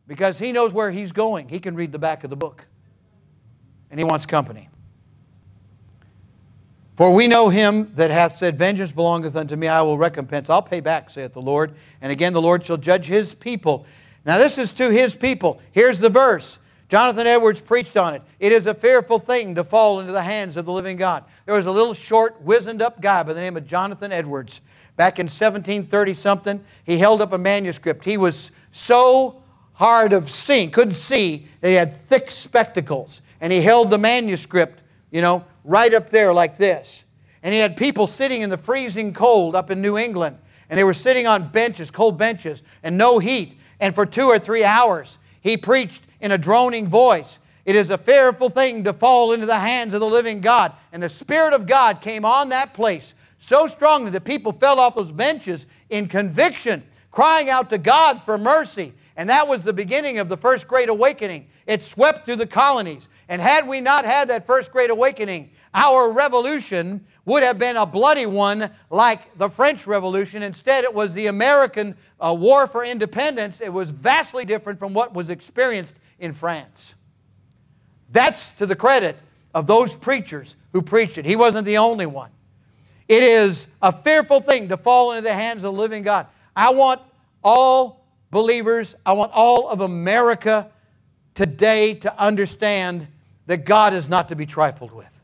Because 0.08 0.40
he 0.40 0.52
knows 0.52 0.74
where 0.74 0.92
he's 0.92 1.12
going. 1.12 1.50
He 1.50 1.60
can 1.60 1.76
read 1.76 1.92
the 1.92 2.00
back 2.00 2.24
of 2.24 2.30
the 2.30 2.36
book. 2.36 2.66
And 3.92 4.00
he 4.00 4.04
wants 4.04 4.26
company. 4.26 4.70
For 6.96 7.12
we 7.12 7.28
know 7.28 7.50
him 7.50 7.92
that 7.96 8.10
hath 8.10 8.36
said, 8.36 8.58
Vengeance 8.58 8.92
belongeth 8.92 9.36
unto 9.36 9.56
me, 9.56 9.68
I 9.68 9.82
will 9.82 9.98
recompense. 9.98 10.50
I'll 10.50 10.62
pay 10.62 10.80
back, 10.80 11.10
saith 11.10 11.34
the 11.34 11.42
Lord. 11.42 11.74
And 12.02 12.12
again, 12.12 12.34
the 12.34 12.42
Lord 12.42 12.66
shall 12.66 12.78
judge 12.78 13.06
his 13.06 13.34
people. 13.34 13.86
Now, 14.26 14.38
this 14.38 14.58
is 14.58 14.74
to 14.74 14.90
his 14.90 15.16
people. 15.16 15.62
Here's 15.72 16.00
the 16.00 16.10
verse. 16.10 16.58
Jonathan 16.88 17.28
Edwards 17.28 17.62
preached 17.62 17.98
on 17.98 18.14
it. 18.14 18.22
It 18.40 18.52
is 18.52 18.68
a 18.68 18.74
fearful 18.74 19.20
thing 19.20 19.56
to 19.56 19.64
fall 19.64 20.00
into 20.00 20.12
the 20.12 20.22
hands 20.22 20.56
of 20.58 20.66
the 20.66 20.72
living 20.72 20.98
God. 20.98 21.24
There 21.46 21.56
was 21.56 21.66
a 21.66 21.72
little 21.72 21.94
short, 21.94 22.42
wizened 22.42 22.82
up 22.82 23.02
guy 23.02 23.24
by 23.24 23.34
the 23.34 23.42
name 23.42 23.58
of 23.58 23.68
Jonathan 23.68 24.12
Edwards. 24.12 24.62
Back 24.96 25.20
in 25.20 25.26
1730 25.26 26.14
something, 26.14 26.64
he 26.84 26.98
held 26.98 27.22
up 27.22 27.34
a 27.34 27.38
manuscript. 27.38 28.06
He 28.06 28.18
was 28.18 28.52
so 28.72 29.42
hard 29.74 30.14
of 30.14 30.32
seeing, 30.32 30.72
couldn't 30.72 30.94
see, 30.94 31.48
that 31.62 31.70
he 31.70 31.76
had 31.76 32.08
thick 32.08 32.32
spectacles. 32.32 33.22
And 33.42 33.52
he 33.52 33.62
held 33.62 33.90
the 33.90 33.98
manuscript, 33.98 34.82
you 35.12 35.22
know, 35.22 35.44
right 35.64 35.94
up 35.94 36.10
there 36.10 36.34
like 36.34 36.58
this. 36.58 37.04
And 37.44 37.54
he 37.54 37.60
had 37.60 37.78
people 37.78 38.08
sitting 38.08 38.42
in 38.42 38.50
the 38.50 38.58
freezing 38.58 39.14
cold 39.14 39.56
up 39.56 39.70
in 39.70 39.82
New 39.82 39.98
England. 39.98 40.38
And 40.70 40.80
they 40.80 40.84
were 40.84 40.94
sitting 40.94 41.28
on 41.28 41.50
benches, 41.50 41.92
cold 41.92 42.18
benches, 42.18 42.64
and 42.84 42.98
no 42.98 43.20
heat. 43.20 43.60
And 43.80 43.94
for 43.94 44.06
two 44.06 44.28
or 44.28 44.40
three 44.40 44.64
hours, 44.64 45.18
he 45.42 45.58
preached 45.58 46.04
in 46.20 46.32
a 46.32 46.38
droning 46.38 46.88
voice. 46.88 47.40
It 47.66 47.76
is 47.76 47.90
a 47.90 47.98
fearful 47.98 48.50
thing 48.50 48.84
to 48.84 48.94
fall 48.94 49.34
into 49.34 49.46
the 49.46 49.60
hands 49.60 49.94
of 49.94 50.00
the 50.00 50.08
living 50.08 50.42
God. 50.42 50.74
And 50.92 51.02
the 51.02 51.10
Spirit 51.10 51.54
of 51.54 51.66
God 51.66 52.00
came 52.02 52.24
on 52.26 52.50
that 52.50 52.74
place 52.74 53.14
so 53.40 53.68
strongly 53.68 54.12
that 54.12 54.24
people 54.24 54.52
fell 54.52 54.80
off 54.80 54.96
those 54.96 55.12
benches 55.12 55.66
in 55.90 56.08
conviction, 56.08 56.84
crying 57.12 57.50
out 57.50 57.70
to 57.70 57.78
God 57.78 58.22
for 58.24 58.38
mercy. 58.38 58.94
And 59.18 59.30
that 59.30 59.48
was 59.48 59.64
the 59.64 59.74
beginning 59.74 60.20
of 60.20 60.30
the 60.30 60.38
first 60.38 60.68
great 60.68 60.90
awakening. 60.90 61.48
It 61.66 61.84
swept 61.84 62.26
through 62.26 62.36
the 62.38 62.48
colonies. 62.48 63.08
And 63.30 63.42
had 63.42 63.68
we 63.68 63.82
not 63.82 64.06
had 64.06 64.28
that 64.30 64.46
first 64.46 64.72
great 64.72 64.90
awakening, 64.90 65.52
our 65.74 66.12
revolution 66.12 67.06
would 67.26 67.44
have 67.44 67.58
been 67.58 67.76
a 67.76 67.86
bloody 67.86 68.26
one 68.26 68.70
like 68.90 69.38
the 69.38 69.50
French 69.50 69.88
Revolution. 69.88 70.44
Instead, 70.44 70.84
it 70.84 70.94
was 70.94 71.14
the 71.14 71.28
American 71.28 71.96
uh, 72.20 72.36
War 72.38 72.68
for 72.68 72.86
Independence. 72.86 73.62
It 73.62 73.74
was 73.74 73.90
vastly 73.90 74.46
different 74.46 74.80
from 74.80 74.94
what 74.94 75.14
was 75.14 75.30
experienced 75.30 75.94
in 76.20 76.34
France. 76.34 76.94
That's 78.12 78.52
to 78.52 78.66
the 78.66 78.76
credit 78.76 79.18
of 79.54 79.68
those 79.68 79.96
preachers 79.96 80.56
who 80.72 80.82
preached 80.82 81.18
it. 81.18 81.26
He 81.26 81.36
wasn't 81.36 81.66
the 81.66 81.80
only 81.80 82.06
one. 82.06 82.30
It 83.08 83.24
is 83.24 83.68
a 83.82 83.92
fearful 83.92 84.40
thing 84.40 84.70
to 84.70 84.78
fall 84.78 85.12
into 85.12 85.24
the 85.24 85.34
hands 85.34 85.64
of 85.64 85.74
the 85.74 85.82
living 85.82 86.04
God. 86.04 86.28
I 86.56 86.72
want 86.72 87.02
all 87.44 88.06
believers, 88.32 88.96
I 89.06 89.14
want 89.14 89.32
all 89.34 89.70
of 89.70 89.82
America 89.82 90.70
today 91.36 91.94
to 91.96 92.20
understand 92.20 93.08
that 93.46 93.66
God 93.66 93.94
is 93.94 94.10
not 94.10 94.30
to 94.30 94.36
be 94.36 94.46
trifled 94.46 94.92
with. 94.92 95.15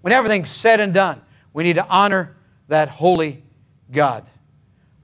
When 0.00 0.12
everything's 0.12 0.50
said 0.50 0.80
and 0.80 0.94
done, 0.94 1.20
we 1.52 1.64
need 1.64 1.76
to 1.76 1.86
honor 1.88 2.36
that 2.68 2.88
holy 2.88 3.42
God. 3.90 4.26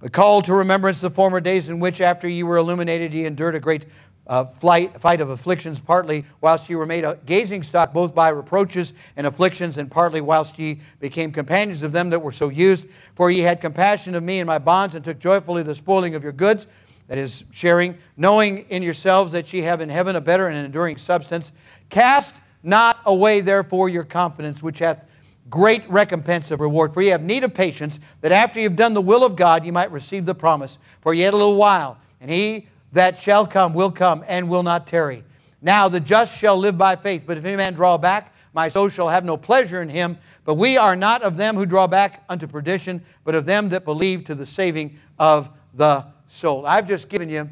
But 0.00 0.12
call 0.12 0.42
to 0.42 0.54
remembrance 0.54 1.00
the 1.00 1.10
former 1.10 1.40
days 1.40 1.68
in 1.68 1.80
which, 1.80 2.00
after 2.00 2.28
ye 2.28 2.42
were 2.42 2.56
illuminated, 2.56 3.12
ye 3.12 3.24
endured 3.24 3.54
a 3.54 3.60
great 3.60 3.86
uh, 4.26 4.44
flight, 4.44 5.00
fight 5.00 5.20
of 5.20 5.30
afflictions, 5.30 5.78
partly 5.78 6.24
whilst 6.40 6.68
ye 6.68 6.76
were 6.76 6.86
made 6.86 7.04
a 7.04 7.18
gazing 7.26 7.62
stock 7.62 7.92
both 7.92 8.14
by 8.14 8.28
reproaches 8.28 8.92
and 9.16 9.26
afflictions, 9.26 9.78
and 9.78 9.90
partly 9.90 10.20
whilst 10.20 10.58
ye 10.58 10.80
became 11.00 11.32
companions 11.32 11.82
of 11.82 11.92
them 11.92 12.10
that 12.10 12.20
were 12.20 12.32
so 12.32 12.48
used. 12.48 12.86
For 13.14 13.30
ye 13.30 13.40
had 13.40 13.60
compassion 13.60 14.14
of 14.14 14.22
me 14.22 14.38
and 14.38 14.46
my 14.46 14.58
bonds, 14.58 14.94
and 14.94 15.04
took 15.04 15.18
joyfully 15.18 15.62
the 15.62 15.74
spoiling 15.74 16.14
of 16.14 16.22
your 16.22 16.32
goods, 16.32 16.66
that 17.08 17.18
is, 17.18 17.44
sharing, 17.52 17.96
knowing 18.16 18.66
in 18.68 18.82
yourselves 18.82 19.32
that 19.32 19.52
ye 19.52 19.60
have 19.62 19.80
in 19.80 19.88
heaven 19.88 20.16
a 20.16 20.20
better 20.20 20.48
and 20.48 20.64
enduring 20.64 20.96
substance. 20.96 21.52
Cast 21.88 22.34
not 22.66 22.98
away, 23.06 23.40
therefore, 23.40 23.88
your 23.88 24.04
confidence, 24.04 24.62
which 24.62 24.80
hath 24.80 25.06
great 25.48 25.88
recompense 25.88 26.50
of 26.50 26.60
reward. 26.60 26.92
For 26.92 27.00
ye 27.00 27.08
have 27.08 27.22
need 27.22 27.44
of 27.44 27.54
patience, 27.54 28.00
that 28.20 28.32
after 28.32 28.58
ye 28.58 28.64
have 28.64 28.76
done 28.76 28.94
the 28.94 29.00
will 29.00 29.24
of 29.24 29.36
God, 29.36 29.64
ye 29.64 29.70
might 29.70 29.92
receive 29.92 30.26
the 30.26 30.34
promise. 30.34 30.78
For 31.00 31.14
yet 31.14 31.32
a 31.32 31.36
little 31.36 31.56
while, 31.56 31.98
and 32.20 32.30
he 32.30 32.68
that 32.92 33.18
shall 33.18 33.46
come 33.46 33.74
will 33.74 33.90
come 33.90 34.24
and 34.26 34.48
will 34.48 34.62
not 34.62 34.86
tarry. 34.86 35.22
Now 35.62 35.88
the 35.88 36.00
just 36.00 36.36
shall 36.36 36.56
live 36.56 36.76
by 36.76 36.96
faith, 36.96 37.24
but 37.26 37.38
if 37.38 37.44
any 37.44 37.56
man 37.56 37.74
draw 37.74 37.96
back, 37.96 38.34
my 38.52 38.68
soul 38.68 38.88
shall 38.88 39.08
have 39.08 39.24
no 39.24 39.36
pleasure 39.36 39.82
in 39.82 39.88
him. 39.88 40.18
But 40.44 40.54
we 40.54 40.76
are 40.76 40.96
not 40.96 41.22
of 41.22 41.36
them 41.36 41.56
who 41.56 41.66
draw 41.66 41.86
back 41.86 42.24
unto 42.28 42.46
perdition, 42.46 43.04
but 43.24 43.34
of 43.34 43.44
them 43.44 43.68
that 43.68 43.84
believe 43.84 44.24
to 44.24 44.34
the 44.34 44.46
saving 44.46 44.98
of 45.18 45.50
the 45.74 46.06
soul. 46.28 46.66
I've 46.66 46.88
just 46.88 47.08
given 47.08 47.28
you 47.28 47.50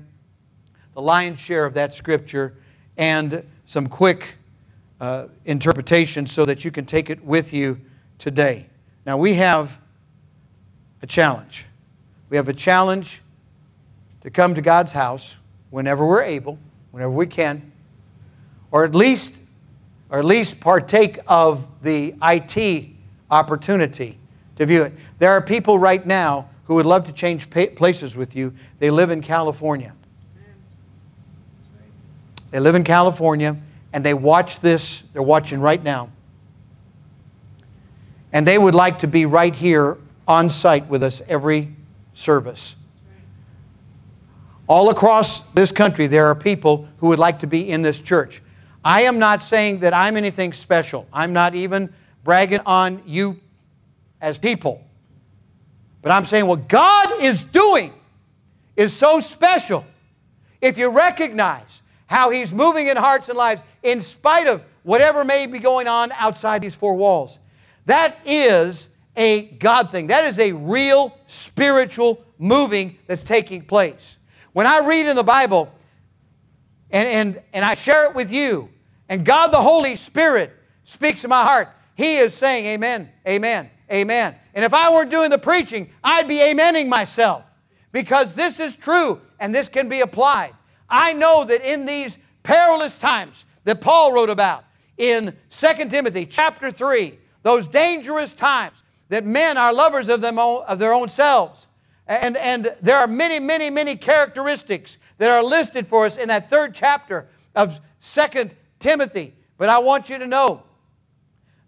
the 0.95 1.03
lion's 1.03 1.41
share 1.41 1.67
of 1.67 1.75
that 1.75 1.93
scripture 1.93 2.55
and 2.97 3.45
some 3.67 3.87
quick 3.89 4.37
uh, 5.05 5.29
interpretation 5.45 6.27
so 6.27 6.47
that 6.47 6.65
you 6.65 6.71
can 6.71 6.87
take 6.87 7.11
it 7.11 7.23
with 7.23 7.53
you 7.53 7.79
today. 8.19 8.67
Now, 9.05 9.19
we 9.19 9.35
have 9.35 9.79
a 11.03 11.07
challenge. 11.07 11.67
We 12.31 12.39
have 12.39 12.49
a 12.49 12.55
challenge 12.55 13.21
to 14.23 14.31
come 14.31 14.55
to 14.55 14.63
God's 14.63 14.93
house 14.93 15.37
whenever 15.69 16.07
we're 16.07 16.23
able, 16.23 16.59
whenever 16.91 17.13
we 17.13 17.27
can, 17.27 17.71
or 18.71 18.83
at 18.83 18.95
least, 18.95 19.35
or 20.09 20.21
at 20.21 20.25
least 20.25 20.59
partake 20.59 21.19
of 21.27 21.67
the 21.83 22.15
IT 22.23 22.87
opportunity 23.31 24.19
to 24.57 24.65
view 24.65 24.85
it. 24.85 24.95
There 25.19 25.33
are 25.33 25.43
people 25.43 25.79
right 25.79 26.07
now 26.07 26.49
who 26.65 26.77
would 26.77 26.87
love 26.87 27.05
to 27.05 27.13
change 27.13 27.51
places 27.51 28.17
with 28.17 28.35
you. 28.35 28.55
They 28.79 28.91
live 28.91 29.11
in 29.11 29.21
California. 29.21 29.93
They 32.51 32.61
live 32.61 32.75
in 32.75 32.85
California 32.85 33.59
and 33.95 34.05
they 34.05 34.13
watch 34.13 34.59
this, 34.59 35.05
they're 35.13 35.23
watching 35.23 35.61
right 35.61 35.83
now. 35.83 36.11
And 38.33 38.45
they 38.45 38.59
would 38.59 38.75
like 38.75 38.99
to 38.99 39.07
be 39.07 39.25
right 39.25 39.55
here 39.55 39.97
on 40.27 40.51
site 40.51 40.89
with 40.89 41.05
us 41.05 41.23
every 41.29 41.73
service. 42.13 42.75
All 44.67 44.91
across 44.91 45.41
this 45.53 45.71
country, 45.71 46.09
there 46.09 46.27
are 46.27 46.35
people 46.35 46.89
who 46.99 47.07
would 47.07 47.21
like 47.21 47.39
to 47.41 47.47
be 47.47 47.71
in 47.71 47.83
this 47.83 48.01
church. 48.01 48.43
I 48.85 49.03
am 49.03 49.21
not 49.21 49.45
saying 49.45 49.79
that 49.81 49.95
I'm 49.95 50.17
anything 50.17 50.53
special. 50.53 51.07
I'm 51.13 51.33
not 51.33 51.55
even 51.55 51.95
bragging 52.25 52.61
on 52.67 53.01
you 53.07 53.39
as 54.21 54.39
people. 54.39 54.83
But 56.03 56.11
I'm 56.11 56.27
saying 56.27 56.47
what 56.47 56.69
God 56.69 57.23
is 57.23 57.45
doing 57.45 57.93
is 58.75 58.93
so 58.93 59.21
special. 59.21 59.85
If 60.61 60.79
you 60.79 60.89
recognize 60.89 61.81
how 62.07 62.31
He's 62.31 62.53
moving 62.53 62.89
in 62.89 62.97
hearts 62.97 63.29
and 63.29 63.39
lives 63.39 63.63
in 63.83 64.03
spite 64.03 64.47
of 64.47 64.63
whatever 64.83 65.25
may 65.25 65.47
be 65.47 65.59
going 65.59 65.89
on 65.89 66.13
outside 66.13 66.63
these 66.63 66.75
four 66.75 66.95
walls. 66.95 67.39
That 67.87 68.19
is 68.25 68.89
a 69.17 69.43
God 69.43 69.91
thing. 69.91 70.09
That 70.09 70.25
is 70.25 70.39
a 70.39 70.53
real 70.53 71.17
spiritual 71.27 72.25
moving 72.39 72.99
that's 73.07 73.23
taking 73.23 73.63
place. 73.63 74.17
When 74.53 74.67
I 74.67 74.81
read 74.81 75.07
in 75.07 75.17
the 75.17 75.25
Bible 75.25 75.73
and, 76.91 77.09
and, 77.09 77.43
and 77.53 77.65
I 77.65 77.75
share 77.75 78.07
it 78.07 78.15
with 78.15 78.33
you, 78.33 78.69
and 79.09 79.25
God 79.25 79.49
the 79.49 79.61
Holy 79.61 79.97
Spirit 79.97 80.53
speaks 80.85 81.23
to 81.23 81.29
my 81.29 81.43
heart, 81.43 81.69
He 81.95 82.17
is 82.17 82.35
saying, 82.35 82.67
Amen, 82.67 83.11
Amen, 83.27 83.71
Amen. 83.91 84.35
And 84.55 84.65
if 84.65 84.73
I 84.73 84.93
weren't 84.93 85.11
doing 85.11 85.31
the 85.31 85.39
preaching, 85.39 85.91
I'd 86.03 86.29
be 86.29 86.39
amening 86.39 86.89
myself 86.89 87.45
because 87.93 88.33
this 88.33 88.61
is 88.61 88.75
true 88.75 89.21
and 89.41 89.55
this 89.55 89.69
can 89.69 89.89
be 89.89 90.01
applied. 90.01 90.55
I 90.89 91.13
know 91.13 91.45
that 91.45 91.63
in 91.69 91.87
these 91.87 92.19
perilous 92.43 92.97
times 92.97 93.45
that 93.65 93.81
Paul 93.81 94.13
wrote 94.13 94.31
about 94.31 94.65
in 94.97 95.37
2 95.51 95.89
Timothy 95.89 96.27
chapter 96.27 96.71
3, 96.71 97.19
those 97.43 97.67
dangerous 97.67 98.33
times 98.33 98.83
that 99.09 99.25
men 99.25 99.57
are 99.57 99.73
lovers 99.73 100.09
of, 100.09 100.21
them 100.21 100.39
of 100.39 100.79
their 100.79 100.93
own 100.93 101.09
selves. 101.09 101.67
And, 102.07 102.37
and 102.37 102.75
there 102.81 102.99
are 102.99 103.07
many, 103.07 103.39
many, 103.41 103.71
many 103.71 103.97
characteristics 103.97 104.99
that 105.19 105.31
are 105.31 105.43
listed 105.43 105.87
for 105.87 106.07
us 106.07 106.17
in 106.17 106.29
that 106.29 106.51
third 106.51 106.75
chapter 106.75 107.29
of 107.55 107.81
2 108.03 108.51
Timothy. 108.79 109.35
But 109.57 109.69
I 109.69 109.79
want 109.79 110.11
you 110.11 110.19
to 110.19 110.27
know 110.27 110.63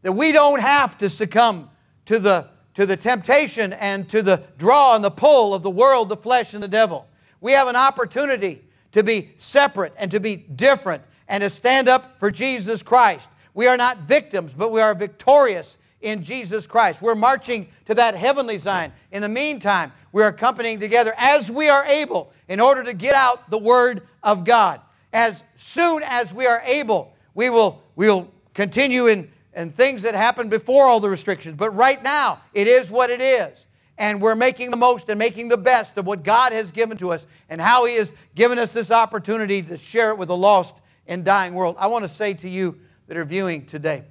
that 0.02 0.12
we 0.12 0.32
don't 0.32 0.60
have 0.60 0.98
to 0.98 1.08
succumb 1.08 1.70
to 2.06 2.18
the, 2.18 2.48
to 2.74 2.86
the 2.86 2.96
temptation 2.96 3.72
and 3.72 4.08
to 4.10 4.22
the 4.22 4.42
draw 4.58 4.94
and 4.94 5.02
the 5.02 5.10
pull 5.10 5.54
of 5.54 5.62
the 5.62 5.70
world, 5.70 6.08
the 6.08 6.16
flesh, 6.16 6.54
and 6.54 6.62
the 6.62 6.68
devil. 6.68 7.06
We 7.40 7.52
have 7.52 7.68
an 7.68 7.76
opportunity 7.76 8.62
to 8.96 9.02
be 9.02 9.30
separate 9.36 9.92
and 9.98 10.10
to 10.10 10.18
be 10.18 10.36
different 10.36 11.02
and 11.28 11.42
to 11.42 11.50
stand 11.50 11.86
up 11.86 12.18
for 12.18 12.30
Jesus 12.30 12.82
Christ. 12.82 13.28
We 13.52 13.66
are 13.66 13.76
not 13.76 13.98
victims, 13.98 14.54
but 14.56 14.72
we 14.72 14.80
are 14.80 14.94
victorious 14.94 15.76
in 16.00 16.24
Jesus 16.24 16.66
Christ. 16.66 17.02
We're 17.02 17.14
marching 17.14 17.68
to 17.86 17.94
that 17.94 18.14
heavenly 18.14 18.58
Zion. 18.58 18.92
In 19.12 19.20
the 19.20 19.28
meantime, 19.28 19.92
we're 20.12 20.28
accompanying 20.28 20.80
together 20.80 21.12
as 21.18 21.50
we 21.50 21.68
are 21.68 21.84
able 21.84 22.32
in 22.48 22.58
order 22.58 22.82
to 22.84 22.94
get 22.94 23.14
out 23.14 23.50
the 23.50 23.58
Word 23.58 24.00
of 24.22 24.44
God. 24.44 24.80
As 25.12 25.42
soon 25.56 26.02
as 26.02 26.32
we 26.32 26.46
are 26.46 26.62
able, 26.64 27.14
we 27.34 27.50
will 27.50 27.82
we'll 27.96 28.30
continue 28.54 29.08
in, 29.08 29.30
in 29.54 29.72
things 29.72 30.02
that 30.02 30.14
happened 30.14 30.48
before 30.48 30.84
all 30.84 31.00
the 31.00 31.10
restrictions. 31.10 31.56
But 31.58 31.70
right 31.70 32.02
now, 32.02 32.40
it 32.54 32.66
is 32.66 32.90
what 32.90 33.10
it 33.10 33.20
is 33.20 33.65
and 33.98 34.20
we're 34.20 34.34
making 34.34 34.70
the 34.70 34.76
most 34.76 35.08
and 35.08 35.18
making 35.18 35.48
the 35.48 35.56
best 35.56 35.96
of 35.96 36.06
what 36.06 36.22
God 36.22 36.52
has 36.52 36.70
given 36.70 36.98
to 36.98 37.12
us 37.12 37.26
and 37.48 37.60
how 37.60 37.86
He 37.86 37.96
has 37.96 38.12
given 38.34 38.58
us 38.58 38.72
this 38.72 38.90
opportunity 38.90 39.62
to 39.62 39.78
share 39.78 40.10
it 40.10 40.18
with 40.18 40.28
a 40.28 40.34
lost 40.34 40.74
and 41.06 41.24
dying 41.24 41.54
world. 41.54 41.76
I 41.78 41.86
want 41.86 42.04
to 42.04 42.08
say 42.08 42.34
to 42.34 42.48
you 42.48 42.78
that 43.06 43.16
are 43.16 43.24
viewing 43.24 43.66
today 43.66 44.04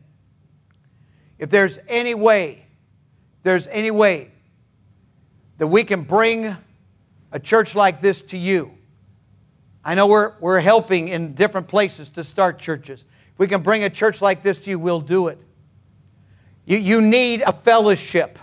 if 1.37 1.49
there's 1.49 1.79
any 1.87 2.13
way, 2.13 2.65
there's 3.43 3.67
any 3.67 3.91
way 3.91 4.31
that 5.57 5.67
we 5.67 5.83
can 5.83 6.03
bring 6.03 6.55
a 7.31 7.39
church 7.39 7.75
like 7.75 8.01
this 8.01 8.21
to 8.21 8.37
you. 8.37 8.71
I 9.83 9.95
know 9.95 10.07
we're, 10.07 10.33
we're 10.39 10.61
helping 10.61 11.09
in 11.09 11.33
different 11.33 11.67
places 11.67 12.09
to 12.09 12.23
start 12.23 12.57
churches. 12.57 13.03
If 13.33 13.39
we 13.39 13.47
can 13.47 13.61
bring 13.61 13.83
a 13.83 13.89
church 13.89 14.21
like 14.21 14.41
this 14.41 14.57
to 14.59 14.69
you, 14.69 14.79
we'll 14.79 15.01
do 15.01 15.27
it. 15.27 15.37
You, 16.65 16.77
you 16.77 17.01
need 17.01 17.41
a 17.41 17.51
fellowship. 17.51 18.39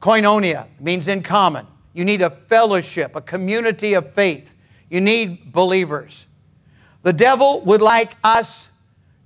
Koinonia 0.00 0.66
means 0.80 1.08
in 1.08 1.22
common. 1.22 1.66
You 1.92 2.04
need 2.04 2.22
a 2.22 2.30
fellowship, 2.30 3.16
a 3.16 3.20
community 3.20 3.94
of 3.94 4.12
faith. 4.14 4.54
You 4.88 5.00
need 5.00 5.52
believers. 5.52 6.26
The 7.02 7.12
devil 7.12 7.62
would 7.62 7.80
like 7.80 8.16
us 8.22 8.68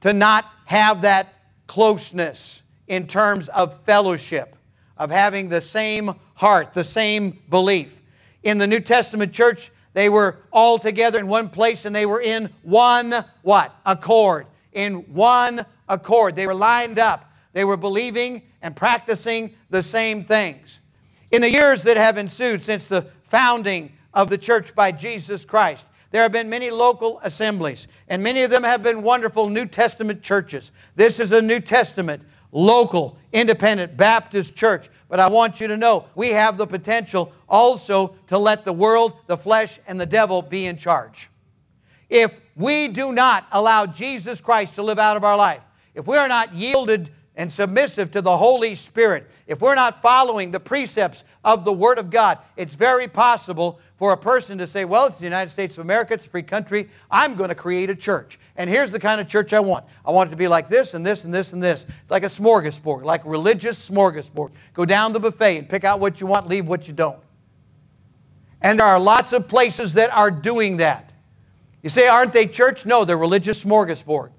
to 0.01 0.13
not 0.13 0.47
have 0.67 1.03
that 1.03 1.35
closeness 1.67 2.63
in 2.87 3.07
terms 3.07 3.49
of 3.49 3.83
fellowship, 3.85 4.57
of 4.97 5.11
having 5.11 5.49
the 5.49 5.61
same 5.61 6.15
heart, 6.35 6.73
the 6.73 6.85
same 6.85 7.39
belief. 7.49 8.03
In 8.43 8.59
the 8.59 8.67
New 8.67 8.81
Testament 8.81 9.33
church, 9.33 9.71
they 9.95 10.09
were 10.09 10.39
all 10.53 10.79
together 10.79 11.19
in 11.19 11.27
one 11.27 11.49
place 11.49 11.85
and 11.85 11.95
they 11.95 12.07
were 12.07 12.21
in 12.21 12.51
one 12.63 13.25
what? 13.43 13.75
Accord. 13.85 14.47
In 14.73 14.95
one 15.13 15.65
accord. 15.89 16.35
They 16.35 16.47
were 16.47 16.55
lined 16.55 16.99
up. 16.99 17.31
They 17.53 17.65
were 17.65 17.77
believing 17.77 18.43
and 18.63 18.75
practicing 18.75 19.55
the 19.73 19.83
same 19.83 20.25
things. 20.25 20.79
In 21.33 21.41
the 21.43 21.51
years 21.51 21.83
that 21.83 21.97
have 21.97 22.19
ensued 22.19 22.63
since 22.63 22.87
the 22.87 23.07
founding 23.25 23.91
of 24.15 24.31
the 24.31 24.39
church 24.39 24.75
by 24.75 24.93
Jesus 24.93 25.45
Christ, 25.45 25.87
there 26.11 26.23
have 26.23 26.31
been 26.31 26.51
many 26.51 26.71
local 26.71 27.19
assemblies, 27.25 27.89
and 28.07 28.23
many 28.23 28.43
of 28.43 28.51
them 28.51 28.63
have 28.65 28.83
been 28.83 29.03
wonderful 29.03 29.49
New 29.49 29.65
Testament 29.65 30.23
churches. 30.23 30.71
This 30.95 31.19
is 31.19 31.33
a 31.33 31.41
New 31.41 31.59
Testament, 31.59 32.23
local, 32.53 33.17
independent 33.33 33.97
Baptist 33.97 34.55
church. 34.55 34.91
But 35.09 35.21
I 35.21 35.31
want 35.31 35.59
you 35.59 35.69
to 35.69 35.77
know 35.77 36.05
we 36.15 36.29
have 36.29 36.59
the 36.59 36.67
potential 36.67 37.33
also 37.49 38.15
to 38.29 38.37
let 38.37 38.67
the 38.67 38.75
world, 38.75 39.15
the 39.27 39.39
flesh, 39.39 39.81
and 39.87 39.99
the 39.99 40.07
devil 40.07 40.43
be 40.43 40.67
in 40.67 40.77
charge. 40.77 41.31
If 42.11 42.31
we 42.57 42.89
do 42.89 43.13
not 43.13 43.47
allow 43.53 43.87
Jesus 43.87 44.39
Christ 44.43 44.75
to 44.75 44.83
live 44.83 44.99
out 44.99 45.17
of 45.17 45.25
our 45.25 45.37
life, 45.37 45.63
if 45.95 46.07
we 46.07 46.19
are 46.19 46.29
not 46.29 46.55
yielded 46.55 47.11
and 47.35 47.51
submissive 47.51 48.11
to 48.11 48.21
the 48.21 48.37
Holy 48.37 48.75
Spirit, 48.75 49.27
if 49.47 49.63
we're 49.63 49.75
not 49.75 50.03
following 50.03 50.51
the 50.51 50.61
precepts 50.61 51.25
of 51.45 51.65
the 51.65 51.73
Word 51.73 51.99
of 51.99 52.11
God, 52.11 52.39
it's 52.57 52.75
very 52.75 53.09
possible 53.09 53.81
for 53.97 54.13
a 54.13 54.17
person 54.17 54.59
to 54.59 54.67
say, 54.67 54.85
Well, 54.85 55.07
it's 55.07 55.19
the 55.19 55.25
United 55.25 55.49
States 55.49 55.75
of 55.75 55.81
America, 55.81 56.13
it's 56.13 56.27
a 56.27 56.29
free 56.29 56.43
country, 56.43 56.91
I'm 57.11 57.35
going 57.35 57.49
to 57.49 57.55
create 57.55 57.89
a 57.89 57.95
church. 57.95 58.39
And 58.57 58.69
here's 58.69 58.93
the 58.93 58.99
kind 58.99 59.19
of 59.19 59.29
church 59.29 59.55
I 59.55 59.61
want 59.61 59.87
I 60.05 60.11
want 60.11 60.29
it 60.29 60.33
to 60.33 60.37
be 60.37 60.49
like 60.49 60.69
this 60.69 60.93
and 60.93 61.07
this 61.07 61.25
and 61.25 61.33
this 61.33 61.55
and 61.55 61.63
this, 61.63 61.87
like 62.11 62.23
a 62.23 62.29
smorgasbord, 62.29 63.03
like 63.03 63.25
a 63.25 63.29
religious 63.29 63.89
smorgasbord. 63.89 64.51
Go 64.75 64.85
down 64.85 65.15
the 65.15 65.21
buffet 65.21 65.57
and 65.57 65.69
pick 65.69 65.85
out 65.85 66.01
what 66.01 66.21
you 66.21 66.27
want, 66.27 66.49
leave 66.49 66.69
what 66.69 66.87
you 66.87 66.93
don't. 66.93 67.19
And 68.61 68.79
there 68.79 68.87
are 68.87 69.01
lots 69.01 69.33
of 69.33 69.49
places 69.49 69.95
that 69.95 70.11
are 70.13 70.31
doing 70.31 70.77
that. 70.77 71.13
You 71.83 71.89
say, 71.89 72.09
Aren't 72.09 72.35
they 72.35 72.47
church? 72.47 72.85
No, 72.85 73.07
they're 73.07 73.17
religious 73.17 73.65
smorgasbord. 73.65 74.33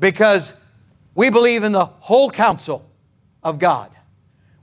Because 0.00 0.52
we 1.14 1.30
believe 1.30 1.64
in 1.64 1.72
the 1.72 1.84
whole 1.84 2.30
counsel 2.30 2.88
of 3.42 3.58
God. 3.58 3.90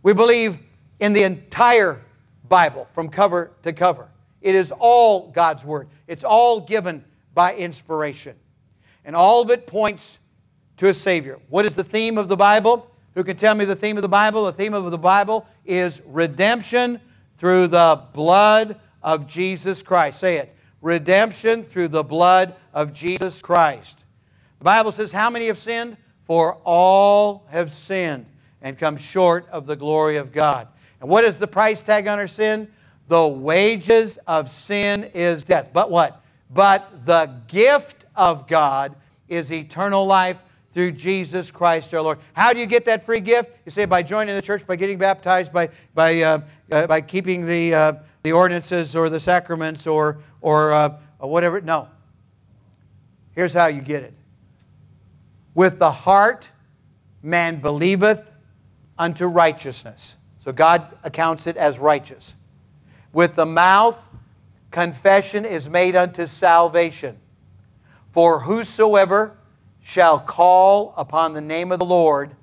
We 0.02 0.14
believe 0.14 0.58
in 1.00 1.14
the 1.14 1.24
entire 1.24 2.02
Bible 2.48 2.88
from 2.94 3.10
cover 3.10 3.52
to 3.64 3.74
cover. 3.74 4.08
It 4.42 4.56
is 4.56 4.72
all 4.78 5.32
God's 5.32 5.64
Word, 5.64 5.90
it's 6.08 6.24
all 6.24 6.62
given 6.62 7.04
by 7.34 7.56
inspiration. 7.56 8.36
And 9.06 9.16
all 9.16 9.42
of 9.42 9.50
it 9.50 9.66
points 9.66 10.20
to 10.78 10.88
a 10.88 10.94
Savior. 10.94 11.40
What 11.50 11.66
is 11.66 11.76
the 11.76 11.84
theme 11.84 12.18
of 12.18 12.28
the 12.28 12.38
Bible? 12.38 12.90
Who 13.16 13.24
can 13.24 13.38
tell 13.38 13.56
me 13.56 13.66
the 13.66 13.76
theme 13.76 13.98
of 13.98 14.02
the 14.02 14.10
Bible? 14.10 14.46
The 14.46 14.54
theme 14.54 14.74
of 14.74 14.90
the 14.92 14.98
Bible 14.98 15.48
is 15.66 16.02
redemption 16.06 17.00
through 17.38 17.68
the 17.68 18.02
blood 18.14 18.80
of 19.02 19.28
Jesus 19.28 19.82
Christ. 19.82 20.20
Say 20.20 20.38
it 20.38 20.56
redemption 20.82 21.64
through 21.64 21.90
the 21.90 22.04
blood 22.04 22.56
of 22.74 22.94
Jesus 22.94 23.42
Christ. 23.42 23.98
The 24.60 24.66
Bible 24.66 24.92
says, 24.92 25.12
How 25.12 25.30
many 25.30 25.48
have 25.48 25.60
sinned? 25.60 25.98
For 26.30 26.60
all 26.64 27.48
have 27.50 27.74
sinned 27.74 28.28
and 28.62 28.78
come 28.78 28.98
short 28.98 29.50
of 29.50 29.66
the 29.66 29.76
glory 29.76 30.18
of 30.18 30.32
God. 30.32 30.68
And 31.02 31.10
what 31.10 31.24
is 31.24 31.40
the 31.40 31.48
price 31.48 31.82
tag 31.82 32.08
on 32.08 32.20
our 32.20 32.28
sin? 32.28 32.68
The 33.08 33.28
wages 33.28 34.20
of 34.28 34.52
sin 34.52 35.10
is 35.16 35.44
death. 35.44 35.72
But 35.74 35.90
what? 35.90 36.22
But 36.52 37.08
the 37.08 37.34
gift 37.48 38.06
of 38.16 38.48
God 38.48 38.94
is 39.28 39.52
eternal 39.52 40.06
life 40.06 40.38
through 40.72 40.92
Jesus 40.92 41.50
Christ 41.50 41.92
our 41.96 42.02
Lord. 42.04 42.20
How 42.34 42.54
do 42.54 42.60
you 42.60 42.68
get 42.68 42.86
that 42.86 43.08
free 43.08 43.22
gift? 43.22 43.50
You 43.66 43.72
say 43.72 43.86
by 43.86 44.04
joining 44.04 44.36
the 44.36 44.42
church, 44.44 44.68
by 44.68 44.76
getting 44.76 45.00
baptized, 45.00 45.52
by, 45.52 45.70
by, 45.96 46.22
uh, 46.22 46.42
uh, 46.72 46.86
by 46.86 47.02
keeping 47.02 47.48
the, 47.48 47.74
uh, 47.74 47.94
the 48.22 48.34
ordinances 48.34 48.96
or 48.96 49.10
the 49.10 49.20
sacraments 49.20 49.88
or, 49.88 50.20
or, 50.42 50.74
uh, 50.74 50.96
or 51.18 51.32
whatever. 51.32 51.60
No. 51.60 51.88
Here's 53.32 53.52
how 53.52 53.66
you 53.66 53.82
get 53.82 54.04
it 54.04 54.14
with 55.54 55.80
the 55.80 55.92
heart, 55.92 56.50
man 57.22 57.60
believeth 57.60 58.30
unto 58.98 59.26
righteousness. 59.26 60.16
So 60.40 60.52
God 60.52 60.98
accounts 61.04 61.48
it 61.48 61.58
as 61.58 61.80
righteous. 61.80 62.36
With 63.12 63.36
the 63.36 63.46
mouth, 63.46 63.98
confession 64.72 65.46
is 65.46 65.68
made 65.68 65.96
unto 65.96 66.28
salvation. 66.28 67.18
For 68.12 68.40
whosoever 68.40 69.38
shall 69.82 70.20
call 70.20 70.94
upon 70.98 71.34
the 71.34 71.42
name 71.42 71.72
of 71.72 71.80
the 71.80 71.86
Lord 71.86 72.36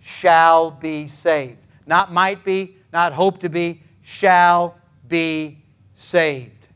shall 0.00 0.70
be 0.70 1.08
saved. 1.08 1.58
Not 1.86 2.12
might 2.12 2.44
be, 2.44 2.76
not 2.92 3.12
hope 3.12 3.40
to 3.40 3.48
be, 3.48 3.82
shall 4.02 4.76
be 5.06 5.58
saved. 5.94 6.66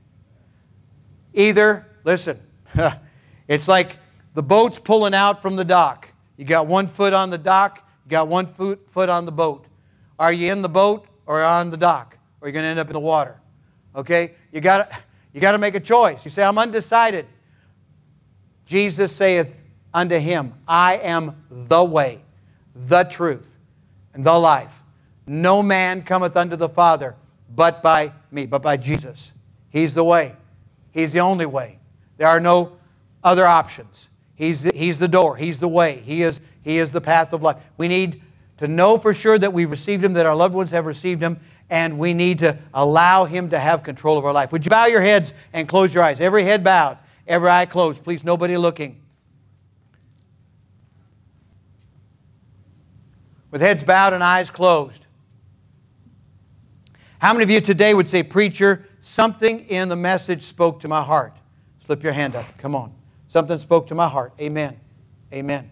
Either, 1.34 1.86
listen, 2.04 2.40
it's 3.48 3.68
like 3.68 3.96
the 4.34 4.42
boat's 4.42 4.78
pulling 4.78 5.14
out 5.14 5.42
from 5.42 5.56
the 5.56 5.64
dock. 5.64 6.12
You 6.36 6.44
got 6.44 6.66
one 6.66 6.86
foot 6.86 7.12
on 7.12 7.30
the 7.30 7.38
dock, 7.38 7.88
you 8.04 8.10
got 8.10 8.28
one 8.28 8.46
foot, 8.46 8.88
foot 8.90 9.08
on 9.08 9.24
the 9.24 9.32
boat. 9.32 9.66
Are 10.18 10.32
you 10.32 10.52
in 10.52 10.62
the 10.62 10.68
boat 10.68 11.06
or 11.26 11.42
on 11.42 11.70
the 11.70 11.76
dock? 11.76 12.16
Or 12.40 12.46
are 12.46 12.48
you 12.48 12.52
going 12.52 12.64
to 12.64 12.68
end 12.68 12.78
up 12.78 12.86
in 12.88 12.92
the 12.92 13.00
water? 13.00 13.40
Okay? 13.94 14.32
You 14.52 14.60
got 14.60 14.90
you 15.32 15.40
got 15.40 15.52
to 15.52 15.58
make 15.58 15.74
a 15.74 15.80
choice. 15.80 16.24
You 16.24 16.30
say, 16.30 16.42
I'm 16.42 16.58
undecided. 16.58 17.26
Jesus 18.66 19.14
saith 19.14 19.54
unto 19.92 20.18
him, 20.18 20.54
I 20.66 20.96
am 20.96 21.44
the 21.50 21.84
way, 21.84 22.22
the 22.74 23.04
truth, 23.04 23.56
and 24.14 24.24
the 24.24 24.38
life. 24.38 24.72
No 25.26 25.62
man 25.62 26.02
cometh 26.02 26.36
unto 26.36 26.56
the 26.56 26.68
Father 26.68 27.14
but 27.54 27.82
by 27.82 28.12
me, 28.30 28.46
but 28.46 28.62
by 28.62 28.76
Jesus. 28.76 29.32
He's 29.70 29.94
the 29.94 30.04
way. 30.04 30.34
He's 30.90 31.12
the 31.12 31.20
only 31.20 31.46
way. 31.46 31.78
There 32.16 32.28
are 32.28 32.40
no 32.40 32.76
other 33.22 33.46
options. 33.46 34.07
He's 34.38 34.62
the, 34.62 34.70
he's 34.72 35.00
the 35.00 35.08
door. 35.08 35.36
He's 35.36 35.58
the 35.58 35.66
way. 35.66 35.96
He 35.96 36.22
is, 36.22 36.40
he 36.62 36.78
is 36.78 36.92
the 36.92 37.00
path 37.00 37.32
of 37.32 37.42
life. 37.42 37.56
We 37.76 37.88
need 37.88 38.22
to 38.58 38.68
know 38.68 38.96
for 38.96 39.12
sure 39.12 39.36
that 39.36 39.52
we've 39.52 39.68
received 39.68 40.04
Him, 40.04 40.12
that 40.12 40.26
our 40.26 40.36
loved 40.36 40.54
ones 40.54 40.70
have 40.70 40.86
received 40.86 41.20
Him, 41.20 41.40
and 41.68 41.98
we 41.98 42.14
need 42.14 42.38
to 42.38 42.56
allow 42.72 43.24
Him 43.24 43.50
to 43.50 43.58
have 43.58 43.82
control 43.82 44.16
of 44.16 44.24
our 44.24 44.32
life. 44.32 44.52
Would 44.52 44.64
you 44.64 44.70
bow 44.70 44.86
your 44.86 45.00
heads 45.00 45.32
and 45.52 45.68
close 45.68 45.92
your 45.92 46.04
eyes? 46.04 46.20
Every 46.20 46.44
head 46.44 46.62
bowed, 46.62 46.98
every 47.26 47.48
eye 47.48 47.66
closed. 47.66 48.04
Please, 48.04 48.22
nobody 48.22 48.56
looking. 48.56 49.00
With 53.50 53.60
heads 53.60 53.82
bowed 53.82 54.12
and 54.12 54.22
eyes 54.22 54.50
closed. 54.50 55.04
How 57.18 57.32
many 57.32 57.42
of 57.42 57.50
you 57.50 57.60
today 57.60 57.92
would 57.92 58.08
say, 58.08 58.22
Preacher, 58.22 58.86
something 59.00 59.66
in 59.68 59.88
the 59.88 59.96
message 59.96 60.44
spoke 60.44 60.78
to 60.82 60.88
my 60.88 61.02
heart? 61.02 61.36
Slip 61.84 62.04
your 62.04 62.12
hand 62.12 62.36
up. 62.36 62.46
Come 62.58 62.76
on. 62.76 62.97
Something 63.28 63.58
spoke 63.58 63.86
to 63.88 63.94
my 63.94 64.08
heart. 64.08 64.32
Amen. 64.40 64.78
Amen. 65.32 65.70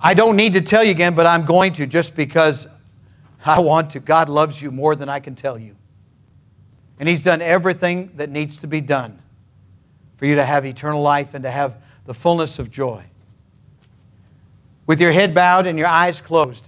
I 0.00 0.14
don't 0.14 0.36
need 0.36 0.52
to 0.52 0.60
tell 0.60 0.84
you 0.84 0.92
again, 0.92 1.14
but 1.14 1.26
I'm 1.26 1.44
going 1.44 1.72
to 1.74 1.86
just 1.86 2.14
because 2.14 2.68
I 3.44 3.60
want 3.60 3.90
to. 3.90 4.00
God 4.00 4.28
loves 4.28 4.62
you 4.62 4.70
more 4.70 4.94
than 4.94 5.08
I 5.08 5.20
can 5.20 5.34
tell 5.34 5.58
you. 5.58 5.74
And 7.00 7.08
He's 7.08 7.22
done 7.22 7.42
everything 7.42 8.12
that 8.16 8.30
needs 8.30 8.58
to 8.58 8.66
be 8.66 8.80
done 8.80 9.18
for 10.16 10.26
you 10.26 10.36
to 10.36 10.44
have 10.44 10.64
eternal 10.64 11.02
life 11.02 11.34
and 11.34 11.42
to 11.44 11.50
have 11.50 11.76
the 12.06 12.14
fullness 12.14 12.58
of 12.58 12.70
joy. 12.70 13.04
With 14.86 15.00
your 15.00 15.12
head 15.12 15.34
bowed 15.34 15.66
and 15.66 15.78
your 15.78 15.88
eyes 15.88 16.20
closed, 16.20 16.64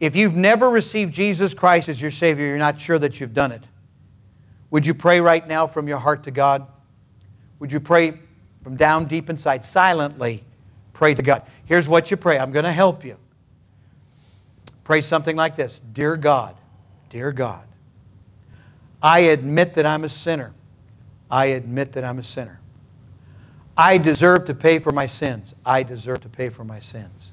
if 0.00 0.16
you've 0.16 0.34
never 0.34 0.68
received 0.68 1.14
Jesus 1.14 1.54
Christ 1.54 1.88
as 1.88 2.00
your 2.00 2.10
Savior, 2.10 2.46
you're 2.46 2.58
not 2.58 2.80
sure 2.80 2.98
that 2.98 3.20
you've 3.20 3.34
done 3.34 3.52
it. 3.52 3.62
Would 4.70 4.86
you 4.86 4.94
pray 4.94 5.20
right 5.20 5.46
now 5.46 5.66
from 5.66 5.88
your 5.88 5.98
heart 5.98 6.24
to 6.24 6.30
God? 6.30 6.66
Would 7.58 7.72
you 7.72 7.80
pray 7.80 8.18
from 8.62 8.76
down 8.76 9.06
deep 9.06 9.30
inside, 9.30 9.64
silently 9.64 10.44
pray 10.92 11.14
to 11.14 11.22
God? 11.22 11.42
Here's 11.64 11.88
what 11.88 12.10
you 12.10 12.16
pray 12.16 12.38
I'm 12.38 12.52
going 12.52 12.64
to 12.64 12.72
help 12.72 13.04
you. 13.04 13.16
Pray 14.84 15.00
something 15.00 15.36
like 15.36 15.56
this 15.56 15.80
Dear 15.92 16.16
God, 16.16 16.56
dear 17.10 17.32
God, 17.32 17.66
I 19.02 19.20
admit 19.20 19.74
that 19.74 19.86
I'm 19.86 20.04
a 20.04 20.08
sinner. 20.08 20.52
I 21.30 21.46
admit 21.46 21.92
that 21.92 22.04
I'm 22.04 22.18
a 22.18 22.22
sinner. 22.22 22.60
I 23.76 23.98
deserve 23.98 24.46
to 24.46 24.54
pay 24.54 24.78
for 24.78 24.92
my 24.92 25.06
sins. 25.06 25.54
I 25.64 25.82
deserve 25.82 26.20
to 26.22 26.28
pay 26.28 26.48
for 26.48 26.64
my 26.64 26.78
sins. 26.78 27.32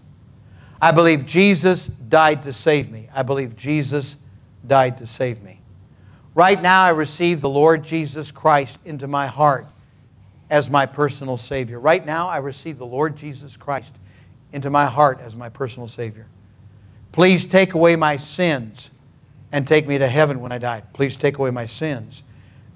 I 0.81 0.91
believe 0.91 1.25
Jesus 1.25 1.85
died 1.85 2.43
to 2.43 2.51
save 2.51 2.91
me. 2.91 3.07
I 3.13 3.23
believe 3.23 3.55
Jesus 3.55 4.17
died 4.67 4.97
to 4.97 5.07
save 5.07 5.41
me. 5.41 5.61
Right 6.35 6.61
now, 6.61 6.83
I 6.83 6.89
receive 6.89 7.39
the 7.39 7.49
Lord 7.49 7.83
Jesus 7.83 8.31
Christ 8.31 8.79
into 8.83 9.07
my 9.07 9.27
heart 9.27 9.67
as 10.53 10.69
my 10.69 10.85
personal 10.85 11.35
Savior. 11.35 11.79
Right 11.79 12.05
now, 12.05 12.27
I 12.27 12.37
receive 12.37 12.77
the 12.77 12.85
Lord 12.85 13.15
Jesus 13.15 13.57
Christ 13.57 13.95
into 14.51 14.69
my 14.69 14.85
heart 14.85 15.19
as 15.19 15.35
my 15.35 15.49
personal 15.49 15.87
Savior. 15.87 16.27
Please 17.11 17.43
take 17.43 17.73
away 17.73 17.95
my 17.95 18.17
sins 18.17 18.91
and 19.51 19.67
take 19.67 19.87
me 19.87 19.97
to 19.97 20.07
heaven 20.07 20.41
when 20.41 20.51
I 20.51 20.59
die. 20.59 20.83
Please 20.93 21.17
take 21.17 21.39
away 21.39 21.49
my 21.49 21.65
sins 21.65 22.21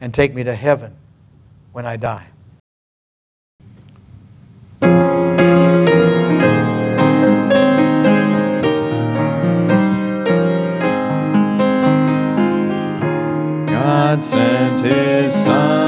and 0.01 0.11
take 0.11 0.33
me 0.33 0.43
to 0.43 0.55
heaven 0.55 0.95
when 1.71 1.85
I 1.85 1.97
die. 1.97 2.25
God 13.69 14.23
sent 14.23 14.81
his 14.81 15.31
son. 15.31 15.86